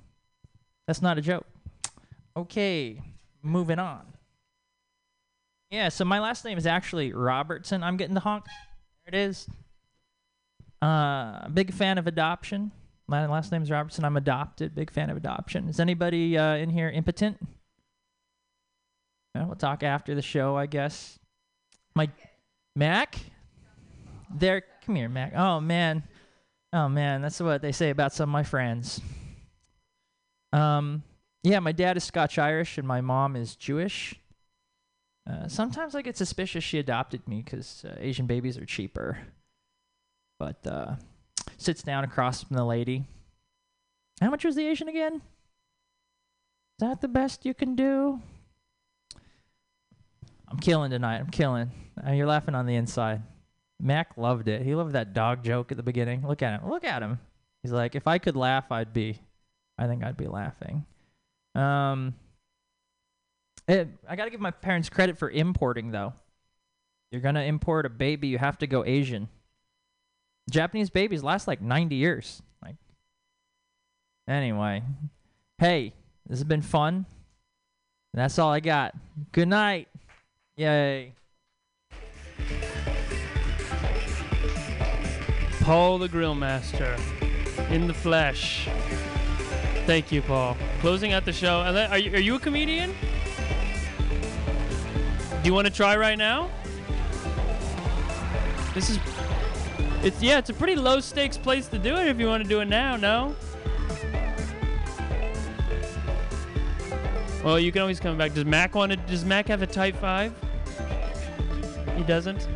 That's 0.86 1.02
not 1.02 1.18
a 1.18 1.20
joke. 1.20 1.46
Okay, 2.36 3.00
moving 3.42 3.78
on. 3.78 4.02
Yeah, 5.70 5.88
so 5.88 6.04
my 6.04 6.18
last 6.18 6.44
name 6.44 6.58
is 6.58 6.66
actually 6.66 7.12
Robertson. 7.12 7.82
I'm 7.82 7.96
getting 7.96 8.14
the 8.14 8.20
honk. 8.20 8.44
There 9.04 9.20
it 9.20 9.28
is. 9.28 9.46
Uh, 10.82 11.48
big 11.48 11.72
fan 11.72 11.98
of 11.98 12.06
adoption. 12.06 12.72
My 13.10 13.26
last 13.26 13.50
name's 13.50 13.72
Robertson. 13.72 14.04
I'm 14.04 14.16
adopted. 14.16 14.72
Big 14.72 14.88
fan 14.88 15.10
of 15.10 15.16
adoption. 15.16 15.68
Is 15.68 15.80
anybody 15.80 16.38
uh, 16.38 16.54
in 16.54 16.70
here 16.70 16.88
impotent? 16.88 17.44
No, 19.34 19.46
we'll 19.46 19.56
talk 19.56 19.82
after 19.82 20.14
the 20.14 20.22
show, 20.22 20.56
I 20.56 20.66
guess. 20.66 21.18
My 21.96 22.08
Mac. 22.76 23.16
There, 24.32 24.62
come 24.86 24.94
here, 24.94 25.08
Mac. 25.08 25.32
Oh 25.34 25.58
man, 25.58 26.04
oh 26.72 26.88
man, 26.88 27.20
that's 27.20 27.40
what 27.40 27.62
they 27.62 27.72
say 27.72 27.90
about 27.90 28.12
some 28.12 28.28
of 28.28 28.32
my 28.32 28.44
friends. 28.44 29.00
Um, 30.52 31.02
yeah, 31.42 31.58
my 31.58 31.72
dad 31.72 31.96
is 31.96 32.04
Scotch 32.04 32.38
Irish 32.38 32.78
and 32.78 32.86
my 32.86 33.00
mom 33.00 33.34
is 33.34 33.56
Jewish. 33.56 34.14
Uh, 35.28 35.48
sometimes 35.48 35.96
I 35.96 36.02
get 36.02 36.16
suspicious 36.16 36.62
she 36.62 36.78
adopted 36.78 37.26
me 37.26 37.42
because 37.42 37.84
uh, 37.84 37.96
Asian 37.98 38.26
babies 38.26 38.56
are 38.56 38.64
cheaper. 38.64 39.18
But 40.38 40.64
uh, 40.64 40.94
sits 41.60 41.82
down 41.82 42.04
across 42.04 42.42
from 42.42 42.56
the 42.56 42.64
lady. 42.64 43.04
How 44.20 44.30
much 44.30 44.44
was 44.44 44.56
the 44.56 44.66
Asian 44.66 44.88
again? 44.88 45.14
Is 45.14 45.20
that 46.80 47.00
the 47.00 47.08
best 47.08 47.44
you 47.44 47.54
can 47.54 47.76
do? 47.76 48.20
I'm 50.48 50.58
killing 50.58 50.90
tonight. 50.90 51.18
I'm 51.18 51.30
killing. 51.30 51.70
Uh, 52.04 52.12
you're 52.12 52.26
laughing 52.26 52.54
on 52.54 52.66
the 52.66 52.74
inside. 52.74 53.22
Mac 53.80 54.16
loved 54.16 54.48
it. 54.48 54.62
He 54.62 54.74
loved 54.74 54.92
that 54.92 55.14
dog 55.14 55.44
joke 55.44 55.70
at 55.70 55.76
the 55.76 55.82
beginning. 55.82 56.26
Look 56.26 56.42
at 56.42 56.60
him. 56.60 56.68
Look 56.68 56.84
at 56.84 57.02
him. 57.02 57.18
He's 57.62 57.72
like, 57.72 57.94
if 57.94 58.06
I 58.06 58.18
could 58.18 58.36
laugh, 58.36 58.72
I'd 58.72 58.92
be. 58.92 59.18
I 59.78 59.86
think 59.86 60.04
I'd 60.04 60.16
be 60.16 60.26
laughing. 60.26 60.84
Um, 61.54 62.14
it, 63.66 63.88
I 64.08 64.16
gotta 64.16 64.30
give 64.30 64.40
my 64.40 64.50
parents 64.50 64.88
credit 64.88 65.18
for 65.18 65.30
importing 65.30 65.90
though. 65.90 66.12
You're 67.10 67.20
gonna 67.20 67.42
import 67.42 67.86
a 67.86 67.88
baby, 67.88 68.28
you 68.28 68.38
have 68.38 68.58
to 68.58 68.66
go 68.66 68.84
Asian. 68.84 69.28
Japanese 70.50 70.90
babies 70.90 71.22
last 71.22 71.48
like 71.48 71.62
90 71.62 71.96
years. 71.96 72.42
Like, 72.62 72.76
anyway, 74.28 74.82
hey, 75.58 75.92
this 76.28 76.38
has 76.38 76.44
been 76.44 76.62
fun. 76.62 77.06
That's 78.12 78.38
all 78.38 78.50
I 78.50 78.60
got. 78.60 78.94
Good 79.32 79.48
night. 79.48 79.88
Yay. 80.56 81.14
Paul 85.62 85.98
the 85.98 86.08
Grill 86.08 86.34
Master 86.34 86.96
in 87.70 87.86
the 87.86 87.94
flesh. 87.94 88.68
Thank 89.86 90.10
you, 90.10 90.22
Paul. 90.22 90.56
Closing 90.80 91.12
out 91.12 91.24
the 91.24 91.32
show. 91.32 91.60
Are 91.60 91.98
you, 91.98 92.12
are 92.12 92.20
you 92.20 92.34
a 92.34 92.38
comedian? 92.40 92.94
Do 95.42 95.48
you 95.48 95.54
want 95.54 95.66
to 95.66 95.72
try 95.72 95.96
right 95.96 96.18
now? 96.18 96.50
This 98.74 98.90
is. 98.90 98.98
It's 100.02 100.22
yeah. 100.22 100.38
It's 100.38 100.50
a 100.50 100.54
pretty 100.54 100.76
low 100.76 101.00
stakes 101.00 101.36
place 101.36 101.68
to 101.68 101.78
do 101.78 101.94
it. 101.96 102.08
If 102.08 102.18
you 102.18 102.26
want 102.26 102.42
to 102.42 102.48
do 102.48 102.60
it 102.60 102.68
now, 102.68 102.96
no. 102.96 103.36
Well, 107.44 107.58
you 107.58 107.72
can 107.72 107.80
always 107.82 108.00
come 108.00 108.18
back. 108.18 108.34
Does 108.34 108.44
Mac 108.44 108.74
want 108.74 108.92
to? 108.92 108.96
Does 108.96 109.24
Mac 109.24 109.48
have 109.48 109.62
a 109.62 109.66
tight 109.66 109.96
five? 109.96 110.32
He 111.96 112.02
doesn't. 112.02 112.48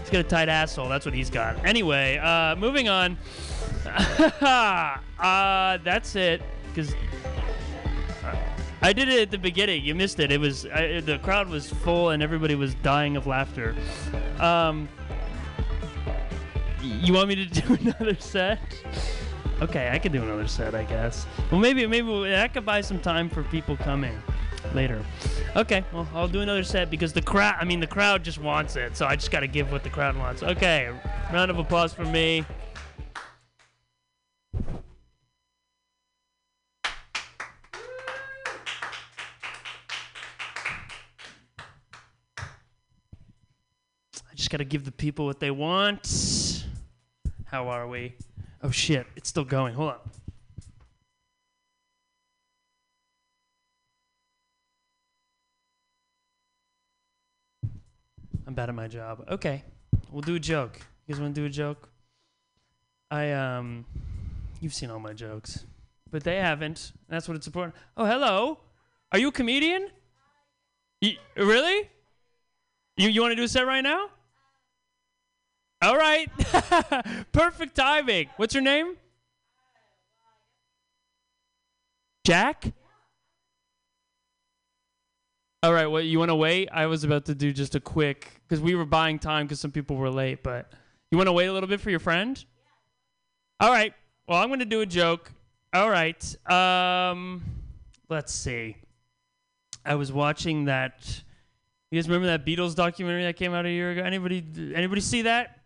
He's 0.00 0.10
got 0.10 0.20
a 0.20 0.22
tight 0.22 0.48
asshole. 0.48 0.88
That's 0.88 1.04
what 1.04 1.14
he's 1.14 1.30
got. 1.30 1.64
Anyway, 1.64 2.16
uh, 2.18 2.54
moving 2.56 2.88
on. 2.88 3.18
uh, 3.86 5.78
that's 5.82 6.14
it. 6.14 6.42
Because 6.68 6.94
I 8.86 8.92
did 8.92 9.08
it 9.08 9.20
at 9.20 9.30
the 9.32 9.38
beginning. 9.38 9.84
You 9.84 9.96
missed 9.96 10.20
it. 10.20 10.30
It 10.30 10.38
was 10.38 10.64
I, 10.64 11.00
the 11.00 11.18
crowd 11.18 11.48
was 11.48 11.68
full 11.68 12.10
and 12.10 12.22
everybody 12.22 12.54
was 12.54 12.76
dying 12.76 13.16
of 13.16 13.26
laughter. 13.26 13.74
Um, 14.38 14.88
you 16.80 17.12
want 17.12 17.28
me 17.28 17.34
to 17.34 17.46
do 17.62 17.74
another 17.80 18.14
set? 18.14 18.60
Okay, 19.60 19.90
I 19.92 19.98
could 19.98 20.12
do 20.12 20.22
another 20.22 20.46
set, 20.46 20.76
I 20.76 20.84
guess. 20.84 21.26
Well, 21.50 21.60
maybe 21.60 21.84
maybe 21.88 22.30
that 22.30 22.54
could 22.54 22.64
buy 22.64 22.80
some 22.80 23.00
time 23.00 23.28
for 23.28 23.42
people 23.42 23.76
coming 23.76 24.22
later. 24.72 25.04
Okay, 25.56 25.84
well, 25.92 26.06
I'll 26.14 26.28
do 26.28 26.42
another 26.42 26.62
set 26.62 26.88
because 26.88 27.12
the 27.12 27.22
crowd, 27.22 27.56
I 27.58 27.64
mean, 27.64 27.80
the 27.80 27.88
crowd 27.88 28.22
just 28.22 28.38
wants 28.38 28.76
it, 28.76 28.96
so 28.96 29.04
I 29.04 29.16
just 29.16 29.32
got 29.32 29.40
to 29.40 29.48
give 29.48 29.72
what 29.72 29.82
the 29.82 29.90
crowd 29.90 30.16
wants. 30.16 30.44
Okay, 30.44 30.92
round 31.32 31.50
of 31.50 31.58
applause 31.58 31.92
for 31.92 32.04
me. 32.04 32.44
Just 44.36 44.50
got 44.50 44.58
to 44.58 44.64
give 44.64 44.84
the 44.84 44.92
people 44.92 45.24
what 45.24 45.40
they 45.40 45.50
want. 45.50 46.64
How 47.46 47.68
are 47.68 47.88
we? 47.88 48.14
Oh 48.62 48.70
shit, 48.70 49.06
it's 49.16 49.28
still 49.28 49.44
going. 49.44 49.74
Hold 49.74 49.92
on. 49.92 49.98
I'm 58.46 58.54
bad 58.54 58.68
at 58.68 58.74
my 58.74 58.86
job. 58.86 59.24
Okay, 59.28 59.64
we'll 60.12 60.22
do 60.22 60.36
a 60.36 60.40
joke. 60.40 60.78
You 61.06 61.14
guys 61.14 61.20
want 61.20 61.34
to 61.34 61.40
do 61.40 61.46
a 61.46 61.50
joke? 61.50 61.88
I 63.10 63.32
um, 63.32 63.86
you've 64.60 64.74
seen 64.74 64.90
all 64.90 65.00
my 65.00 65.14
jokes, 65.14 65.64
but 66.10 66.22
they 66.24 66.36
haven't. 66.36 66.92
That's 67.08 67.26
what 67.26 67.36
it's 67.36 67.46
important. 67.46 67.74
Oh, 67.96 68.04
hello. 68.04 68.58
Are 69.12 69.18
you 69.18 69.28
a 69.28 69.32
comedian? 69.32 69.88
Really? 71.36 71.90
You 72.96 73.08
you 73.08 73.20
want 73.22 73.32
to 73.32 73.36
do 73.36 73.44
a 73.44 73.48
set 73.48 73.66
right 73.66 73.82
now? 73.82 74.10
All 75.82 75.96
right. 75.96 76.30
Perfect 77.32 77.74
timing. 77.76 78.28
What's 78.36 78.54
your 78.54 78.62
name? 78.62 78.96
Jack? 82.24 82.72
All 85.62 85.72
right, 85.72 85.86
well, 85.86 86.02
you 86.02 86.18
want 86.18 86.30
to 86.30 86.34
wait? 86.34 86.68
I 86.72 86.86
was 86.86 87.02
about 87.02 87.24
to 87.26 87.34
do 87.34 87.52
just 87.52 87.74
a 87.74 87.80
quick 87.80 88.40
because 88.46 88.60
we 88.60 88.74
were 88.74 88.84
buying 88.84 89.18
time 89.18 89.46
because 89.46 89.58
some 89.58 89.72
people 89.72 89.96
were 89.96 90.10
late, 90.10 90.42
but 90.42 90.72
you 91.10 91.18
want 91.18 91.28
to 91.28 91.32
wait 91.32 91.46
a 91.46 91.52
little 91.52 91.68
bit 91.68 91.80
for 91.80 91.90
your 91.90 91.98
friend? 91.98 92.44
All 93.58 93.70
right. 93.70 93.92
Well, 94.28 94.40
I'm 94.40 94.48
going 94.48 94.60
to 94.60 94.64
do 94.64 94.80
a 94.80 94.86
joke. 94.86 95.32
All 95.72 95.90
right. 95.90 96.50
Um, 96.50 97.42
let's 98.08 98.32
see. 98.32 98.76
I 99.84 99.94
was 99.94 100.12
watching 100.12 100.66
that. 100.66 101.22
You 101.90 101.98
guys 101.98 102.08
remember 102.08 102.26
that 102.26 102.44
Beatles 102.44 102.74
documentary 102.74 103.24
that 103.24 103.36
came 103.36 103.54
out 103.54 103.66
a 103.66 103.70
year 103.70 103.92
ago? 103.92 104.02
Anybody? 104.02 104.44
Anybody 104.74 105.00
see 105.00 105.22
that? 105.22 105.60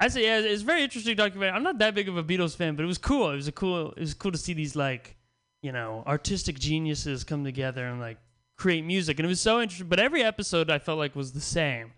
I 0.00 0.08
say 0.08 0.24
yeah, 0.24 0.38
it's 0.38 0.62
very 0.62 0.82
interesting 0.82 1.14
documentary. 1.14 1.54
I'm 1.54 1.62
not 1.62 1.78
that 1.78 1.94
big 1.94 2.08
of 2.08 2.16
a 2.16 2.24
Beatles 2.24 2.56
fan, 2.56 2.74
but 2.74 2.84
it 2.84 2.86
was 2.86 2.96
cool. 2.96 3.30
It 3.30 3.36
was 3.36 3.48
a 3.48 3.52
cool. 3.52 3.92
It 3.92 4.00
was 4.00 4.14
cool 4.14 4.32
to 4.32 4.38
see 4.38 4.54
these 4.54 4.74
like, 4.74 5.16
you 5.62 5.72
know, 5.72 6.02
artistic 6.06 6.58
geniuses 6.58 7.22
come 7.22 7.44
together 7.44 7.86
and 7.86 8.00
like 8.00 8.16
create 8.56 8.84
music, 8.84 9.18
and 9.18 9.26
it 9.26 9.28
was 9.28 9.40
so 9.40 9.60
interesting. 9.60 9.88
But 9.88 10.00
every 10.00 10.22
episode 10.22 10.70
I 10.70 10.78
felt 10.78 10.98
like 10.98 11.14
was 11.14 11.32
the 11.32 11.40
same. 11.40 11.92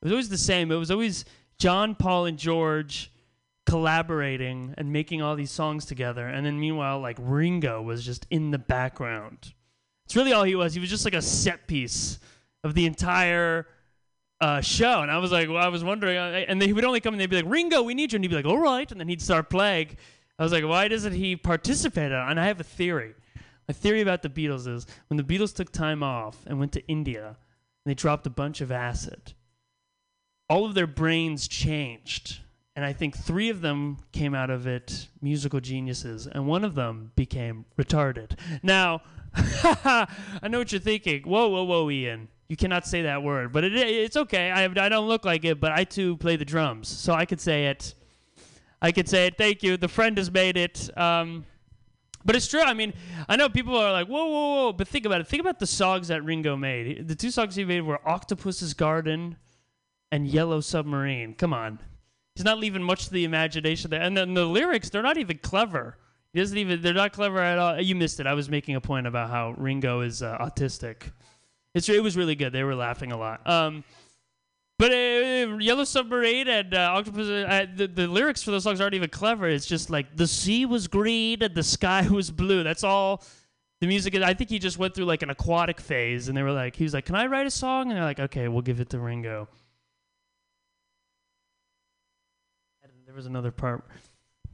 It 0.00 0.04
was 0.04 0.12
always 0.12 0.28
the 0.28 0.38
same. 0.38 0.70
It 0.70 0.76
was 0.76 0.90
always 0.92 1.24
John, 1.58 1.96
Paul, 1.96 2.26
and 2.26 2.38
George 2.38 3.10
collaborating 3.66 4.74
and 4.78 4.92
making 4.92 5.22
all 5.22 5.34
these 5.34 5.50
songs 5.50 5.84
together, 5.84 6.26
and 6.28 6.46
then 6.46 6.60
meanwhile, 6.60 7.00
like 7.00 7.16
Ringo 7.20 7.82
was 7.82 8.04
just 8.04 8.24
in 8.30 8.52
the 8.52 8.58
background. 8.58 9.52
It's 10.06 10.14
really 10.14 10.32
all 10.32 10.44
he 10.44 10.54
was. 10.54 10.74
He 10.74 10.80
was 10.80 10.90
just 10.90 11.04
like 11.04 11.14
a 11.14 11.22
set 11.22 11.66
piece 11.66 12.20
of 12.62 12.74
the 12.74 12.86
entire 12.86 13.66
uh, 14.42 14.60
show. 14.60 15.02
And 15.02 15.10
I 15.10 15.18
was 15.18 15.30
like, 15.30 15.48
well, 15.48 15.64
I 15.64 15.68
was 15.68 15.84
wondering, 15.84 16.18
and 16.18 16.60
he 16.60 16.72
would 16.72 16.84
only 16.84 17.00
come 17.00 17.14
and 17.14 17.20
they'd 17.20 17.30
be 17.30 17.36
like, 17.36 17.50
Ringo, 17.50 17.82
we 17.82 17.94
need 17.94 18.12
you. 18.12 18.16
And 18.16 18.24
he'd 18.24 18.28
be 18.28 18.34
like, 18.34 18.44
all 18.44 18.58
right. 18.58 18.90
And 18.90 19.00
then 19.00 19.08
he'd 19.08 19.22
start 19.22 19.48
playing. 19.48 19.96
I 20.38 20.42
was 20.42 20.50
like, 20.50 20.64
why 20.64 20.88
doesn't 20.88 21.12
he 21.12 21.36
participate? 21.36 22.10
And 22.10 22.40
I 22.40 22.46
have 22.46 22.58
a 22.58 22.64
theory. 22.64 23.14
My 23.68 23.72
theory 23.72 24.00
about 24.00 24.22
the 24.22 24.28
Beatles 24.28 24.66
is 24.66 24.84
when 25.06 25.16
the 25.16 25.22
Beatles 25.22 25.54
took 25.54 25.70
time 25.70 26.02
off 26.02 26.44
and 26.46 26.58
went 26.58 26.72
to 26.72 26.84
India 26.88 27.28
and 27.28 27.90
they 27.90 27.94
dropped 27.94 28.26
a 28.26 28.30
bunch 28.30 28.60
of 28.60 28.72
acid, 28.72 29.34
all 30.50 30.64
of 30.64 30.74
their 30.74 30.88
brains 30.88 31.46
changed. 31.46 32.40
And 32.74 32.84
I 32.84 32.92
think 32.92 33.16
three 33.16 33.48
of 33.48 33.60
them 33.60 33.98
came 34.10 34.34
out 34.34 34.50
of 34.50 34.66
it 34.66 35.08
musical 35.20 35.60
geniuses, 35.60 36.26
and 36.26 36.46
one 36.46 36.64
of 36.64 36.74
them 36.74 37.12
became 37.14 37.66
retarded. 37.78 38.38
Now, 38.62 39.02
I 39.34 40.48
know 40.48 40.58
what 40.58 40.72
you're 40.72 40.80
thinking. 40.80 41.22
Whoa, 41.22 41.48
whoa, 41.48 41.64
whoa, 41.64 41.90
Ian. 41.90 42.28
You 42.52 42.56
cannot 42.58 42.86
say 42.86 43.00
that 43.04 43.22
word, 43.22 43.50
but 43.50 43.64
it, 43.64 43.72
it's 43.72 44.14
okay. 44.14 44.50
I, 44.50 44.64
I 44.64 44.90
don't 44.90 45.08
look 45.08 45.24
like 45.24 45.46
it, 45.46 45.58
but 45.58 45.72
I 45.72 45.84
too 45.84 46.18
play 46.18 46.36
the 46.36 46.44
drums, 46.44 46.86
so 46.86 47.14
I 47.14 47.24
could 47.24 47.40
say 47.40 47.68
it. 47.68 47.94
I 48.82 48.92
could 48.92 49.08
say 49.08 49.26
it. 49.26 49.38
Thank 49.38 49.62
you. 49.62 49.78
The 49.78 49.88
friend 49.88 50.18
has 50.18 50.30
made 50.30 50.58
it. 50.58 50.90
Um, 50.98 51.46
but 52.26 52.36
it's 52.36 52.46
true. 52.46 52.60
I 52.60 52.74
mean, 52.74 52.92
I 53.26 53.36
know 53.36 53.48
people 53.48 53.74
are 53.74 53.90
like, 53.90 54.06
whoa, 54.06 54.26
whoa, 54.26 54.54
whoa. 54.54 54.72
But 54.74 54.86
think 54.86 55.06
about 55.06 55.22
it. 55.22 55.28
Think 55.28 55.40
about 55.40 55.60
the 55.60 55.66
songs 55.66 56.08
that 56.08 56.24
Ringo 56.24 56.54
made. 56.54 57.08
The 57.08 57.14
two 57.14 57.30
songs 57.30 57.54
he 57.54 57.64
made 57.64 57.80
were 57.80 58.06
Octopus's 58.06 58.74
Garden 58.74 59.38
and 60.10 60.26
Yellow 60.26 60.60
Submarine. 60.60 61.32
Come 61.32 61.54
on. 61.54 61.78
He's 62.34 62.44
not 62.44 62.58
leaving 62.58 62.82
much 62.82 63.06
to 63.06 63.14
the 63.14 63.24
imagination 63.24 63.88
there. 63.88 64.02
And 64.02 64.14
then 64.14 64.34
the 64.34 64.44
lyrics, 64.44 64.90
they're 64.90 65.00
not 65.00 65.16
even 65.16 65.38
clever. 65.38 65.96
He 66.34 66.40
doesn't 66.40 66.58
even, 66.58 66.82
they're 66.82 66.92
not 66.92 67.14
clever 67.14 67.38
at 67.38 67.58
all. 67.58 67.80
You 67.80 67.94
missed 67.94 68.20
it. 68.20 68.26
I 68.26 68.34
was 68.34 68.50
making 68.50 68.74
a 68.74 68.80
point 68.82 69.06
about 69.06 69.30
how 69.30 69.54
Ringo 69.56 70.02
is 70.02 70.22
uh, 70.22 70.36
autistic. 70.36 71.12
It's, 71.74 71.88
it 71.88 72.02
was 72.02 72.16
really 72.16 72.34
good. 72.34 72.52
They 72.52 72.64
were 72.64 72.74
laughing 72.74 73.12
a 73.12 73.16
lot. 73.16 73.48
Um, 73.48 73.84
but 74.78 74.92
uh, 74.92 75.58
Yellow 75.60 75.84
Submarine 75.84 76.48
and 76.48 76.74
uh, 76.74 76.94
Octopus, 76.96 77.28
uh, 77.28 77.66
the, 77.74 77.86
the 77.86 78.06
lyrics 78.08 78.42
for 78.42 78.50
those 78.50 78.64
songs 78.64 78.80
aren't 78.80 78.94
even 78.94 79.10
clever. 79.10 79.48
It's 79.48 79.66
just 79.66 79.90
like 79.90 80.16
the 80.16 80.26
sea 80.26 80.66
was 80.66 80.88
green 80.88 81.42
and 81.42 81.54
the 81.54 81.62
sky 81.62 82.06
was 82.10 82.30
blue. 82.30 82.62
That's 82.62 82.82
all 82.82 83.22
the 83.80 83.86
music 83.86 84.14
is. 84.14 84.22
I 84.22 84.34
think 84.34 84.50
he 84.50 84.58
just 84.58 84.78
went 84.78 84.94
through 84.94 85.04
like 85.04 85.22
an 85.22 85.30
aquatic 85.30 85.80
phase, 85.80 86.28
and 86.28 86.36
they 86.36 86.42
were 86.42 86.52
like, 86.52 86.76
he 86.76 86.84
was 86.84 86.94
like, 86.94 87.04
"Can 87.04 87.14
I 87.14 87.26
write 87.26 87.46
a 87.46 87.50
song?" 87.50 87.90
And 87.90 87.96
they're 87.96 88.04
like, 88.04 88.20
"Okay, 88.20 88.48
we'll 88.48 88.62
give 88.62 88.80
it 88.80 88.90
to 88.90 88.98
Ringo." 88.98 89.48
And 92.82 92.92
there 93.06 93.14
was 93.14 93.26
another 93.26 93.50
part, 93.50 93.84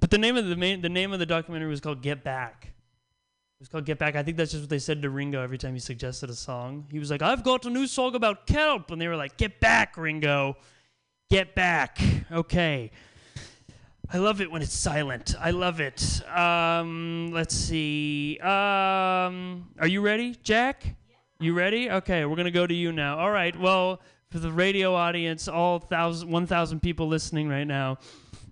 but 0.01 0.11
the 0.11 0.19
name 0.19 0.37
of 0.37 0.47
the 0.47 0.57
main, 0.57 0.81
the 0.83 0.89
name 0.89 1.13
of 1.13 1.19
the 1.19 1.27
documentary 1.27 1.69
was 1.69 1.81
called 1.81 2.03
"Get 2.03 2.25
Back." 2.25 2.73
It 3.59 3.63
was 3.63 3.69
called 3.71 3.87
Get 3.87 3.99
Back. 3.99 4.15
I 4.15 4.23
think 4.23 4.37
that's 4.37 4.53
just 4.53 4.63
what 4.63 4.71
they 4.71 4.79
said 4.79 5.03
to 5.03 5.11
Ringo 5.11 5.43
every 5.43 5.59
time 5.59 5.75
he 5.75 5.81
suggested 5.81 6.31
a 6.31 6.35
song. 6.35 6.87
He 6.93 7.01
was 7.01 7.11
like, 7.11 7.23
I've 7.23 7.43
got 7.43 7.67
a 7.67 7.71
new 7.71 7.89
song 7.89 8.15
about 8.15 8.47
kelp. 8.47 8.93
And 8.93 9.03
they 9.03 9.09
were 9.09 9.17
like, 9.17 9.37
Get 9.37 9.59
back, 9.59 9.97
Ringo. 9.97 10.57
Get 11.29 11.57
back. 11.57 11.99
Okay. 12.31 12.93
I 14.13 14.19
love 14.19 14.41
it 14.41 14.49
when 14.49 14.63
it's 14.63 14.75
silent. 14.75 15.35
I 15.41 15.51
love 15.51 15.81
it. 15.81 16.23
Um, 16.29 17.33
let's 17.33 17.53
see. 17.53 18.39
Um, 18.39 19.71
are 19.81 19.89
you 19.89 20.03
ready, 20.03 20.37
Jack? 20.45 20.95
You 21.41 21.53
ready? 21.53 21.91
Okay, 21.91 22.25
we're 22.27 22.37
going 22.37 22.45
to 22.45 22.53
go 22.53 22.67
to 22.67 22.75
you 22.75 22.93
now. 22.93 23.19
All 23.19 23.33
right. 23.33 23.59
Well, 23.59 24.01
for 24.31 24.39
the 24.39 24.53
radio 24.53 24.95
audience, 24.95 25.49
all 25.49 25.81
thousand, 25.81 26.31
1,000 26.31 26.81
people 26.81 27.09
listening 27.09 27.49
right 27.49 27.67
now, 27.67 27.99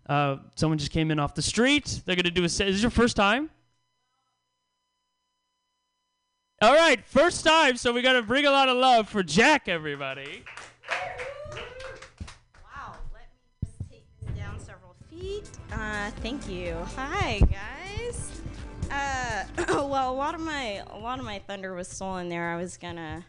uh, 0.09 0.39
someone 0.57 0.79
just 0.79 0.91
came 0.91 1.13
in 1.13 1.21
off 1.21 1.35
the 1.37 1.43
street. 1.43 2.03
They're 2.05 2.17
going 2.17 2.25
to 2.25 2.31
do 2.33 2.43
a 2.43 2.49
set. 2.49 2.67
Is 2.67 2.77
this 2.77 2.83
your 2.83 2.91
first 2.91 3.15
time? 3.15 3.51
All 6.63 6.73
right, 6.73 7.05
first 7.05 7.45
time, 7.45 7.77
so 7.77 7.93
we 7.93 8.01
got 8.01 8.15
to 8.15 8.23
bring 8.23 8.47
a 8.47 8.51
lot 8.51 8.71
of 8.71 8.79
love 8.79 9.11
for 9.11 9.23
Jack, 9.23 9.69
everybody. 9.69 10.43
Wow, 12.65 12.95
let 13.13 13.29
me 13.29 13.67
just 13.67 13.91
take 13.91 14.05
this 14.23 14.35
down 14.35 14.59
several 14.59 14.97
feet. 15.11 15.51
Uh, 15.71 16.11
thank 16.23 16.49
you. 16.49 16.75
Hi, 16.97 17.41
guys. 17.41 18.41
Uh, 18.91 19.45
well, 19.87 20.11
a 20.11 20.17
lot 20.17 20.35
of 20.35 20.41
my 20.41 20.83
a 20.93 20.99
lot 20.99 21.19
of 21.19 21.27
my 21.27 21.41
thunder 21.41 21.75
was 21.75 21.89
stolen 21.89 22.31
there. 22.31 22.49
I 22.49 22.57
was 22.57 22.79
gonna 22.79 23.27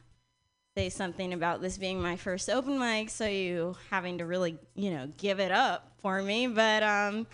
say 0.78 0.88
something 0.88 1.34
about 1.34 1.62
this 1.62 1.78
being 1.78 2.02
my 2.02 2.16
first 2.16 2.50
open 2.50 2.80
mic, 2.80 3.10
so 3.10 3.28
you 3.28 3.76
having 3.90 4.20
to 4.20 4.26
really, 4.26 4.58
you 4.74 4.92
know, 4.92 5.12
give 5.18 5.42
it 5.42 5.52
up 5.52 5.92
for 5.98 6.22
me. 6.22 6.48
But 6.48 6.82
um, 6.82 7.28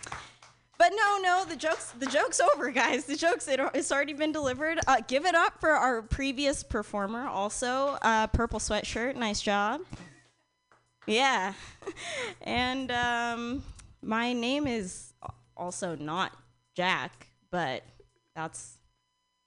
but 0.78 0.92
no, 0.96 1.18
no, 1.22 1.44
the 1.44 1.56
joke's 1.56 1.92
the 1.92 2.06
joke's 2.06 2.40
over, 2.40 2.70
guys. 2.70 3.04
The 3.04 3.16
joke's 3.16 3.46
it, 3.48 3.60
it's 3.74 3.92
already 3.92 4.12
been 4.12 4.32
delivered. 4.32 4.78
Uh, 4.86 4.96
give 5.06 5.24
it 5.24 5.34
up 5.34 5.60
for 5.60 5.70
our 5.70 6.02
previous 6.02 6.62
performer, 6.62 7.26
also 7.26 7.98
uh, 8.02 8.26
purple 8.28 8.58
sweatshirt. 8.58 9.16
Nice 9.16 9.40
job. 9.40 9.80
Yeah, 11.06 11.52
and 12.42 12.90
um, 12.90 13.62
my 14.02 14.32
name 14.32 14.66
is 14.66 15.12
also 15.56 15.96
not 15.96 16.32
Jack, 16.74 17.28
but 17.50 17.84
that's 18.34 18.78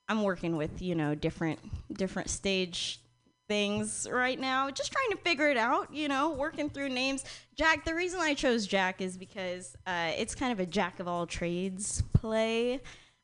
I'm 0.07 0.23
working 0.23 0.55
with 0.55 0.81
you 0.81 0.95
know 0.95 1.15
different 1.15 1.59
different 1.93 2.29
stage 2.29 3.01
things 3.47 4.07
right 4.11 4.39
now 4.39 4.69
just 4.69 4.91
trying 4.91 5.09
to 5.11 5.17
figure 5.17 5.49
it 5.49 5.57
out 5.57 5.93
you 5.93 6.07
know 6.07 6.31
working 6.31 6.69
through 6.69 6.89
names. 6.89 7.23
Jack 7.55 7.85
the 7.85 7.95
reason 7.95 8.19
i 8.19 8.33
chose 8.33 8.67
jack 8.67 9.01
is 9.01 9.17
because 9.17 9.75
uh, 9.85 10.11
it's 10.17 10.35
kind 10.35 10.51
of 10.51 10.59
a 10.59 10.65
jack 10.65 10.99
of 10.99 11.07
all 11.07 11.25
trades 11.25 12.03
play. 12.13 12.81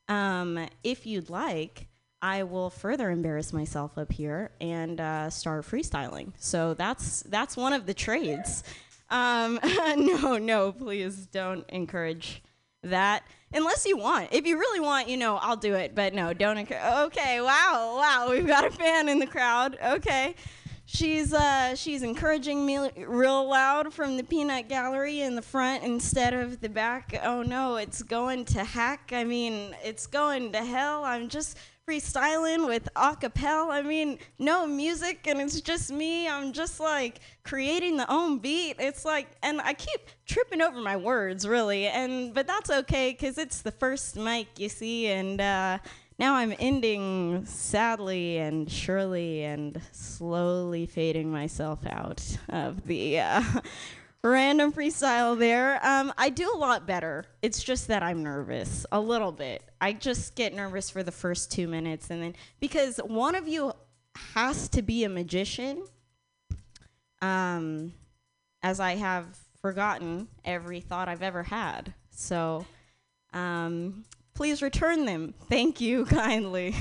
Um, 0.08 0.66
if 0.82 1.06
you'd 1.06 1.30
like 1.30 1.88
i 2.22 2.42
will 2.42 2.70
further 2.70 3.10
embarrass 3.10 3.52
myself 3.52 3.98
up 3.98 4.10
here 4.12 4.50
and 4.60 5.00
uh, 5.00 5.30
start 5.30 5.64
freestyling. 5.64 6.32
So 6.38 6.74
that's 6.74 7.22
that's 7.22 7.56
one 7.56 7.72
of 7.72 7.86
the 7.86 7.94
trades. 7.94 8.64
Um, 9.10 9.60
no 9.96 10.38
no 10.38 10.72
please 10.72 11.26
don't 11.26 11.68
encourage 11.70 12.42
that 12.84 13.24
unless 13.52 13.86
you 13.86 13.96
want. 13.96 14.28
If 14.32 14.46
you 14.46 14.58
really 14.58 14.80
want, 14.80 15.08
you 15.08 15.16
know, 15.16 15.36
I'll 15.36 15.56
do 15.56 15.74
it. 15.74 15.94
But 15.94 16.14
no, 16.14 16.32
don't. 16.32 16.56
encour- 16.56 17.04
Okay, 17.06 17.40
wow, 17.40 17.96
wow, 17.98 18.28
we've 18.30 18.46
got 18.46 18.64
a 18.66 18.70
fan 18.70 19.08
in 19.08 19.18
the 19.18 19.26
crowd. 19.26 19.78
Okay, 19.84 20.34
she's 20.86 21.32
uh 21.32 21.74
she's 21.74 22.02
encouraging 22.02 22.64
me 22.66 22.78
real 23.06 23.48
loud 23.48 23.92
from 23.92 24.16
the 24.16 24.22
peanut 24.24 24.68
gallery 24.68 25.20
in 25.20 25.34
the 25.34 25.42
front 25.42 25.82
instead 25.82 26.34
of 26.34 26.60
the 26.60 26.68
back. 26.68 27.18
Oh 27.24 27.42
no, 27.42 27.76
it's 27.76 28.02
going 28.02 28.44
to 28.46 28.64
heck. 28.64 29.10
I 29.12 29.24
mean, 29.24 29.74
it's 29.82 30.06
going 30.06 30.52
to 30.52 30.58
hell. 30.64 31.04
I'm 31.04 31.28
just 31.28 31.56
freestyling 31.88 32.66
with 32.66 32.88
acapella. 32.94 33.70
I 33.70 33.82
mean, 33.82 34.18
no 34.38 34.66
music 34.66 35.26
and 35.26 35.40
it's 35.40 35.60
just 35.60 35.92
me. 35.92 36.28
I'm 36.28 36.52
just 36.52 36.80
like 36.80 37.20
creating 37.42 37.96
the 37.96 38.10
own 38.10 38.38
beat. 38.38 38.76
It's 38.78 39.04
like 39.04 39.28
and 39.42 39.60
I 39.60 39.74
keep 39.74 40.00
tripping 40.26 40.62
over 40.62 40.80
my 40.80 40.96
words 40.96 41.46
really. 41.46 41.86
And 41.86 42.32
but 42.32 42.46
that's 42.46 42.70
okay 42.70 43.12
cuz 43.14 43.38
it's 43.38 43.62
the 43.62 43.72
first 43.72 44.16
mic, 44.16 44.58
you 44.58 44.68
see, 44.68 45.08
and 45.08 45.40
uh 45.40 45.78
now 46.18 46.34
I'm 46.34 46.54
ending 46.58 47.44
sadly 47.44 48.38
and 48.38 48.70
surely 48.70 49.42
and 49.42 49.80
slowly 49.90 50.86
fading 50.86 51.30
myself 51.30 51.80
out 51.86 52.22
of 52.48 52.86
the 52.86 53.18
uh, 53.18 53.42
random 54.24 54.72
freestyle 54.72 55.38
there. 55.38 55.78
Um, 55.86 56.12
I 56.16 56.30
do 56.30 56.50
a 56.54 56.56
lot 56.56 56.86
better. 56.86 57.26
It's 57.42 57.62
just 57.62 57.88
that 57.88 58.02
I'm 58.02 58.22
nervous 58.22 58.86
a 58.90 58.98
little 59.00 59.32
bit. 59.32 59.62
I 59.80 59.92
just 59.92 60.34
get 60.34 60.54
nervous 60.54 60.90
for 60.90 61.02
the 61.02 61.12
first 61.12 61.52
two 61.52 61.68
minutes, 61.68 62.10
and 62.10 62.22
then 62.22 62.34
because 62.58 62.98
one 62.98 63.34
of 63.34 63.46
you 63.46 63.72
has 64.32 64.68
to 64.70 64.82
be 64.82 65.04
a 65.04 65.08
magician, 65.08 65.84
um, 67.20 67.92
as 68.62 68.80
I 68.80 68.96
have 68.96 69.26
forgotten 69.60 70.28
every 70.44 70.80
thought 70.80 71.08
I've 71.08 71.22
ever 71.22 71.42
had. 71.42 71.92
So, 72.10 72.64
um, 73.32 74.04
please 74.34 74.62
return 74.62 75.04
them. 75.04 75.34
Thank 75.48 75.80
you 75.80 76.04
kindly. 76.06 76.74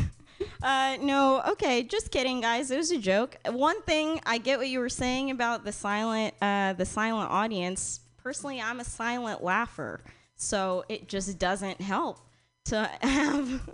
Uh, 0.62 0.98
no, 1.02 1.42
okay, 1.50 1.84
just 1.84 2.12
kidding, 2.12 2.42
guys. 2.42 2.72
It 2.72 2.78
was 2.78 2.92
a 2.92 2.98
joke. 2.98 3.36
One 3.46 3.82
thing, 3.84 4.22
I 4.26 4.38
get 4.38 4.60
what 4.60 4.68
you 4.70 4.80
were 4.80 4.90
saying 4.90 5.32
about 5.32 5.66
the 5.66 5.72
silent, 5.72 6.34
uh, 6.42 6.74
the 6.74 6.86
silent 6.86 7.30
audience. 7.32 8.00
Personally, 8.22 8.62
I'm 8.62 8.80
a 8.80 8.86
silent 8.86 9.44
laugher, 9.44 10.02
so 10.36 10.86
it 10.88 11.08
just 11.08 11.38
doesn't 11.38 11.82
help 11.82 12.20
to 12.66 12.90
have, 13.02 13.70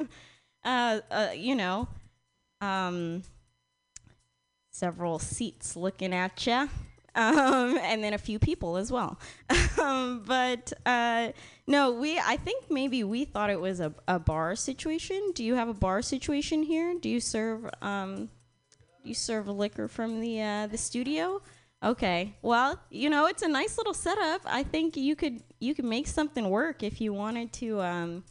uh, 0.63 0.99
uh, 1.11 1.27
you 1.35 1.55
know, 1.55 1.87
um, 2.61 3.23
several 4.71 5.19
seats 5.19 5.75
looking 5.75 6.13
at 6.13 6.45
you. 6.45 6.69
Um, 7.15 7.77
and 7.79 8.03
then 8.03 8.13
a 8.13 8.19
few 8.19 8.37
people 8.39 8.77
as 8.77 8.91
well. 8.91 9.19
um, 9.81 10.23
but 10.25 10.71
uh, 10.85 11.29
no, 11.69 11.91
we. 11.91 12.17
I 12.17 12.35
think 12.35 12.71
maybe 12.71 13.03
we 13.03 13.25
thought 13.25 13.51
it 13.51 13.61
was 13.61 13.79
a, 13.79 13.93
a 14.07 14.17
bar 14.17 14.55
situation. 14.55 15.31
Do 15.35 15.43
you 15.43 15.53
have 15.53 15.69
a 15.69 15.73
bar 15.73 16.01
situation 16.01 16.63
here? 16.63 16.95
Do 16.99 17.07
you 17.07 17.19
serve 17.19 17.69
um, 17.83 18.29
do 19.03 19.09
you 19.09 19.13
serve 19.13 19.47
liquor 19.47 19.87
from 19.87 20.19
the 20.19 20.41
uh, 20.41 20.67
the 20.67 20.79
studio? 20.79 21.43
Okay. 21.83 22.35
Well, 22.41 22.79
you 22.89 23.11
know, 23.11 23.27
it's 23.27 23.43
a 23.43 23.47
nice 23.47 23.77
little 23.77 23.93
setup. 23.93 24.41
I 24.45 24.63
think 24.63 24.97
you 24.97 25.15
could 25.15 25.43
you 25.59 25.75
could 25.75 25.85
make 25.85 26.07
something 26.07 26.49
work 26.49 26.81
if 26.81 26.99
you 26.99 27.13
wanted 27.13 27.53
to 27.53 27.81
um, 27.81 28.23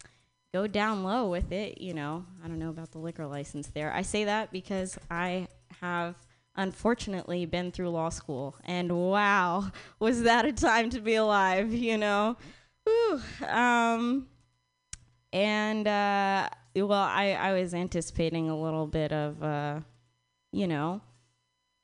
go 0.52 0.66
down 0.66 1.04
low 1.04 1.28
with 1.28 1.52
it. 1.52 1.80
You 1.80 1.94
know, 1.94 2.26
I 2.44 2.48
don't 2.48 2.58
know 2.58 2.70
about 2.70 2.90
the 2.90 2.98
liquor 2.98 3.26
license 3.26 3.68
there. 3.68 3.92
I 3.92 4.02
say 4.02 4.24
that 4.24 4.50
because 4.50 4.98
I 5.12 5.46
have 5.80 6.16
unfortunately 6.56 7.46
been 7.46 7.70
through 7.70 7.90
law 7.90 8.08
school, 8.08 8.56
and 8.64 8.90
wow, 8.90 9.70
was 10.00 10.24
that 10.24 10.44
a 10.44 10.52
time 10.52 10.90
to 10.90 11.00
be 11.00 11.14
alive? 11.14 11.72
You 11.72 11.98
know. 11.98 12.36
Um, 13.46 14.28
and 15.32 15.86
uh, 15.86 16.48
well, 16.74 16.92
I, 16.92 17.32
I 17.32 17.60
was 17.60 17.74
anticipating 17.74 18.50
a 18.50 18.58
little 18.58 18.86
bit 18.86 19.12
of, 19.12 19.42
uh, 19.42 19.80
you 20.52 20.66
know, 20.66 21.00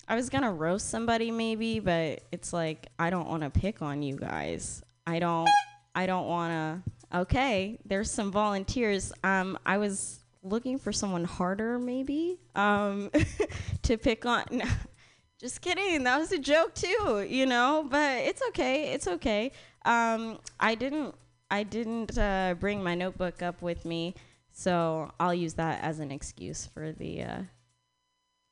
I 0.06 0.16
was 0.16 0.28
gonna 0.28 0.52
roast 0.52 0.90
somebody 0.90 1.30
maybe, 1.30 1.80
but 1.80 2.22
it's 2.30 2.52
like 2.52 2.88
I 2.98 3.10
don't 3.10 3.28
want 3.28 3.42
to 3.42 3.50
pick 3.50 3.80
on 3.80 4.02
you 4.02 4.16
guys. 4.16 4.82
I 5.06 5.18
don't. 5.18 5.48
I 5.94 6.06
don't 6.06 6.26
want 6.26 6.52
to. 7.12 7.18
Okay, 7.20 7.78
there's 7.86 8.10
some 8.10 8.30
volunteers. 8.30 9.12
Um, 9.22 9.58
I 9.64 9.78
was 9.78 10.20
looking 10.42 10.78
for 10.78 10.92
someone 10.92 11.24
harder 11.24 11.78
maybe. 11.78 12.38
Um, 12.54 13.10
to 13.82 13.96
pick 13.96 14.26
on. 14.26 14.44
No, 14.50 14.64
just 15.40 15.60
kidding. 15.60 16.04
That 16.04 16.18
was 16.18 16.32
a 16.32 16.38
joke 16.38 16.74
too, 16.74 17.26
you 17.28 17.46
know. 17.46 17.86
But 17.88 18.18
it's 18.18 18.42
okay. 18.48 18.92
It's 18.92 19.08
okay. 19.08 19.52
Um, 19.84 20.38
I 20.58 20.74
didn't. 20.74 21.14
I 21.50 21.62
didn't 21.62 22.18
uh, 22.18 22.54
bring 22.58 22.82
my 22.82 22.94
notebook 22.94 23.42
up 23.42 23.62
with 23.62 23.84
me, 23.84 24.14
so 24.50 25.12
I'll 25.20 25.34
use 25.34 25.54
that 25.54 25.84
as 25.84 26.00
an 26.00 26.10
excuse 26.10 26.66
for 26.66 26.90
the 26.90 27.22
uh, 27.22 27.38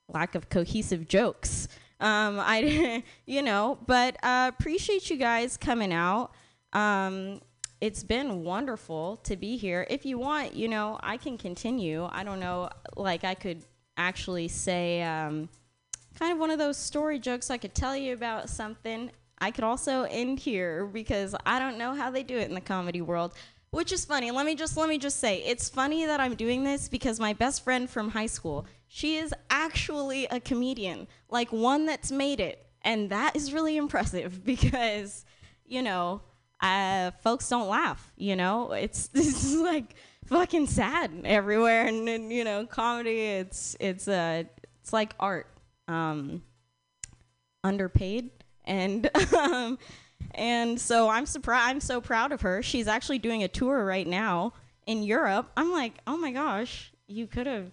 lack 0.09 0.35
of 0.35 0.49
cohesive 0.49 1.09
jokes. 1.09 1.69
Um, 2.01 2.39
I, 2.39 3.03
you 3.27 3.43
know, 3.43 3.79
but 3.87 4.17
uh, 4.23 4.51
appreciate 4.53 5.11
you 5.11 5.17
guys 5.17 5.57
coming 5.57 5.93
out. 5.93 6.33
Um, 6.73 7.41
it's 7.81 8.05
been 8.05 8.45
wonderful 8.45 9.17
to 9.25 9.37
be 9.37 9.57
here. 9.57 9.87
If 9.91 10.07
you 10.07 10.19
want, 10.19 10.55
you 10.55 10.69
know, 10.69 10.99
I 11.03 11.17
can 11.17 11.37
continue. 11.37 12.09
I 12.11 12.23
don't 12.23 12.39
know, 12.41 12.69
like 12.97 13.25
I 13.25 13.35
could 13.35 13.65
actually 13.97 14.49
say 14.49 15.03
um, 15.03 15.49
kind 16.19 16.33
of 16.33 16.39
one 16.39 16.51
of 16.51 16.59
those 16.59 16.77
story 16.77 17.19
jokes. 17.19 17.51
I 17.51 17.57
could 17.57 17.75
tell 17.75 17.97
you 17.97 18.13
about 18.13 18.49
something. 18.49 19.11
I 19.43 19.51
could 19.51 19.65
also 19.65 20.05
end 20.05 20.39
here 20.39 20.87
because 20.87 21.35
I 21.45 21.59
don't 21.59 21.77
know 21.77 21.95
how 21.95 22.13
they 22.13 22.23
do 22.23 22.39
it 22.39 22.49
in 22.49 22.55
the 22.55 22.61
comedy 22.61 23.01
world, 23.01 23.35
which 23.73 23.91
is 23.91 24.05
funny. 24.05 24.31
Let 24.31 24.47
me 24.47 24.55
just 24.55 24.77
let 24.77 24.89
me 24.89 24.99
just 24.99 25.19
say, 25.19 25.43
it's 25.43 25.69
funny 25.69 26.07
that 26.07 26.21
I'm 26.21 26.37
doing 26.37 26.63
this 26.63 26.89
because 26.89 27.19
my 27.19 27.33
best 27.33 27.65
friend 27.65 27.91
from 27.91 28.11
high 28.11 28.27
school, 28.27 28.67
she 28.87 29.17
is 29.17 29.35
actually 29.51 30.27
a 30.27 30.39
comedian, 30.39 31.09
like 31.29 31.53
one 31.53 31.87
that's 31.87 32.13
made 32.13 32.39
it, 32.39 32.65
and 32.83 33.11
that 33.11 33.35
is 33.35 33.53
really 33.53 33.77
impressive 33.77 34.45
because, 34.45 35.25
you 35.67 35.83
know, 35.83 36.21
uh, 36.61 37.11
folks 37.25 37.49
don't 37.49 37.69
laugh. 37.69 38.13
You 38.17 38.37
know, 38.37 38.71
it's 38.71 39.09
this 39.09 39.45
is 39.45 39.61
like 39.61 39.97
fucking 40.27 40.69
sad 40.69 41.11
everywhere, 41.25 41.89
and, 41.89 42.09
and 42.09 42.33
you 42.33 42.45
know, 42.45 42.65
comedy. 42.65 43.19
It's 43.23 43.77
it's 43.81 44.07
uh 44.07 44.45
it's 44.81 44.93
like 44.93 45.15
art, 45.19 45.49
um, 45.89 46.45
underpaid, 47.65 48.31
and 48.65 49.11
um, 49.35 49.79
and 50.35 50.81
so 50.81 51.09
I'm 51.09 51.27
surprised. 51.27 51.71
I'm 51.71 51.81
so 51.81 52.01
proud 52.01 52.33
of 52.33 52.41
her. 52.43 52.63
She's 52.63 52.89
actually 52.89 53.19
doing 53.19 53.43
a 53.43 53.49
tour 53.49 53.85
right 53.85 54.07
now 54.07 54.53
in 54.87 55.03
Europe. 55.03 55.51
I'm 55.57 55.73
like, 55.73 55.95
oh 56.07 56.17
my 56.17 56.33
gosh, 56.33 56.93
you 57.07 57.27
could 57.27 57.47
have, 57.47 57.71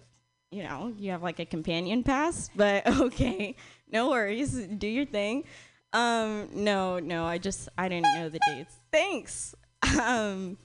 you 0.50 0.62
know, 0.62 0.92
you 0.96 1.10
have 1.10 1.22
like 1.22 1.38
a 1.38 1.46
companion 1.46 2.02
pass, 2.02 2.50
but 2.56 2.86
okay, 2.86 3.56
no 3.90 4.10
worries, 4.10 4.52
do 4.52 4.86
your 4.86 5.06
thing. 5.06 5.44
Um, 5.92 6.48
no, 6.54 6.98
no, 6.98 7.24
I 7.24 7.38
just 7.38 7.68
I 7.76 7.88
didn't 7.88 8.14
know 8.14 8.28
the 8.28 8.40
dates. 8.46 8.76
Thanks. 8.92 9.54
Um, 10.00 10.58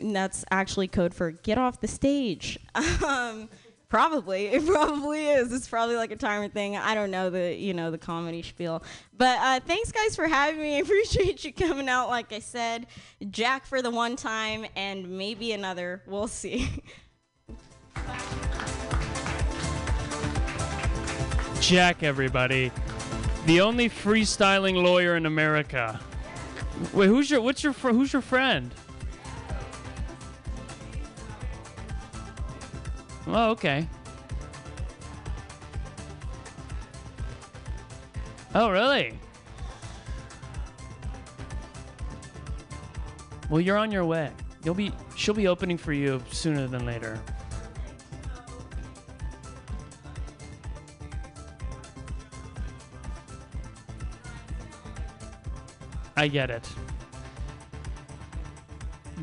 that's 0.00 0.44
actually 0.50 0.88
code 0.88 1.14
for 1.14 1.30
get 1.30 1.58
off 1.58 1.80
the 1.80 1.88
stage. 1.88 2.58
Um, 3.04 3.48
Probably. 3.92 4.46
It 4.52 4.66
probably 4.66 5.28
is. 5.28 5.52
It's 5.52 5.68
probably 5.68 5.96
like 5.96 6.10
a 6.12 6.16
timer 6.16 6.48
thing. 6.48 6.78
I 6.78 6.94
don't 6.94 7.10
know 7.10 7.28
the 7.28 7.54
you 7.54 7.74
know 7.74 7.90
the 7.90 7.98
comedy 7.98 8.40
spiel. 8.40 8.82
But 9.14 9.38
uh, 9.38 9.60
thanks 9.66 9.92
guys 9.92 10.16
for 10.16 10.26
having 10.26 10.62
me. 10.62 10.76
I 10.78 10.78
appreciate 10.78 11.44
you 11.44 11.52
coming 11.52 11.90
out. 11.90 12.08
Like 12.08 12.32
I 12.32 12.38
said, 12.38 12.86
Jack 13.30 13.66
for 13.66 13.82
the 13.82 13.90
one 13.90 14.16
time 14.16 14.64
and 14.76 15.18
maybe 15.18 15.52
another. 15.52 16.02
We'll 16.06 16.26
see. 16.26 16.70
Jack, 21.60 22.02
everybody, 22.02 22.72
the 23.44 23.60
only 23.60 23.90
freestyling 23.90 24.82
lawyer 24.82 25.16
in 25.16 25.26
America. 25.26 26.00
Wait, 26.94 27.08
who's 27.08 27.30
your 27.30 27.42
what's 27.42 27.62
your 27.62 27.74
who's 27.74 28.14
your 28.14 28.22
friend? 28.22 28.74
Oh, 33.26 33.50
okay. 33.50 33.86
Oh, 38.54 38.70
really? 38.70 39.18
Well, 43.48 43.60
you're 43.60 43.76
on 43.78 43.90
your 43.92 44.04
way. 44.04 44.30
You'll 44.64 44.74
be 44.74 44.92
she'll 45.14 45.34
be 45.34 45.46
opening 45.46 45.76
for 45.76 45.92
you 45.92 46.22
sooner 46.30 46.66
than 46.66 46.86
later. 46.86 47.20
I 56.16 56.28
get 56.28 56.50
it. 56.50 56.68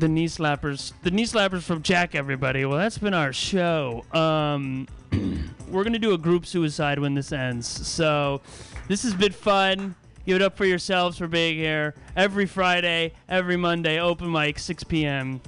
The 0.00 0.08
knee 0.08 0.28
slappers, 0.28 0.94
the 1.02 1.10
knee 1.10 1.26
slappers 1.26 1.60
from 1.60 1.82
Jack, 1.82 2.14
everybody. 2.14 2.64
Well, 2.64 2.78
that's 2.78 2.96
been 2.96 3.12
our 3.12 3.34
show. 3.34 4.02
Um, 4.12 4.88
we're 5.68 5.84
gonna 5.84 5.98
do 5.98 6.14
a 6.14 6.18
group 6.18 6.46
suicide 6.46 6.98
when 6.98 7.12
this 7.12 7.32
ends. 7.32 7.66
So, 7.66 8.40
this 8.88 9.02
has 9.02 9.12
been 9.12 9.32
fun. 9.32 9.94
Give 10.24 10.36
it 10.36 10.42
up 10.42 10.56
for 10.56 10.64
yourselves 10.64 11.18
for 11.18 11.28
being 11.28 11.58
here 11.58 11.94
every 12.16 12.46
Friday, 12.46 13.12
every 13.28 13.58
Monday, 13.58 14.00
open 14.00 14.32
mic, 14.32 14.58
6 14.58 14.84
p.m. 14.84 15.38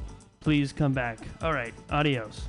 Please 0.41 0.71
come 0.71 0.93
back. 0.93 1.19
All 1.41 1.55
right, 1.55 1.73
adios. 1.89 2.43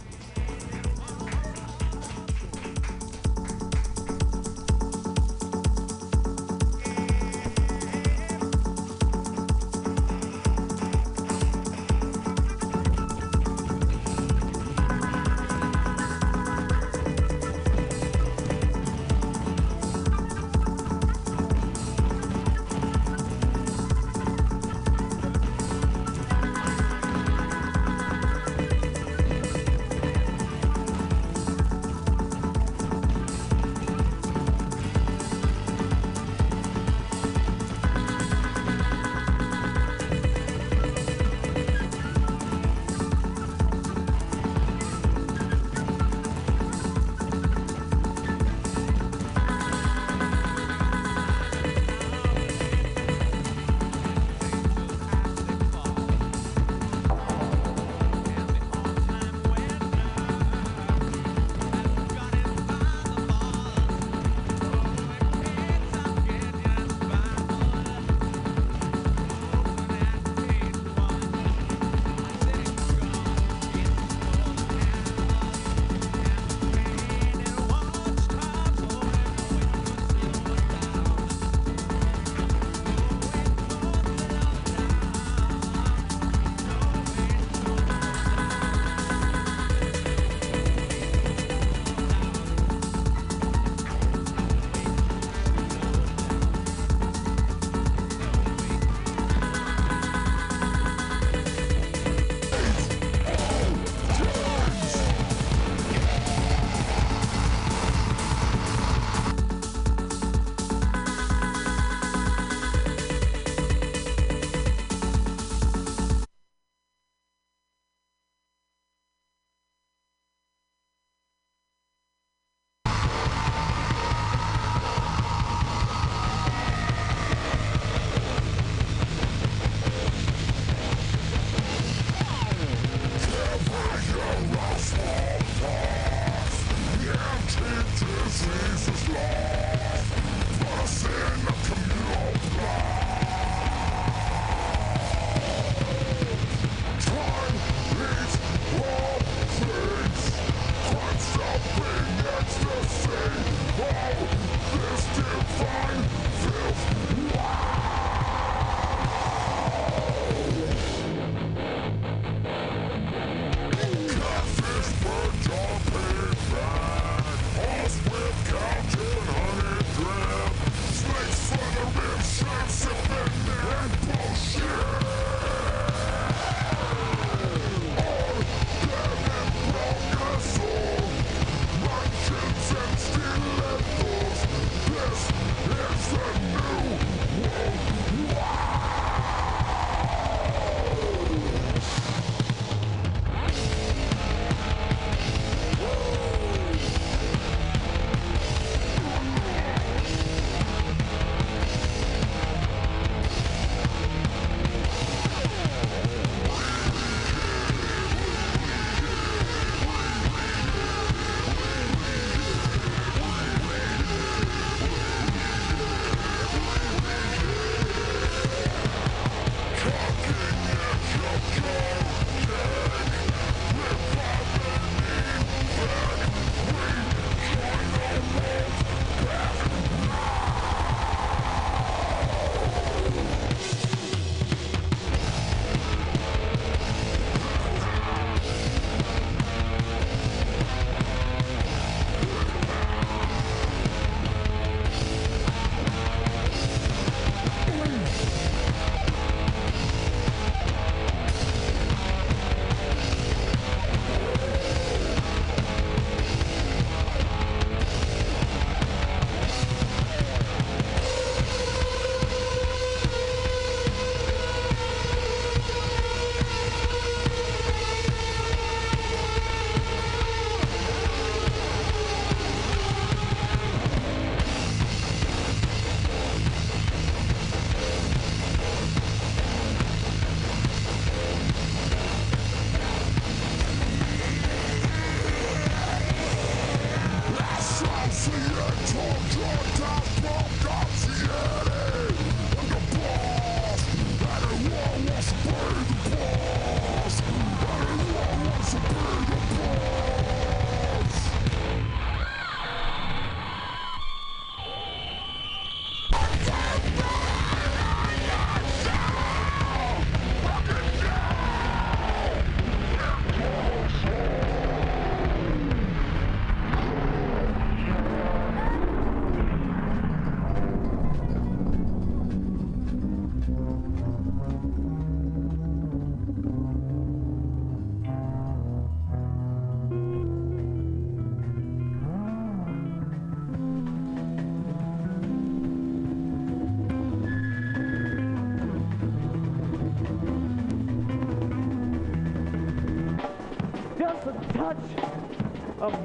Of 345.94 346.04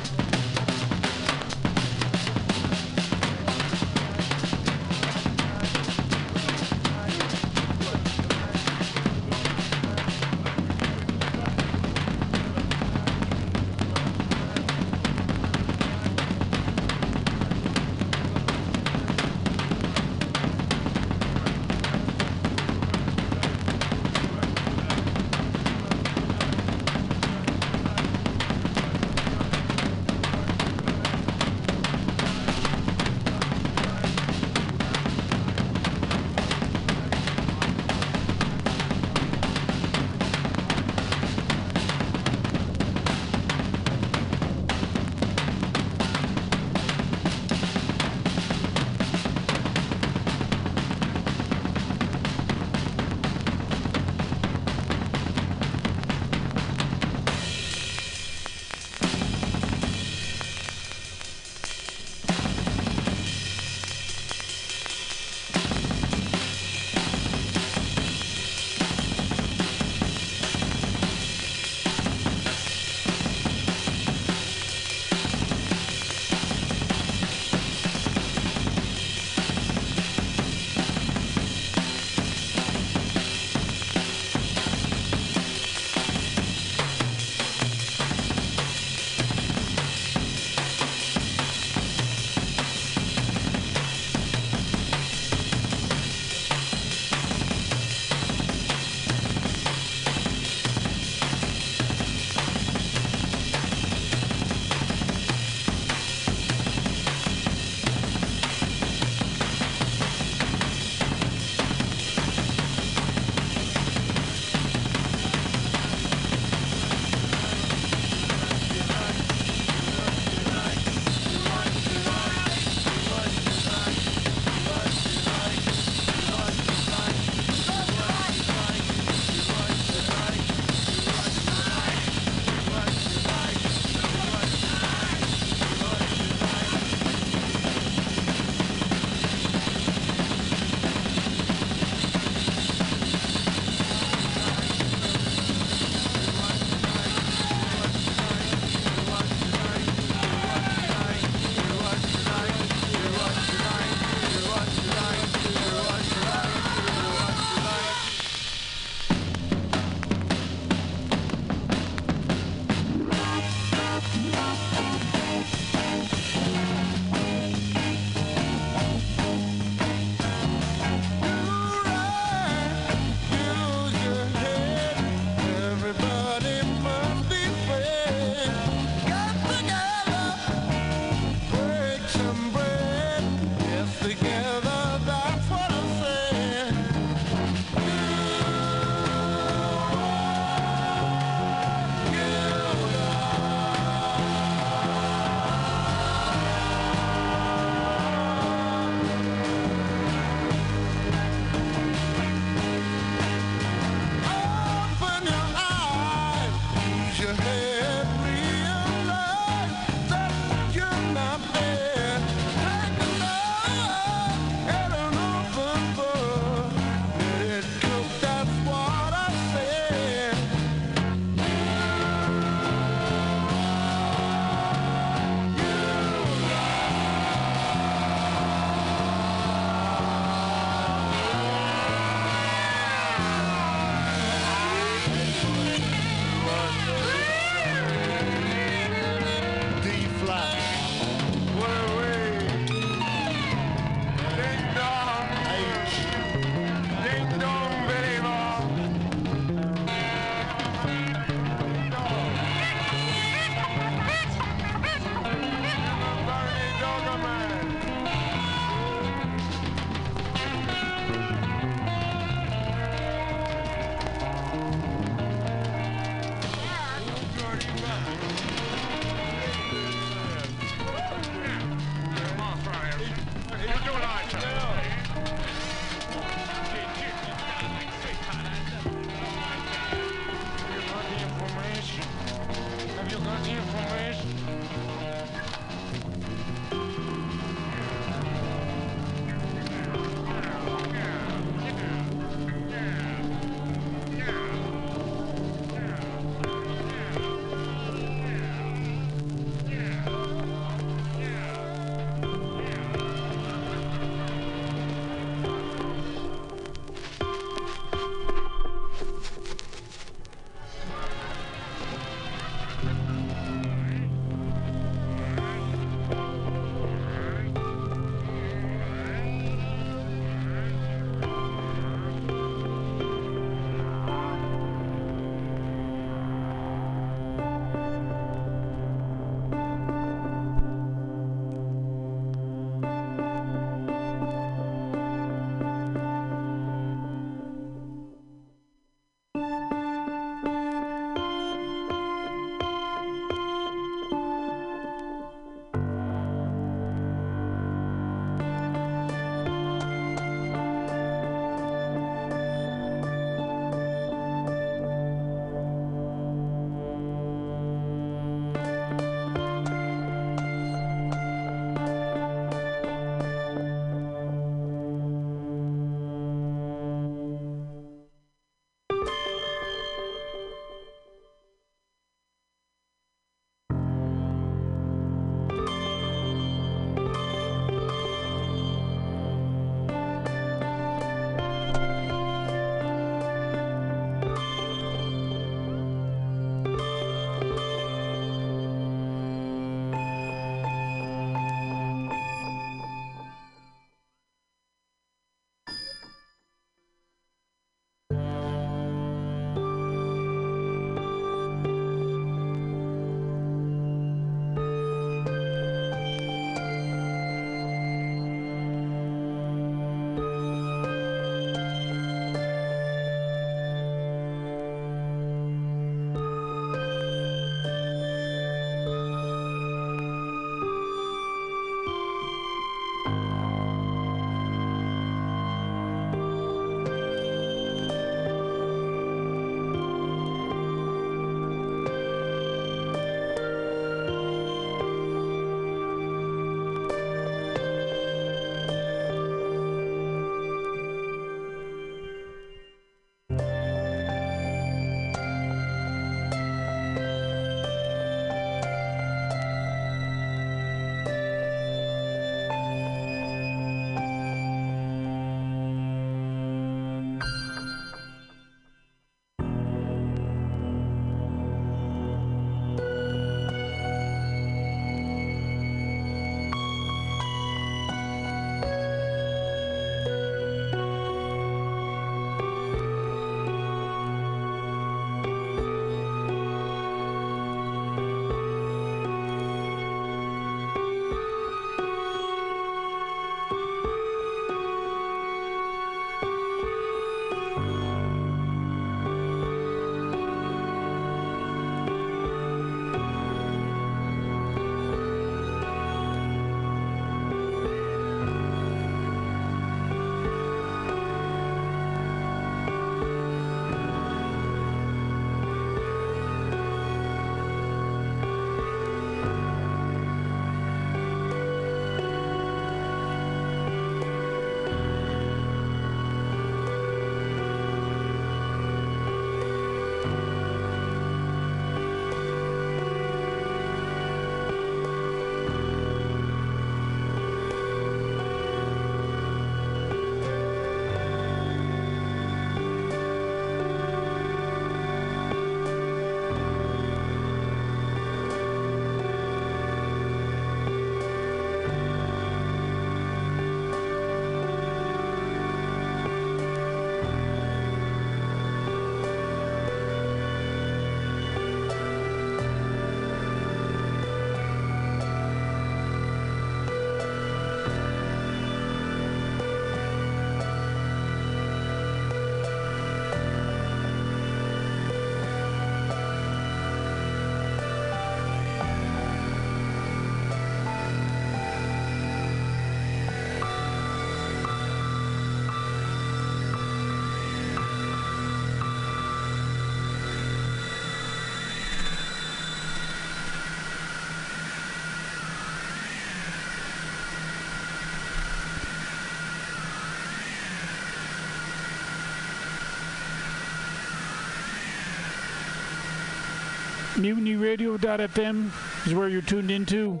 MutinyRadio.fm 596.98 598.50
is 598.86 598.92
where 598.94 599.08
you're 599.08 599.22
tuned 599.22 599.52
into. 599.52 600.00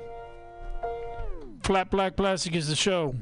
Flat 1.62 1.90
Black 1.90 2.16
Plastic 2.16 2.56
is 2.56 2.66
the 2.66 2.74
show. 2.74 3.14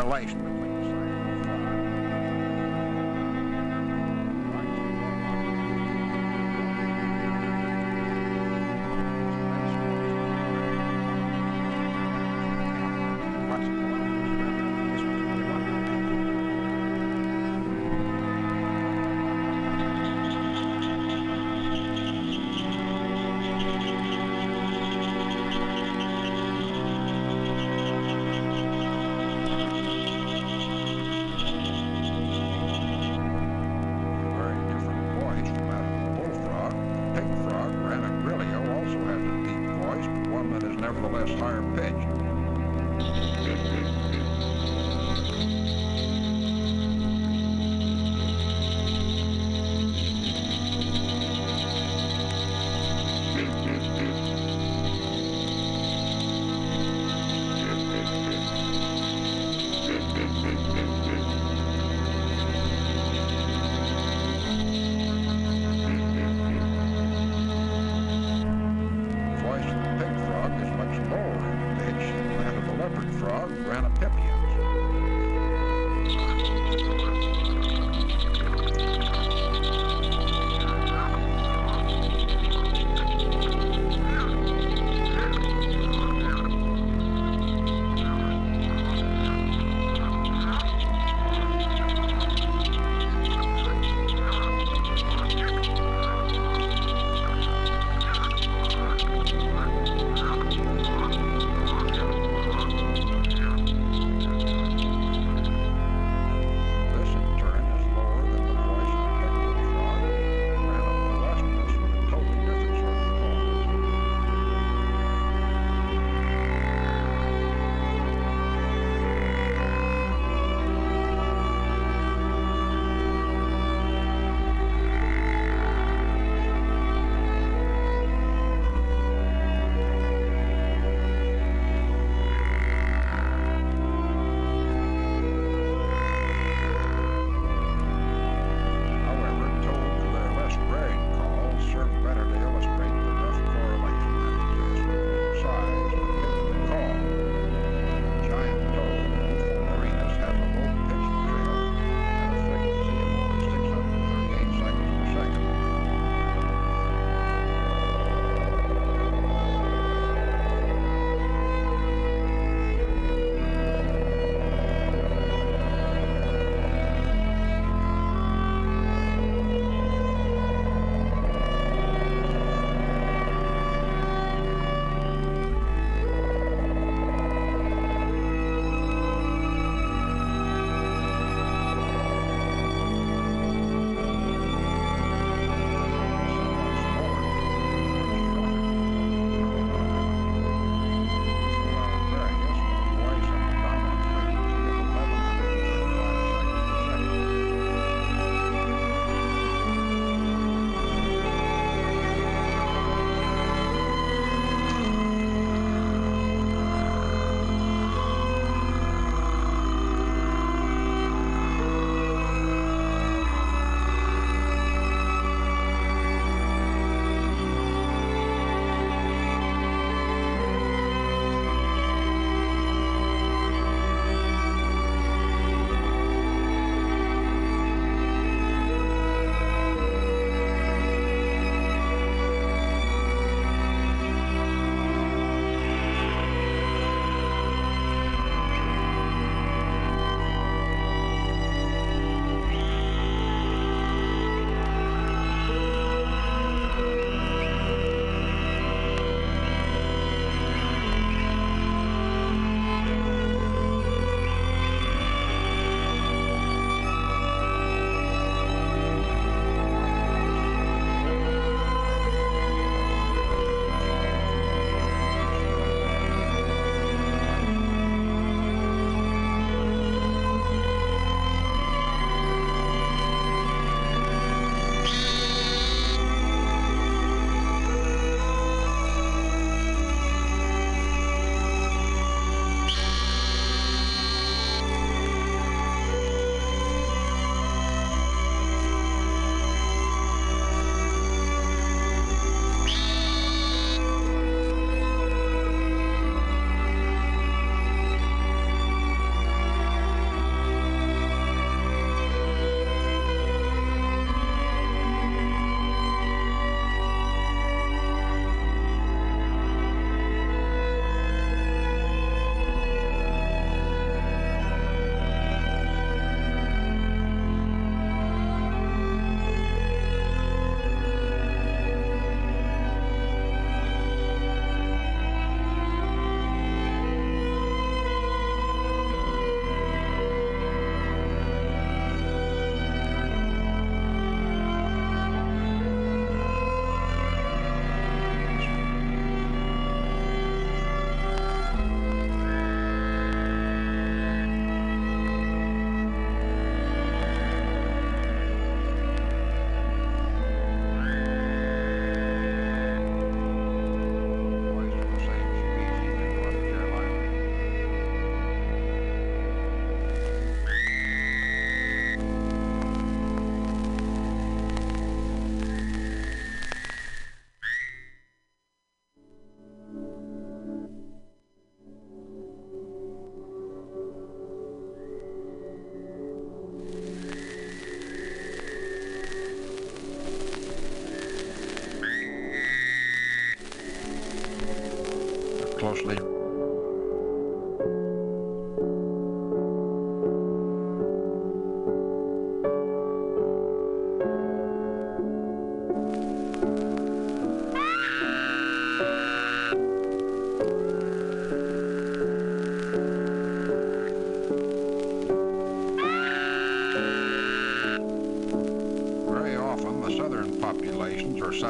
Correlation 0.00 0.39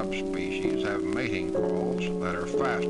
subspecies 0.00 0.82
have 0.82 1.02
mating 1.04 1.52
calls 1.52 2.00
that 2.20 2.34
are 2.34 2.46
faster 2.46 2.89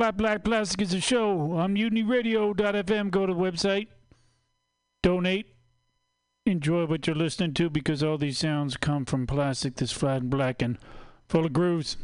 Flat 0.00 0.16
Black 0.16 0.44
Plastic 0.44 0.80
is 0.80 0.94
a 0.94 1.00
show 1.02 1.52
on 1.52 1.74
mutinyradio.fm. 1.74 3.10
Go 3.10 3.26
to 3.26 3.34
the 3.34 3.38
website, 3.38 3.88
donate, 5.02 5.54
enjoy 6.46 6.86
what 6.86 7.06
you're 7.06 7.14
listening 7.14 7.52
to 7.52 7.68
because 7.68 8.02
all 8.02 8.16
these 8.16 8.38
sounds 8.38 8.78
come 8.78 9.04
from 9.04 9.26
plastic 9.26 9.74
that's 9.74 9.92
flat 9.92 10.22
and 10.22 10.30
black 10.30 10.62
and 10.62 10.78
full 11.28 11.44
of 11.44 11.52
grooves. 11.52 11.98